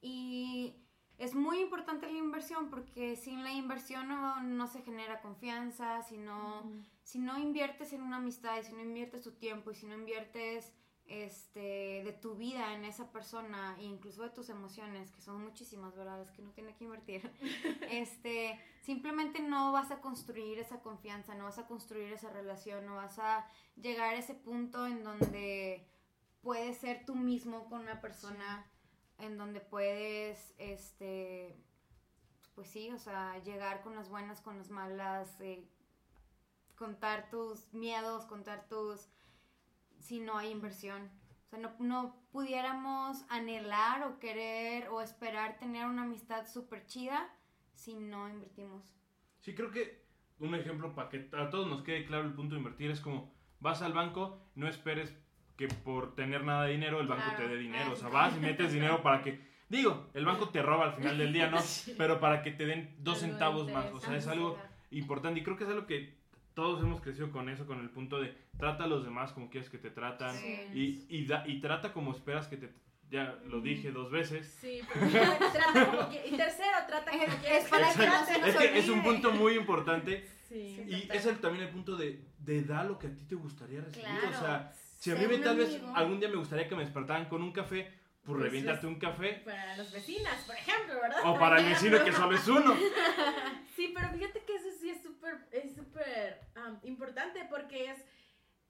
Y 0.02 0.76
es 1.18 1.34
muy 1.34 1.60
importante 1.60 2.12
la 2.12 2.18
inversión 2.18 2.70
porque 2.70 3.16
sin 3.16 3.44
la 3.44 3.52
inversión 3.52 4.08
no, 4.08 4.42
no 4.42 4.68
se 4.68 4.82
genera 4.82 5.22
confianza, 5.22 6.02
si 6.02 6.18
no, 6.18 6.70
si 7.04 7.20
no 7.20 7.40
inviertes 7.40 7.94
en 7.94 8.02
una 8.02 8.18
amistad, 8.18 8.60
y 8.60 8.64
si 8.64 8.74
no 8.74 8.82
inviertes 8.82 9.22
tu 9.22 9.32
tiempo 9.32 9.72
y 9.72 9.76
si 9.76 9.86
no 9.86 9.96
inviertes 9.96 10.74
este, 11.08 12.02
de 12.04 12.18
tu 12.20 12.36
vida 12.36 12.74
en 12.74 12.84
esa 12.84 13.12
persona, 13.12 13.76
e 13.80 13.84
incluso 13.84 14.24
de 14.24 14.30
tus 14.30 14.50
emociones, 14.50 15.12
que 15.12 15.22
son 15.22 15.44
muchísimas, 15.44 15.96
¿verdad? 15.96 16.22
Es 16.22 16.32
que 16.32 16.42
no 16.42 16.52
tiene 16.52 16.76
que 16.76 16.86
invertir. 16.86 17.32
este, 17.92 18.60
simplemente 18.82 19.40
no 19.40 19.72
vas 19.72 19.92
a 19.92 20.02
construir 20.02 20.60
esa 20.60 20.82
confianza, 20.82 21.36
no 21.36 21.46
vas 21.46 21.60
a 21.60 21.68
construir 21.68 22.12
esa 22.12 22.30
relación, 22.30 22.86
no 22.86 22.96
vas 22.96 23.20
a 23.20 23.48
llegar 23.76 24.16
a 24.16 24.18
ese 24.18 24.34
punto 24.34 24.88
en 24.88 25.04
donde 25.04 25.88
puedes 26.42 26.78
ser 26.78 27.06
tú 27.06 27.16
mismo 27.16 27.66
con 27.70 27.82
una 27.82 28.02
persona 28.02 28.66
en 29.18 29.38
donde 29.38 29.62
puedes, 29.62 30.54
este, 30.58 31.56
pues 32.56 32.68
sí, 32.68 32.92
o 32.92 33.00
sea, 33.00 33.38
llegar 33.44 33.82
con 33.82 33.96
las 33.96 34.10
buenas, 34.10 34.42
con 34.42 34.58
las 34.58 34.70
malas, 34.70 35.40
eh, 35.40 35.70
contar 36.76 37.30
tus 37.30 37.74
miedos, 37.74 38.26
contar 38.26 38.68
tus, 38.68 39.08
si 40.06 40.20
no 40.20 40.38
hay 40.38 40.52
inversión. 40.52 41.10
O 41.46 41.50
sea, 41.50 41.60
no, 41.60 41.76
no 41.80 42.16
pudiéramos 42.32 43.26
anhelar 43.30 44.04
o 44.04 44.20
querer 44.20 44.88
o 44.90 45.02
esperar 45.02 45.58
tener 45.58 45.86
una 45.86 46.04
amistad 46.04 46.46
súper 46.48 46.86
chida 46.86 47.28
si 47.74 47.96
no 47.96 48.30
invertimos. 48.30 48.96
Sí, 49.40 49.56
creo 49.56 49.72
que 49.72 50.06
un 50.40 50.54
ejemplo 50.54 50.94
para 50.94 51.10
que 51.10 51.30
a 51.34 51.50
todos 51.50 51.68
nos 51.68 51.82
quede 51.82 52.06
claro 52.06 52.26
el 52.26 52.34
punto 52.34 52.56
de 52.56 52.60
invertir 52.60 52.92
es 52.92 53.02
como 53.02 53.34
vas 53.60 53.82
al 53.82 53.94
banco, 53.94 54.40
no 54.56 54.68
esperes 54.68 55.16
que 55.58 55.68
por 55.68 56.14
tener 56.16 56.44
nada 56.44 56.66
de 56.66 56.74
dinero 56.74 57.00
el 57.00 57.08
banco 57.08 57.24
Claro, 57.24 57.38
te 57.38 57.48
dé 57.48 57.58
dinero. 57.58 57.94
O 57.94 57.96
sea, 57.96 58.10
vas 58.10 58.36
y 58.36 58.40
metes 58.40 58.74
dinero 58.74 59.02
para 59.02 59.22
que... 59.22 59.42
Digo, 59.70 60.12
el 60.14 60.26
banco 60.26 60.50
te 60.50 60.62
roba 60.62 60.86
al 60.86 60.94
final 60.94 61.18
del 61.18 61.34
día, 61.34 61.50
¿no? 61.50 61.58
Pero 61.98 62.20
para 62.20 62.44
que 62.44 62.52
te 62.52 62.66
den 62.66 62.96
dos 63.00 63.20
centavos 63.20 63.72
más. 63.72 63.92
O 63.94 64.00
sea, 64.00 64.16
es 64.16 64.28
algo 64.28 64.60
importante. 64.92 65.40
Y 65.40 65.44
creo 65.44 65.58
que 65.58 65.64
es 65.64 65.70
algo 65.70 65.88
que 65.88 66.16
todos 66.56 66.82
hemos 66.82 67.02
crecido 67.02 67.32
con 67.32 67.50
eso, 67.50 67.68
con 67.68 67.80
el 67.82 67.90
punto 67.92 68.20
de 68.20 68.36
trata 68.58 68.86
a 68.86 68.88
los 68.88 69.04
demás 69.06 69.32
como 69.34 69.50
quieres 69.50 69.70
que 69.70 69.78
te 69.78 69.92
tratan. 69.92 70.36
Sí. 70.36 70.58
Y, 70.74 71.06
y, 71.18 71.26
da- 71.28 71.44
y 71.46 71.60
trata 71.62 71.94
como 71.94 72.12
esperas 72.12 72.48
que 72.48 72.58
te... 72.58 72.74
Ya 73.12 73.38
lo 73.46 73.62
dije 73.62 73.92
dos 73.92 74.10
veces. 74.10 74.58
Sí, 74.60 74.82
pero 74.92 75.06
trata 75.54 75.86
como 75.92 76.10
que- 76.10 76.28
Y 76.28 76.36
tercero, 76.36 76.78
trata 76.88 77.12
como 77.12 77.24
Es- 77.24 77.36
quieres 77.36 77.64
es 77.66 77.70
para 77.70 77.94
que 77.94 78.06
no 78.08 78.26
se 78.26 78.40
nos 78.40 78.50
Es 78.50 78.56
que 78.58 78.80
es 78.80 78.90
un 78.90 79.04
punto 79.04 79.32
muy 79.32 79.54
importante. 79.54 80.28
Sí. 80.46 80.80
Y 80.88 81.02
total. 81.02 81.18
es 81.18 81.26
el, 81.26 81.38
también 81.40 81.66
el 81.66 81.72
punto 81.72 81.96
de, 81.98 82.24
de 82.38 82.62
dar 82.62 82.86
lo 82.86 83.00
que 83.00 83.08
a 83.08 83.16
ti 83.16 83.24
te 83.26 83.34
gustaría 83.34 83.82
recibir. 83.82 84.08
O 84.30 84.40
sea, 84.40 84.72
si 85.00 85.10
a 85.12 85.16
mí 85.16 85.26
me, 85.26 85.40
tal 85.40 85.58
vez 85.58 85.82
algún 85.96 86.20
día 86.20 86.30
me 86.30 86.36
gustaría 86.36 86.68
que 86.70 86.76
me 86.76 86.84
despertaran 86.84 87.26
con 87.28 87.42
un 87.42 87.52
café, 87.52 87.92
pues 88.24 88.38
Pues 88.38 88.42
reviéntate 88.44 88.86
un 88.86 89.00
café. 89.00 89.42
Para 89.44 89.76
las 89.76 89.92
vecinas, 89.92 90.44
por 90.46 90.56
ejemplo, 90.56 90.94
¿verdad? 91.02 91.18
O 91.26 91.40
para 91.40 91.60
el 91.60 91.66
vecino 91.66 92.02
que 92.06 92.12
solo 92.14 92.36
es 92.38 92.48
uno. 92.48 92.76
Sí, 93.76 93.92
pero 93.94 94.08
fíjate 94.14 94.44
que 94.46 94.56
eso 94.56 94.68
sí 94.80 94.90
es 94.92 95.02
súper 95.02 95.48
es 95.52 95.75
súper 95.96 96.40
importante 96.84 97.46
porque 97.50 97.92
es 97.92 97.98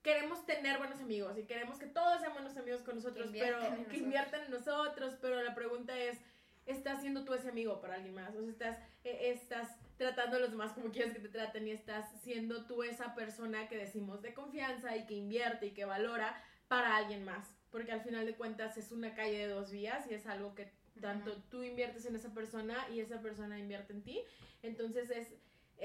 queremos 0.02 0.46
tener 0.46 0.78
buenos 0.78 1.00
amigos 1.00 1.38
y 1.38 1.44
queremos 1.46 1.80
que 1.80 1.88
todos 1.88 2.22
sean 2.22 2.34
buenos 2.34 2.56
amigos 2.58 2.82
con 2.82 2.96
nosotros, 2.96 3.32
Que 3.32 3.40
pero 3.40 3.60
que 3.90 3.98
inviertan 3.98 4.44
en 4.44 4.52
nosotros, 4.52 5.16
pero 5.20 5.42
la 5.42 5.56
pregunta 5.56 5.98
es 5.98 6.20
¿estás 6.66 7.02
siendo 7.02 7.26
tú 7.26 7.34
ese 7.34 7.50
amigo 7.50 7.82
para 7.82 7.96
alguien 7.96 8.14
más? 8.14 8.36
O 8.36 8.42
sea, 8.42 8.50
estás 8.50 8.78
eh, 9.04 9.32
estás 9.32 9.78
tratando 9.98 10.38
a 10.38 10.40
los 10.40 10.52
demás 10.52 10.74
como 10.74 10.92
quieres 10.92 11.14
que 11.14 11.20
te 11.20 11.30
traten 11.30 11.68
y 11.68 11.72
estás 11.72 12.06
siendo 12.22 12.66
tú 12.66 12.84
esa 12.84 13.16
persona 13.16 13.68
que 13.68 13.78
decimos 13.78 14.22
de 14.22 14.34
confianza 14.34 14.96
y 14.96 15.06
que 15.06 15.16
invierte 15.16 15.68
y 15.68 15.72
que 15.72 15.86
valora 15.86 16.44
para 16.68 16.98
alguien 16.98 17.24
más, 17.24 17.56
porque 17.72 17.92
al 17.92 18.02
final 18.02 18.26
de 18.26 18.36
cuentas 18.36 18.78
es 18.78 18.92
una 18.92 19.16
calle 19.16 19.38
de 19.38 19.48
dos 19.48 19.72
vías 19.72 20.06
y 20.10 20.14
es 20.14 20.26
algo 20.28 20.54
que 20.54 20.72
tanto 21.02 21.36
tú 21.50 21.64
inviertes 21.64 22.06
en 22.06 22.16
esa 22.16 22.34
persona 22.34 22.88
y 22.94 23.00
esa 23.00 23.22
persona 23.22 23.60
invierte 23.60 23.94
en 23.94 24.04
ti. 24.04 24.22
Entonces 24.62 25.10
es, 25.10 25.28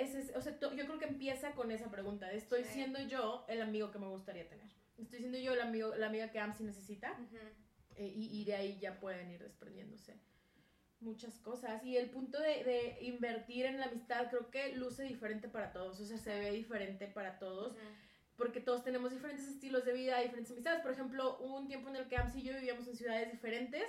es, 0.00 0.14
es- 0.14 0.36
o 0.36 0.40
sea, 0.40 0.58
yo 0.60 0.70
creo 0.70 0.98
que 0.98 1.04
empieza 1.06 1.52
con 1.52 1.70
esa 1.70 1.90
pregunta, 1.90 2.30
¿estoy 2.32 2.64
Sí. 2.64 2.70
siendo 2.74 3.00
yo 3.00 3.44
el 3.48 3.60
amigo 3.62 3.90
que 3.90 3.98
me 3.98 4.08
gustaría 4.08 4.48
tener? 4.48 4.66
¿Estoy 4.98 5.18
siendo 5.20 5.38
yo 5.38 5.54
el 5.54 5.60
amigo, 5.60 5.94
la 5.96 6.06
amiga 6.06 6.30
que 6.30 6.38
AMSI 6.40 6.64
necesita? 6.64 7.16
Eh, 7.96 8.12
y, 8.14 8.40
y 8.40 8.44
de 8.44 8.54
ahí 8.54 8.78
ya 8.80 8.98
pueden 9.00 9.30
ir 9.30 9.42
desprendiéndose 9.42 10.14
muchas 11.00 11.38
cosas. 11.38 11.82
Y 11.84 11.96
el 11.96 12.10
punto 12.10 12.38
de, 12.40 12.64
de 12.64 12.98
invertir 13.02 13.64
en 13.66 13.78
la 13.78 13.86
amistad 13.86 14.28
creo 14.28 14.50
que 14.50 14.74
luce 14.76 15.02
diferente 15.04 15.48
para 15.48 15.72
todos, 15.72 15.98
o 16.00 16.04
sea, 16.04 16.18
se 16.18 16.38
ve 16.38 16.50
diferente 16.52 17.06
para 17.06 17.38
todos 17.38 17.74
porque 18.36 18.60
todos 18.60 18.82
tenemos 18.84 19.10
diferentes 19.10 19.46
estilos 19.48 19.84
de 19.84 19.92
vida, 19.92 20.18
diferentes 20.20 20.50
amistades. 20.52 20.80
Por 20.80 20.92
ejemplo, 20.92 21.36
hubo 21.40 21.58
un 21.58 21.66
tiempo 21.68 21.90
en 21.90 21.96
el 21.96 22.08
que 22.08 22.16
AMSI 22.16 22.40
y 22.40 22.42
yo 22.44 22.54
vivíamos 22.54 22.86
en 22.88 22.96
ciudades 22.96 23.30
diferentes, 23.30 23.84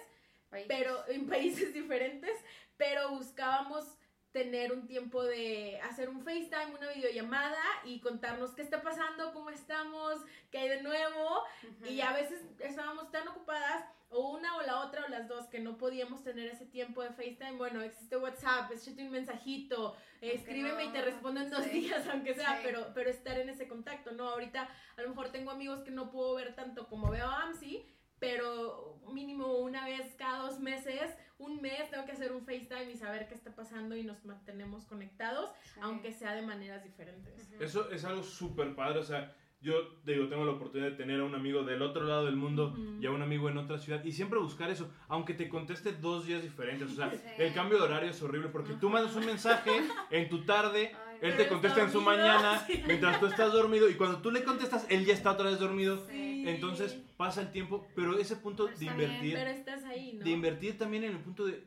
Países. 0.50 0.68
pero 0.68 1.08
en 1.08 1.26
países 1.28 1.74
diferentes, 1.74 2.32
pero 2.76 3.12
buscábamos 3.12 3.98
tener 4.32 4.72
un 4.72 4.88
tiempo 4.88 5.24
de 5.24 5.80
hacer 5.82 6.10
un 6.10 6.22
FaceTime, 6.22 6.76
una 6.78 6.92
videollamada 6.92 7.62
y 7.84 8.00
contarnos 8.00 8.54
qué 8.54 8.62
está 8.62 8.82
pasando, 8.82 9.34
cómo 9.34 9.50
estamos, 9.50 10.22
qué 10.52 10.60
hay 10.60 10.70
de 10.70 10.82
nuevo. 10.82 11.44
Y 11.88 12.02
a 12.02 12.14
veces 12.14 12.42
estábamos 12.60 13.12
tan 13.12 13.28
ocupadas, 13.28 13.86
o 14.14 14.32
una 14.32 14.58
o 14.58 14.62
la 14.62 14.82
otra 14.82 15.06
o 15.06 15.08
las 15.08 15.28
dos, 15.30 15.48
que 15.48 15.60
no 15.60 15.78
podíamos 15.78 16.22
tener 16.24 16.48
ese 16.48 16.66
tiempo 16.66 17.02
de 17.02 17.12
FaceTime. 17.12 17.54
Bueno, 17.54 17.82
existe 17.82 18.18
WhatsApp, 18.18 18.70
échate 18.72 19.04
un 19.04 19.12
mensajito, 19.12 19.96
eh, 20.20 20.34
escríbeme 20.36 20.86
y 20.86 20.90
te 20.90 21.02
respondo 21.02 21.40
en 21.40 21.50
dos 21.50 21.64
sí. 21.64 21.70
días, 21.82 22.06
aunque 22.08 22.34
sea, 22.34 22.58
Sí. 22.58 22.62
pero, 22.64 22.92
pero 22.94 23.10
estar 23.10 23.38
en 23.38 23.48
ese 23.50 23.68
contacto, 23.70 24.12
¿no? 24.12 24.30
Ahorita 24.30 24.68
a 24.98 25.02
lo 25.02 25.10
mejor 25.10 25.30
tengo 25.32 25.52
amigos 25.52 25.82
que 25.84 25.92
no 25.92 26.12
puedo 26.12 26.36
ver 26.36 26.56
tanto 26.56 26.88
como 26.90 27.10
veo 27.10 27.26
a 27.26 27.44
AMSI, 27.44 27.86
pero 28.22 28.98
mínimo 29.12 29.58
una 29.58 29.84
vez 29.86 30.14
cada 30.18 30.44
dos 30.44 30.60
meses, 30.62 31.02
un 31.38 31.60
mes 31.62 31.90
tengo 31.90 32.06
que 32.06 32.14
hacer 32.14 32.32
un 32.32 32.46
FaceTime 32.46 32.92
y 32.92 32.96
saber 32.96 33.28
qué 33.28 33.34
está 33.34 33.54
pasando 33.54 33.96
y 33.98 34.04
nos 34.04 34.24
mantenemos 34.24 34.86
conectados, 34.86 35.50
Sí. 35.64 35.80
aunque 35.84 36.14
sea 36.14 36.34
de 36.36 36.44
maneras 36.44 36.84
diferentes. 36.84 37.34
Eso 37.60 37.90
es 37.92 38.06
algo 38.06 38.24
súper 38.24 38.74
padre. 38.76 39.00
O 39.00 39.04
sea, 39.04 39.36
yo 39.60 39.74
digo, 40.06 40.28
tengo 40.30 40.46
la 40.46 40.54
oportunidad 40.54 40.92
de 40.92 40.96
tener 40.98 41.20
a 41.20 41.24
un 41.24 41.36
amigo 41.36 41.64
del 41.64 41.82
otro 41.82 42.04
lado 42.04 42.26
del 42.26 42.36
mundo 42.36 42.76
y 43.02 43.06
a 43.06 43.12
un 43.12 43.22
amigo 43.22 43.50
en 43.50 43.58
otra 43.58 43.78
ciudad. 43.80 44.04
Y 44.06 44.12
siempre 44.12 44.40
buscar 44.40 44.70
eso, 44.70 44.90
aunque 45.08 45.34
te 45.34 45.50
conteste 45.50 45.92
dos 45.94 46.26
días 46.28 46.42
diferentes. 46.44 46.92
O 46.92 46.96
sea, 46.96 47.12
Sí. 47.12 47.18
el 47.40 47.54
cambio 47.54 47.80
de 47.80 47.84
horario 47.86 48.12
es 48.12 48.22
horrible 48.22 48.48
porque 48.50 48.74
tú 48.76 48.90
mandas 48.90 49.16
un 49.16 49.26
mensaje 49.26 49.72
en 50.12 50.30
tu 50.30 50.46
tarde. 50.46 50.94
Ay, 51.08 51.18
Él 51.22 51.38
te 51.38 51.48
contesta 51.48 51.84
en 51.84 51.92
su 51.92 52.02
mañana 52.02 52.66
mientras 52.88 53.20
tú 53.20 53.28
estás 53.28 53.52
dormido 53.54 53.88
y 53.90 53.94
cuando 53.94 54.20
tú 54.24 54.32
le 54.32 54.44
contestas, 54.44 54.88
él 54.90 55.06
ya 55.06 55.14
está 55.14 55.32
otra 55.34 55.50
vez 55.52 55.60
dormido. 55.60 56.04
Sí. 56.44 56.50
Entonces 56.50 56.94
pasa 57.18 57.42
el 57.42 57.52
tiempo, 57.52 57.88
pero 57.96 58.18
ese 58.18 58.36
punto 58.36 58.66
Pero 58.66 58.78
de 58.78 58.86
bien, 58.86 58.94
invertir, 58.94 59.34
Pero 59.34 59.50
estás 59.52 59.84
ahí, 59.86 60.14
¿no? 60.14 60.24
de 60.26 60.30
invertir 60.32 60.78
también 60.78 61.04
en 61.04 61.12
el 61.12 61.20
punto 61.20 61.46
de 61.46 61.64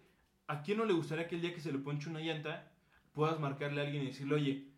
a 0.46 0.62
quién 0.62 0.78
no 0.78 0.84
le 0.84 0.92
gustaría 0.92 1.26
que 1.28 1.36
el 1.36 1.40
día 1.40 1.54
que 1.54 1.60
se 1.60 1.72
le 1.72 1.78
ponche 1.78 2.10
una 2.10 2.20
llanta 2.20 2.70
puedas 3.12 3.38
marcarle 3.40 3.80
a 3.80 3.84
alguien 3.84 4.02
y 4.02 4.06
decirle, 4.06 4.34
oye, 4.34 4.68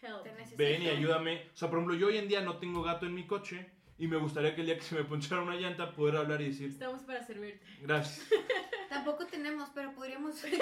Help. 0.00 0.22
Te 0.24 0.30
necesito. 0.32 0.56
ven 0.58 0.82
y 0.82 0.88
ayúdame. 0.88 1.42
O 1.52 1.56
sea, 1.56 1.68
por 1.70 1.78
ejemplo, 1.78 1.94
yo 1.96 2.08
hoy 2.08 2.16
en 2.16 2.26
día 2.26 2.40
no 2.40 2.56
tengo 2.58 2.82
gato 2.82 3.06
en 3.06 3.14
mi 3.14 3.24
coche 3.26 3.70
y 3.98 4.08
me 4.08 4.16
gustaría 4.16 4.52
que 4.54 4.62
el 4.62 4.66
día 4.66 4.76
que 4.76 4.82
se 4.82 4.96
me 4.96 5.04
ponchara 5.04 5.42
una 5.42 5.54
llanta 5.54 5.92
poder 5.94 6.16
hablar 6.16 6.40
y 6.40 6.46
decir, 6.46 6.70
Estamos 6.70 7.02
para 7.02 7.22
servirte. 7.24 7.64
gracias. 7.80 8.26
Tampoco 8.92 9.26
tenemos, 9.26 9.70
pero 9.74 9.92
podríamos 9.94 10.32
conseguir. 10.40 10.60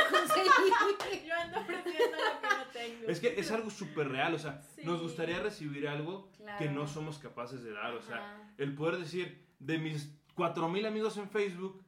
Yo 1.26 1.34
ando 1.34 1.60
ofreciendo 1.60 2.16
lo 2.16 2.40
que 2.40 2.56
no 2.56 2.64
tengo. 2.72 3.08
Es 3.08 3.18
que 3.20 3.40
es 3.40 3.50
algo 3.50 3.70
súper 3.70 4.08
real, 4.08 4.34
o 4.34 4.38
sea, 4.38 4.62
Sí. 4.62 4.82
nos 4.84 5.02
gustaría 5.02 5.40
recibir 5.40 5.88
algo 5.88 6.30
que 6.32 6.42
Claro. 6.44 6.70
no 6.72 6.86
somos 6.86 7.18
capaces 7.18 7.64
de 7.64 7.72
dar, 7.72 7.92
o 7.94 8.02
sea, 8.02 8.16
Ajá. 8.16 8.52
el 8.58 8.74
poder 8.74 8.98
decir, 8.98 9.44
de 9.58 9.78
mis 9.78 10.16
4000 10.34 10.86
amigos 10.86 11.16
en 11.16 11.28
Facebook, 11.28 11.82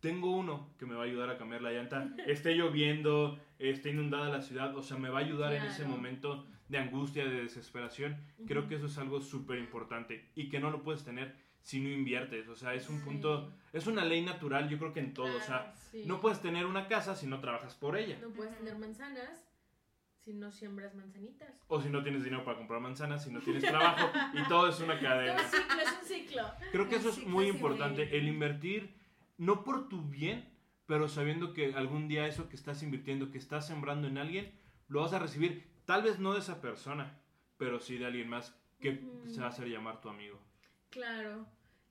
tengo 0.00 0.30
uno 0.30 0.70
que 0.78 0.86
me 0.86 0.94
va 0.94 1.02
a 1.02 1.06
ayudar 1.06 1.30
a 1.30 1.36
cambiar 1.36 1.62
la 1.62 1.72
llanta, 1.72 2.08
esté 2.26 2.54
lloviendo, 2.54 3.38
esté 3.58 3.90
inundada 3.90 4.28
la 4.28 4.42
ciudad, 4.42 4.76
o 4.76 4.82
sea, 4.82 4.96
me 4.98 5.08
va 5.08 5.18
a 5.18 5.22
ayudar 5.22 5.52
en 5.52 5.62
ese 5.64 5.78
Claro. 5.82 5.90
momento 5.90 6.46
de 6.68 6.78
angustia, 6.78 7.24
de 7.24 7.42
desesperación. 7.42 8.16
Creo 8.46 8.68
que 8.68 8.76
eso 8.76 8.86
es 8.86 8.98
algo 8.98 9.20
súper 9.20 9.58
importante 9.58 10.30
y 10.34 10.48
que 10.48 10.58
no 10.60 10.70
lo 10.70 10.82
puedes 10.82 11.04
tener 11.04 11.34
si 11.66 11.80
no 11.80 11.88
inviertes, 11.88 12.46
o 12.48 12.54
sea, 12.54 12.74
es 12.74 12.88
un 12.88 12.98
Sí. 13.00 13.04
punto, 13.04 13.52
es 13.72 13.88
una 13.88 14.04
ley 14.04 14.22
natural, 14.24 14.68
yo 14.68 14.78
creo 14.78 14.92
que 14.92 15.00
en 15.00 15.12
todo, 15.12 15.36
o 15.36 15.40
sea, 15.40 15.74
sí. 15.90 16.04
no 16.06 16.20
puedes 16.20 16.40
tener 16.40 16.64
una 16.64 16.86
casa 16.86 17.16
si 17.16 17.26
no 17.26 17.40
trabajas 17.40 17.74
por 17.74 17.96
ella. 17.96 18.16
No 18.22 18.28
puedes 18.28 18.56
tener 18.56 18.78
manzanas 18.78 19.42
si 20.20 20.32
no 20.32 20.52
siembras 20.52 20.94
manzanitas. 20.94 21.64
O 21.66 21.80
si 21.80 21.88
no 21.90 22.04
tienes 22.04 22.22
dinero 22.22 22.44
para 22.44 22.56
comprar 22.56 22.80
manzanas, 22.80 23.24
si 23.24 23.32
no 23.32 23.40
tienes 23.40 23.64
trabajo, 23.64 24.08
y 24.32 24.46
todo 24.48 24.68
es 24.68 24.78
una 24.78 24.94
Es 24.98 25.02
cadena. 25.02 25.42
un 25.42 25.48
ciclo, 25.48 25.82
es 25.82 25.92
un 26.00 26.06
ciclo. 26.06 26.42
Creo 26.70 26.88
que 26.88 26.96
eso 26.96 27.08
es 27.08 27.26
muy 27.26 27.46
importante, 27.48 28.16
el 28.16 28.28
invertir, 28.28 28.94
no 29.36 29.64
por 29.64 29.88
tu 29.88 30.02
bien, 30.02 30.48
pero 30.86 31.08
sabiendo 31.08 31.52
que 31.52 31.74
algún 31.74 32.06
día 32.06 32.28
eso 32.28 32.48
que 32.48 32.54
estás 32.54 32.84
invirtiendo, 32.84 33.32
que 33.32 33.38
estás 33.38 33.66
sembrando 33.66 34.06
en 34.06 34.18
alguien, 34.18 34.52
lo 34.86 35.00
vas 35.00 35.12
a 35.14 35.18
recibir, 35.18 35.68
tal 35.84 36.02
vez 36.04 36.20
no 36.20 36.32
de 36.32 36.38
esa 36.38 36.60
persona, 36.60 37.18
pero 37.56 37.80
sí 37.80 37.98
de 37.98 38.06
alguien 38.06 38.28
más 38.28 38.56
que 38.78 39.02
se 39.26 39.40
va 39.40 39.46
a 39.46 39.48
hacer 39.48 39.66
llamar 39.66 40.00
tu 40.00 40.08
amigo. 40.08 40.40
Claro. 40.90 41.44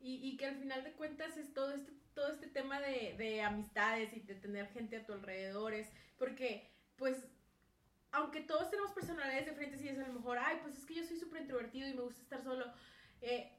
Y, 0.05 0.19
y 0.21 0.37
que 0.37 0.45
al 0.45 0.57
final 0.57 0.83
de 0.83 0.93
cuentas 0.93 1.35
es 1.35 1.51
todo 1.51 1.71
este, 1.73 1.91
todo 2.13 2.31
este 2.31 2.45
tema 2.45 2.79
de, 2.79 3.15
de 3.17 3.41
amistades 3.41 4.15
y 4.15 4.19
de 4.19 4.35
tener 4.35 4.67
gente 4.67 4.97
a 4.97 5.05
tu 5.05 5.13
alrededor. 5.13 5.73
Es 5.73 5.91
porque, 6.15 6.69
pues, 6.95 7.25
aunque 8.11 8.41
todos 8.41 8.69
tenemos 8.69 8.91
personalidades 8.91 9.47
diferentes 9.47 9.81
y 9.81 9.89
es 9.89 9.97
a 9.97 10.07
lo 10.07 10.13
mejor, 10.13 10.37
ay, 10.37 10.59
pues 10.61 10.77
es 10.77 10.85
que 10.85 10.93
yo 10.93 11.03
soy 11.03 11.17
súper 11.17 11.41
introvertido 11.41 11.89
y 11.89 11.95
me 11.95 12.01
gusta 12.01 12.21
estar 12.21 12.43
solo. 12.43 12.71
eh, 13.21 13.51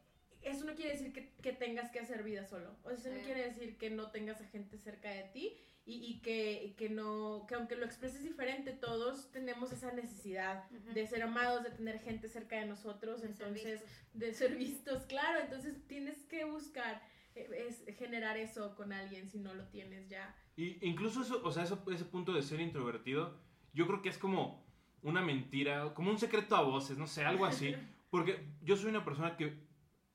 eso 0.42 0.64
no 0.64 0.76
quiere 0.76 0.92
decir 0.92 1.12
que, 1.12 1.34
que 1.42 1.52
tengas 1.52 1.90
que 1.90 1.98
hacer 1.98 2.22
vida 2.22 2.44
solo. 2.46 2.76
O 2.84 2.90
sea, 2.90 2.96
eso 2.96 3.10
no 3.10 3.24
quiere 3.24 3.46
decir 3.46 3.76
que 3.76 3.90
no 3.90 4.12
tengas 4.12 4.40
a 4.40 4.46
gente 4.46 4.78
cerca 4.78 5.10
de 5.10 5.24
ti 5.24 5.58
y, 5.86 5.94
y 6.04 6.20
que, 6.20 6.74
que 6.76 6.90
no, 6.90 7.46
que 7.48 7.54
aunque 7.54 7.76
lo 7.76 7.86
expreses 7.86 8.22
diferente, 8.24 8.72
todos 8.72 9.30
tenemos 9.30 9.70
esa 9.72 9.92
necesidad 9.92 10.64
Ujú. 10.72 10.92
de 10.92 11.06
ser 11.06 11.22
amados, 11.22 11.62
de 11.62 11.70
tener 11.70 12.00
gente 12.00 12.28
cerca 12.28 12.56
de 12.56 12.66
nosotros, 12.66 13.22
De 13.22 13.28
ser 13.28 13.46
entonces, 13.46 13.80
vistos. 13.80 13.90
de 14.14 14.32
ser 14.34 14.56
vistos, 14.56 15.02
claro, 15.04 15.40
entonces 15.40 15.86
tienes 15.86 16.24
que 16.24 16.44
buscar, 16.44 17.00
eh, 17.36 17.66
es 17.68 17.84
generar 17.96 18.36
eso 18.36 18.74
con 18.74 18.92
alguien 18.92 19.30
si 19.30 19.38
no 19.38 19.54
lo 19.54 19.64
tienes 19.68 20.08
ya. 20.08 20.34
Y 20.56 20.84
incluso 20.86 21.22
eso, 21.22 21.40
o 21.44 21.52
sea, 21.52 21.62
eso- 21.62 21.82
ese 21.92 22.04
punto 22.04 22.32
de 22.32 22.42
ser 22.42 22.60
introvertido, 22.60 23.38
yo 23.72 23.86
creo 23.86 24.02
que 24.02 24.08
es 24.08 24.18
como 24.18 24.66
una 25.02 25.22
mentira, 25.22 25.94
como 25.94 26.10
un 26.10 26.18
secreto 26.18 26.56
a 26.56 26.62
voces, 26.62 26.98
no 26.98 27.06
sé, 27.06 27.24
algo 27.24 27.46
así. 27.46 27.74
Porque 28.10 28.44
yo 28.62 28.76
soy 28.76 28.88
una 28.90 29.04
persona 29.04 29.36
que, 29.36 29.56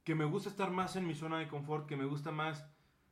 que 0.04 0.16
me 0.16 0.26
gusta 0.26 0.50
estar 0.50 0.72
más 0.72 0.96
en 0.96 1.06
mi 1.08 1.14
zona 1.14 1.40
de 1.40 1.48
confort, 1.48 1.88
que 1.88 1.96
me 1.96 2.06
gusta 2.06 2.32
más, 2.32 2.66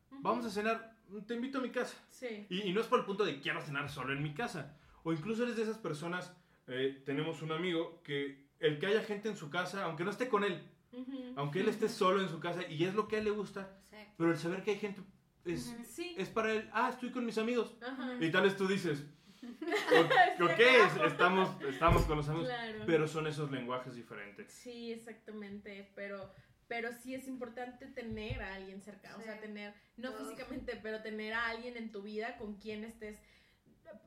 vamos 0.09 0.45
a 0.45 0.49
cenar, 0.49 0.88
te 1.27 1.35
invito 1.35 1.57
a 1.59 1.61
mi 1.61 1.69
casa. 1.71 1.95
Sí. 2.09 2.45
Y, 2.49 2.61
y 2.69 2.73
no 2.73 2.81
es 2.81 2.87
por 2.87 2.99
el 2.99 3.05
punto 3.05 3.25
de 3.25 3.39
quiero 3.39 3.61
cenar 3.61 3.89
solo 3.89 4.13
en 4.13 4.21
mi 4.23 4.33
casa. 4.33 4.77
O 5.03 5.13
incluso 5.13 5.43
eres 5.43 5.55
de 5.55 5.63
esas 5.63 5.77
personas, 5.77 6.35
eh, 6.67 7.01
tenemos 7.05 7.41
un 7.41 7.51
amigo 7.51 8.01
que 8.03 8.47
el 8.59 8.77
que 8.79 8.87
haya 8.87 9.01
gente 9.03 9.29
en 9.29 9.37
su 9.37 9.49
casa, 9.49 9.83
aunque 9.85 10.03
no 10.03 10.11
esté 10.11 10.27
con 10.27 10.43
él, 10.43 10.61
Ujú. 10.91 11.33
aunque 11.37 11.61
él 11.61 11.69
esté 11.69 11.87
solo 11.89 12.21
en 12.21 12.29
su 12.29 12.39
casa 12.39 12.67
y 12.67 12.83
es 12.83 12.93
lo 12.93 13.07
que 13.07 13.15
a 13.15 13.19
él 13.19 13.25
le 13.25 13.31
gusta, 13.31 13.75
Sí. 13.89 13.95
pero 14.17 14.31
el 14.31 14.37
saber 14.37 14.61
que 14.63 14.71
hay 14.71 14.77
gente 14.77 15.01
es, 15.45 15.67
Ujú. 15.67 15.83
Sí. 15.85 16.15
es 16.17 16.29
para 16.29 16.51
él, 16.51 16.69
ah, 16.73 16.89
estoy 16.89 17.11
con 17.11 17.25
mis 17.25 17.37
amigos. 17.37 17.75
Ajá. 17.81 18.17
Y 18.19 18.29
tal 18.31 18.43
vez 18.43 18.55
tú 18.57 18.67
dices, 18.67 19.05
o- 19.41 20.43
ok, 20.45 20.59
estamos, 21.05 21.49
estamos 21.63 22.03
con 22.03 22.17
los 22.17 22.27
amigos, 22.27 22.49
Claro. 22.49 22.83
pero 22.85 23.07
son 23.07 23.25
esos 23.27 23.49
lenguajes 23.49 23.95
diferentes. 23.95 24.51
Sí, 24.51 24.91
exactamente, 24.91 25.89
pero 25.95 26.29
pero 26.69 26.93
sí 26.93 27.13
es 27.15 27.27
importante 27.27 27.87
tener 27.87 28.41
a 28.41 28.53
alguien 28.55 28.81
cerca, 28.81 29.17
o 29.17 29.21
sea, 29.21 29.39
tener, 29.41 29.73
no 29.97 30.11
Todos. 30.11 30.29
físicamente, 30.29 30.79
pero 30.81 31.01
tener 31.01 31.33
a 31.33 31.47
alguien 31.49 31.75
en 31.75 31.91
tu 31.91 32.01
vida 32.03 32.37
con 32.37 32.55
quien 32.59 32.85
estés 32.85 33.19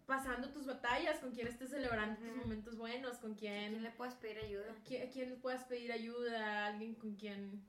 pasando 0.07 0.48
tus 0.51 0.64
batallas, 0.66 1.18
con 1.18 1.33
quien 1.33 1.48
estés 1.48 1.70
celebrando 1.70 2.20
tus 2.20 2.37
momentos 2.37 2.77
buenos, 2.77 3.18
con 3.18 3.33
¿A 3.33 3.37
quién 3.37 3.70
quien, 3.72 3.83
le 3.83 3.90
puedes 3.90 4.14
pedir 4.14 4.38
ayuda? 4.38 4.70
a 4.72 4.85
qui- 4.85 5.03
a 5.07 5.11
quien 5.11 5.31
le 5.31 5.37
puedas 5.37 5.64
pedir 5.64 5.90
ayuda, 5.92 6.66
alguien 6.66 6.94
con 6.94 7.16
quien 7.16 7.64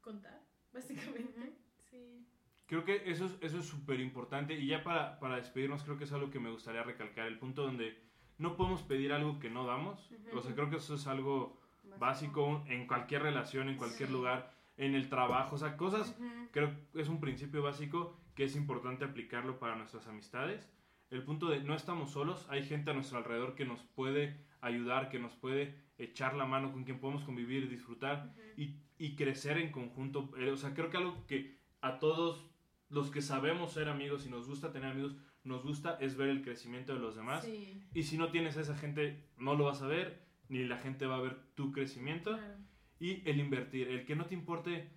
contar, 0.00 0.40
básicamente. 0.72 1.52
Sí. 1.90 2.26
Creo 2.66 2.84
que 2.84 3.02
eso 3.08 3.26
es 3.26 3.32
eso 3.42 3.58
es 3.60 3.64
súper 3.66 4.00
importante 4.00 4.54
y 4.54 4.66
ya 4.66 4.82
para, 4.82 5.20
para 5.20 5.36
despedirnos 5.36 5.84
creo 5.84 5.96
que 5.98 6.04
es 6.04 6.12
algo 6.12 6.30
que 6.32 6.40
me 6.40 6.50
gustaría 6.50 6.82
recalcar, 6.82 7.28
el 7.28 7.38
punto 7.38 7.62
donde 7.62 7.96
no 8.38 8.56
podemos 8.56 8.82
pedir 8.82 9.12
algo 9.12 9.38
que 9.38 9.48
no 9.50 9.64
damos, 9.66 10.10
o 10.34 10.42
sea, 10.42 10.52
creo 10.54 10.68
que 10.68 10.76
eso 10.76 10.96
es 10.96 11.06
algo 11.06 11.60
básico 11.98 12.64
en 12.68 12.86
cualquier 12.86 13.22
relación, 13.22 13.68
en 13.68 13.76
cualquier 13.76 14.08
Sí. 14.08 14.12
lugar, 14.14 14.52
en 14.76 14.94
el 14.94 15.08
trabajo, 15.08 15.54
o 15.56 15.58
sea, 15.58 15.76
cosas 15.76 16.16
creo 16.52 16.70
que 16.92 17.00
es 17.00 17.08
un 17.08 17.20
principio 17.20 17.62
básico 17.62 18.14
que 18.34 18.44
es 18.44 18.56
importante 18.56 19.04
aplicarlo 19.04 19.58
para 19.58 19.76
nuestras 19.76 20.06
amistades. 20.06 20.70
El 21.10 21.22
punto 21.22 21.48
de 21.48 21.60
no 21.60 21.74
estamos 21.74 22.10
solos, 22.10 22.46
hay 22.50 22.64
gente 22.64 22.90
a 22.90 22.94
nuestro 22.94 23.18
alrededor 23.18 23.54
que 23.54 23.64
nos 23.64 23.82
puede 23.82 24.44
ayudar, 24.60 25.08
que 25.08 25.18
nos 25.18 25.34
puede 25.34 25.74
echar 25.98 26.34
la 26.34 26.44
mano, 26.44 26.72
con 26.72 26.84
quien 26.84 26.98
podemos 27.00 27.24
convivir 27.24 27.64
y 27.64 27.68
disfrutar 27.68 28.34
y, 28.56 28.76
y 28.98 29.14
crecer 29.16 29.56
en 29.58 29.70
conjunto. 29.72 30.30
Eh, 30.38 30.50
o 30.50 30.56
sea, 30.56 30.74
creo 30.74 30.90
que 30.90 30.96
algo 30.98 31.26
que 31.26 31.56
a 31.80 31.98
todos 31.98 32.44
los 32.90 33.10
que 33.10 33.22
sabemos 33.22 33.72
ser 33.72 33.88
amigos 33.88 34.26
y 34.26 34.28
nos 34.30 34.46
gusta 34.46 34.72
tener 34.72 34.90
amigos, 34.92 35.16
nos 35.44 35.62
gusta 35.62 35.96
es 36.00 36.16
ver 36.16 36.28
el 36.28 36.42
crecimiento 36.42 36.92
de 36.92 36.98
los 37.00 37.16
demás. 37.16 37.44
Sí, 37.44 37.82
Y 37.94 38.02
si 38.02 38.18
no 38.18 38.30
tienes 38.30 38.56
a 38.58 38.60
esa 38.62 38.76
gente, 38.76 39.24
no 39.38 39.54
lo 39.54 39.64
vas 39.64 39.80
a 39.80 39.86
ver, 39.86 40.25
ni 40.48 40.64
la 40.64 40.78
gente 40.78 41.06
va 41.06 41.16
a 41.16 41.20
ver 41.20 41.36
tu 41.54 41.72
crecimiento. 41.72 42.36
claro. 42.36 42.56
Y 42.98 43.28
el 43.28 43.40
invertir, 43.40 43.88
el 43.88 44.06
que 44.06 44.16
no 44.16 44.24
te 44.24 44.34
importe 44.34 44.90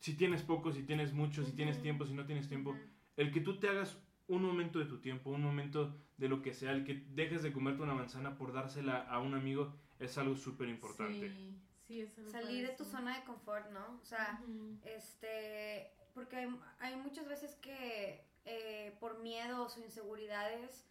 si 0.00 0.14
tienes 0.14 0.42
poco, 0.42 0.72
si 0.72 0.82
tienes 0.82 1.12
mucho, 1.12 1.44
si 1.44 1.52
tienes 1.52 1.80
tiempo, 1.80 2.04
si 2.04 2.12
no 2.12 2.26
tienes 2.26 2.48
tiempo. 2.48 2.76
El 3.16 3.32
que 3.32 3.40
tú 3.40 3.58
te 3.58 3.68
hagas 3.68 3.96
un 4.26 4.42
momento 4.42 4.78
de 4.78 4.86
tu 4.86 5.00
tiempo, 5.00 5.30
un 5.30 5.42
momento 5.42 5.96
de 6.16 6.28
lo 6.28 6.42
que 6.42 6.52
sea, 6.52 6.72
el 6.72 6.84
que 6.84 7.06
dejes 7.10 7.42
de 7.42 7.52
comerte 7.52 7.82
una 7.82 7.94
manzana 7.94 8.36
por 8.36 8.52
dársela 8.52 8.98
a 9.02 9.20
un 9.20 9.34
amigo, 9.34 9.72
es 9.98 10.18
algo 10.18 10.36
súper 10.36 10.68
importante. 10.68 11.30
Sí, 11.30 11.60
sí, 11.86 12.00
es 12.00 12.18
algo 12.18 12.30
Salir 12.30 12.66
de 12.66 12.74
tu 12.74 12.84
zona 12.84 13.18
de 13.18 13.24
confort, 13.24 13.70
¿no? 13.70 13.98
O 14.02 14.04
sea, 14.04 14.42
este, 14.84 15.90
porque 16.12 16.36
hay, 16.36 16.48
hay 16.80 16.96
muchas 16.96 17.28
veces 17.28 17.54
que 17.56 18.26
eh, 18.44 18.96
por 19.00 19.20
miedos 19.20 19.76
o 19.76 19.80
inseguridades 19.80 20.86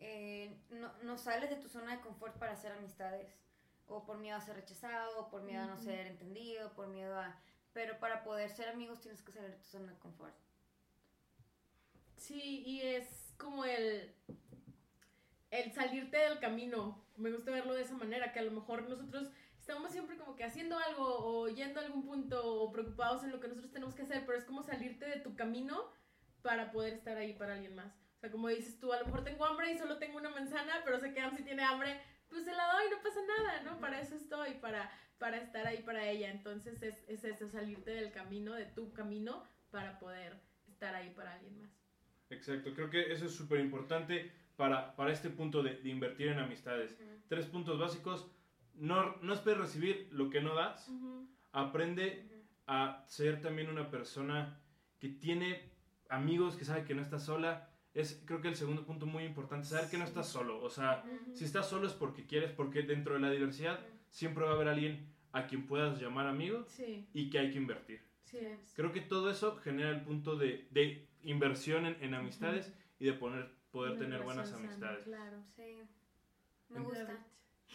eh, 0.00 0.56
no, 0.70 0.92
no 1.02 1.18
sales 1.18 1.50
de 1.50 1.56
tu 1.56 1.68
zona 1.68 1.96
de 1.96 2.00
confort 2.02 2.38
para 2.38 2.52
hacer 2.52 2.72
amistades. 2.72 3.43
O 3.86 4.04
por 4.04 4.18
miedo 4.18 4.36
a 4.36 4.40
ser 4.40 4.56
rechazado, 4.56 5.28
por 5.28 5.42
miedo 5.42 5.62
a 5.62 5.66
no 5.66 5.78
ser 5.78 6.06
entendido, 6.06 6.72
por 6.74 6.88
miedo 6.88 7.18
a... 7.18 7.38
Pero 7.72 7.98
para 7.98 8.22
poder 8.22 8.50
ser 8.50 8.68
amigos 8.68 9.00
tienes 9.00 9.22
que 9.22 9.32
salir 9.32 9.50
de 9.50 9.56
tu 9.56 9.64
zona 9.64 9.92
de 9.92 9.98
confort. 9.98 10.34
Sí, 12.16 12.62
y 12.64 12.80
es 12.82 13.34
como 13.36 13.64
el, 13.64 14.14
el 15.50 15.72
salirte 15.72 16.16
del 16.16 16.38
camino. 16.38 17.04
Me 17.16 17.30
gusta 17.30 17.50
verlo 17.50 17.74
de 17.74 17.82
esa 17.82 17.94
manera, 17.94 18.32
que 18.32 18.38
a 18.38 18.44
lo 18.44 18.52
mejor 18.52 18.88
nosotros 18.88 19.30
estamos 19.58 19.92
siempre 19.92 20.16
como 20.16 20.36
que 20.36 20.44
haciendo 20.44 20.78
algo 20.78 21.04
o 21.06 21.48
yendo 21.48 21.80
a 21.80 21.84
algún 21.84 22.04
punto 22.04 22.62
o 22.62 22.70
preocupados 22.72 23.24
en 23.24 23.32
lo 23.32 23.40
que 23.40 23.48
nosotros 23.48 23.72
tenemos 23.72 23.94
que 23.94 24.02
hacer, 24.02 24.24
pero 24.26 24.38
es 24.38 24.44
como 24.44 24.62
salirte 24.62 25.06
de 25.06 25.20
tu 25.20 25.36
camino 25.36 25.90
para 26.42 26.70
poder 26.70 26.94
estar 26.94 27.16
ahí 27.16 27.32
para 27.32 27.54
alguien 27.54 27.74
más. 27.74 27.92
O 28.16 28.20
sea, 28.20 28.30
como 28.30 28.48
dices 28.48 28.78
tú, 28.78 28.92
a 28.92 28.98
lo 28.98 29.06
mejor 29.06 29.24
tengo 29.24 29.44
hambre 29.44 29.72
y 29.72 29.78
solo 29.78 29.98
tengo 29.98 30.18
una 30.18 30.30
manzana, 30.30 30.82
pero 30.84 31.00
sé 31.00 31.12
que 31.12 31.20
Am 31.20 31.36
si 31.36 31.42
tiene 31.42 31.62
hambre, 31.62 32.00
pues 32.34 32.44
se 32.44 32.52
la 32.52 32.72
doy, 32.72 32.90
no 32.90 33.02
pasa 33.02 33.20
nada, 33.26 33.62
¿no? 33.62 33.78
Para 33.78 34.00
eso 34.00 34.16
estoy, 34.16 34.54
para, 34.54 34.90
para 35.18 35.38
estar 35.38 35.66
ahí 35.66 35.82
para 35.82 36.08
ella. 36.08 36.30
Entonces 36.30 36.82
es, 36.82 37.04
es 37.08 37.24
eso, 37.24 37.48
salirte 37.48 37.92
del 37.92 38.10
camino, 38.10 38.54
de 38.54 38.66
tu 38.66 38.92
camino, 38.92 39.44
para 39.70 39.98
poder 40.00 40.36
estar 40.68 40.94
ahí 40.96 41.10
para 41.10 41.34
alguien 41.34 41.62
más. 41.62 41.70
Exacto, 42.30 42.74
creo 42.74 42.90
que 42.90 43.12
eso 43.12 43.26
es 43.26 43.34
súper 43.34 43.60
importante 43.60 44.32
para, 44.56 44.96
para 44.96 45.12
este 45.12 45.30
punto 45.30 45.62
de, 45.62 45.76
de 45.76 45.88
invertir 45.88 46.28
en 46.28 46.40
amistades. 46.40 46.98
Tres 47.28 47.46
puntos 47.46 47.78
básicos. 47.78 48.28
No, 48.74 49.16
no 49.22 49.32
esperes 49.32 49.60
recibir 49.60 50.08
lo 50.10 50.30
que 50.30 50.40
no 50.40 50.54
das. 50.54 50.90
Aprende 51.52 52.28
a 52.66 53.04
ser 53.06 53.40
también 53.40 53.68
una 53.68 53.90
persona 53.90 54.60
que 54.98 55.08
tiene 55.08 55.70
amigos, 56.08 56.56
que 56.56 56.64
sabe 56.64 56.84
que 56.84 56.94
no 56.94 57.02
está 57.02 57.20
sola. 57.20 57.70
Es 57.94 58.20
creo 58.26 58.40
que 58.40 58.48
el 58.48 58.56
segundo 58.56 58.84
punto 58.84 59.06
muy 59.06 59.24
importante, 59.24 59.66
saber 59.68 59.88
que 59.88 59.96
no 59.98 60.04
estás 60.04 60.28
solo. 60.28 60.60
O 60.62 60.68
sea, 60.70 61.04
si 61.32 61.44
estás 61.44 61.68
solo 61.68 61.86
es 61.86 61.92
porque 61.92 62.26
quieres, 62.26 62.50
porque 62.50 62.82
dentro 62.82 63.14
de 63.14 63.20
la 63.20 63.30
diversidad 63.30 63.78
siempre 64.10 64.44
va 64.44 64.50
a 64.50 64.54
haber 64.54 64.68
alguien 64.68 65.08
a 65.32 65.46
quien 65.46 65.66
puedas 65.66 66.00
llamar 66.00 66.26
amigo 66.26 66.64
Sí, 66.68 67.06
y 67.12 67.30
que 67.30 67.38
hay 67.38 67.50
que 67.50 67.58
invertir. 67.58 68.00
sí 68.24 68.38
es. 68.38 68.72
Creo 68.74 68.92
que 68.92 69.00
todo 69.00 69.30
eso 69.30 69.56
genera 69.56 69.90
el 69.90 70.02
punto 70.02 70.36
de, 70.36 70.66
de 70.70 71.06
inversión 71.22 71.86
en, 71.86 71.96
en 72.02 72.14
amistades 72.14 72.72
y 72.98 73.06
de 73.06 73.12
poner, 73.14 73.48
poder 73.70 73.92
Una 73.92 74.00
tener 74.00 74.22
buenas 74.22 74.48
sana, 74.50 74.66
amistades. 74.68 75.04
Claro. 75.04 75.38
Sí, 75.56 75.78
me 76.70 76.78
En- 76.78 76.84
gusta. 76.84 77.26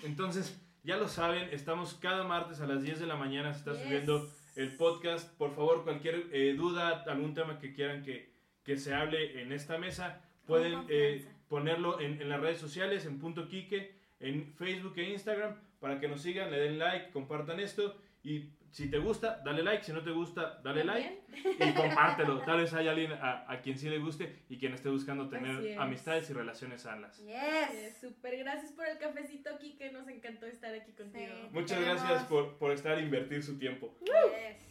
Entonces, 0.04 0.62
ya 0.84 0.98
lo 0.98 1.08
saben, 1.08 1.50
estamos 1.54 1.94
cada 1.96 2.24
martes 2.26 2.60
a 2.62 2.68
las 2.68 2.82
10 2.84 3.00
de 3.00 3.08
la 3.08 3.16
mañana, 3.16 3.54
se 3.54 3.60
está 3.60 3.74
Yes. 3.74 3.84
subiendo 3.84 4.30
el 4.56 4.76
podcast. 4.76 5.34
Por 5.38 5.54
favor, 5.56 5.84
cualquier 5.84 6.28
eh, 6.32 6.54
duda, 6.56 7.04
algún 7.08 7.34
tema 7.34 7.60
que 7.60 7.74
quieran 7.74 8.04
que, 8.04 8.29
que 8.70 8.78
se 8.78 8.94
hable 8.94 9.42
en 9.42 9.52
esta 9.52 9.80
mesa, 9.80 10.22
pueden 10.46 10.86
eh, 10.90 11.26
ponerlo 11.48 12.00
en, 12.00 12.22
en 12.22 12.30
las 12.30 12.40
redes 12.40 12.60
sociales, 12.60 13.04
en 13.08 13.18
Punto 13.18 13.48
Quique, 13.48 13.96
en 14.20 14.54
Facebook 14.54 14.94
e 14.98 15.10
Instagram, 15.10 15.56
para 15.80 16.00
que 16.00 16.08
nos 16.08 16.22
sigan, 16.22 16.52
le 16.52 16.60
den 16.60 16.78
like, 16.78 17.10
compartan 17.10 17.60
esto. 17.60 17.96
Y 18.22 18.52
si 18.70 18.92
te 18.92 19.00
gusta, 19.00 19.42
dale 19.44 19.64
like, 19.64 19.84
si 19.84 19.92
no 19.92 20.04
te 20.04 20.12
gusta, 20.12 20.62
dale 20.64 20.84
like 20.84 21.24
y 21.60 21.74
compártelo. 21.74 22.42
Tal 22.42 22.58
vez 22.60 22.72
haya 22.76 22.92
alguien 22.92 23.14
a, 23.14 23.52
a 23.52 23.60
quien 23.62 23.76
sí 23.76 23.90
le 23.90 23.98
guste 23.98 24.44
y 24.50 24.60
quien 24.60 24.74
esté 24.76 24.90
buscando 24.90 25.30
tener 25.30 25.66
es. 25.66 25.80
amistades 25.80 26.30
y 26.30 26.34
relaciones 26.34 26.84
sanas. 26.84 27.18
Yes. 27.26 27.98
Súper, 28.00 28.38
gracias 28.38 28.72
por 28.74 28.86
el 28.86 29.00
cafecito 29.00 29.50
que 29.80 29.92
nos 29.92 30.08
encantó 30.08 30.46
estar 30.46 30.76
aquí 30.76 30.92
contigo. 30.92 31.34
Sí. 31.42 31.48
Muchas 31.52 31.80
Queremos- 31.80 32.04
gracias 32.04 32.24
por, 32.26 32.56
por 32.60 32.72
estar 32.72 33.00
e 33.00 33.02
invertir 33.02 33.42
su 33.42 33.58
tiempo. 33.58 33.98
Yes. 34.02 34.69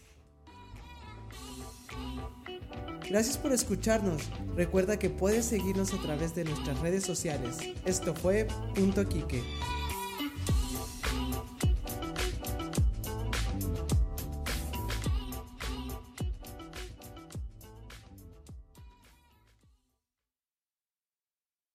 Gracias 3.08 3.38
por 3.38 3.52
escucharnos. 3.52 4.22
Recuerda 4.54 4.98
que 4.98 5.08
puedes 5.08 5.46
seguirnos 5.46 5.94
a 5.94 6.02
través 6.02 6.34
de 6.34 6.44
nuestras 6.44 6.78
redes 6.80 7.04
sociales. 7.04 7.56
Esto 7.86 8.14
fue 8.14 8.46
Punto 8.74 9.08
Quique. 9.08 9.42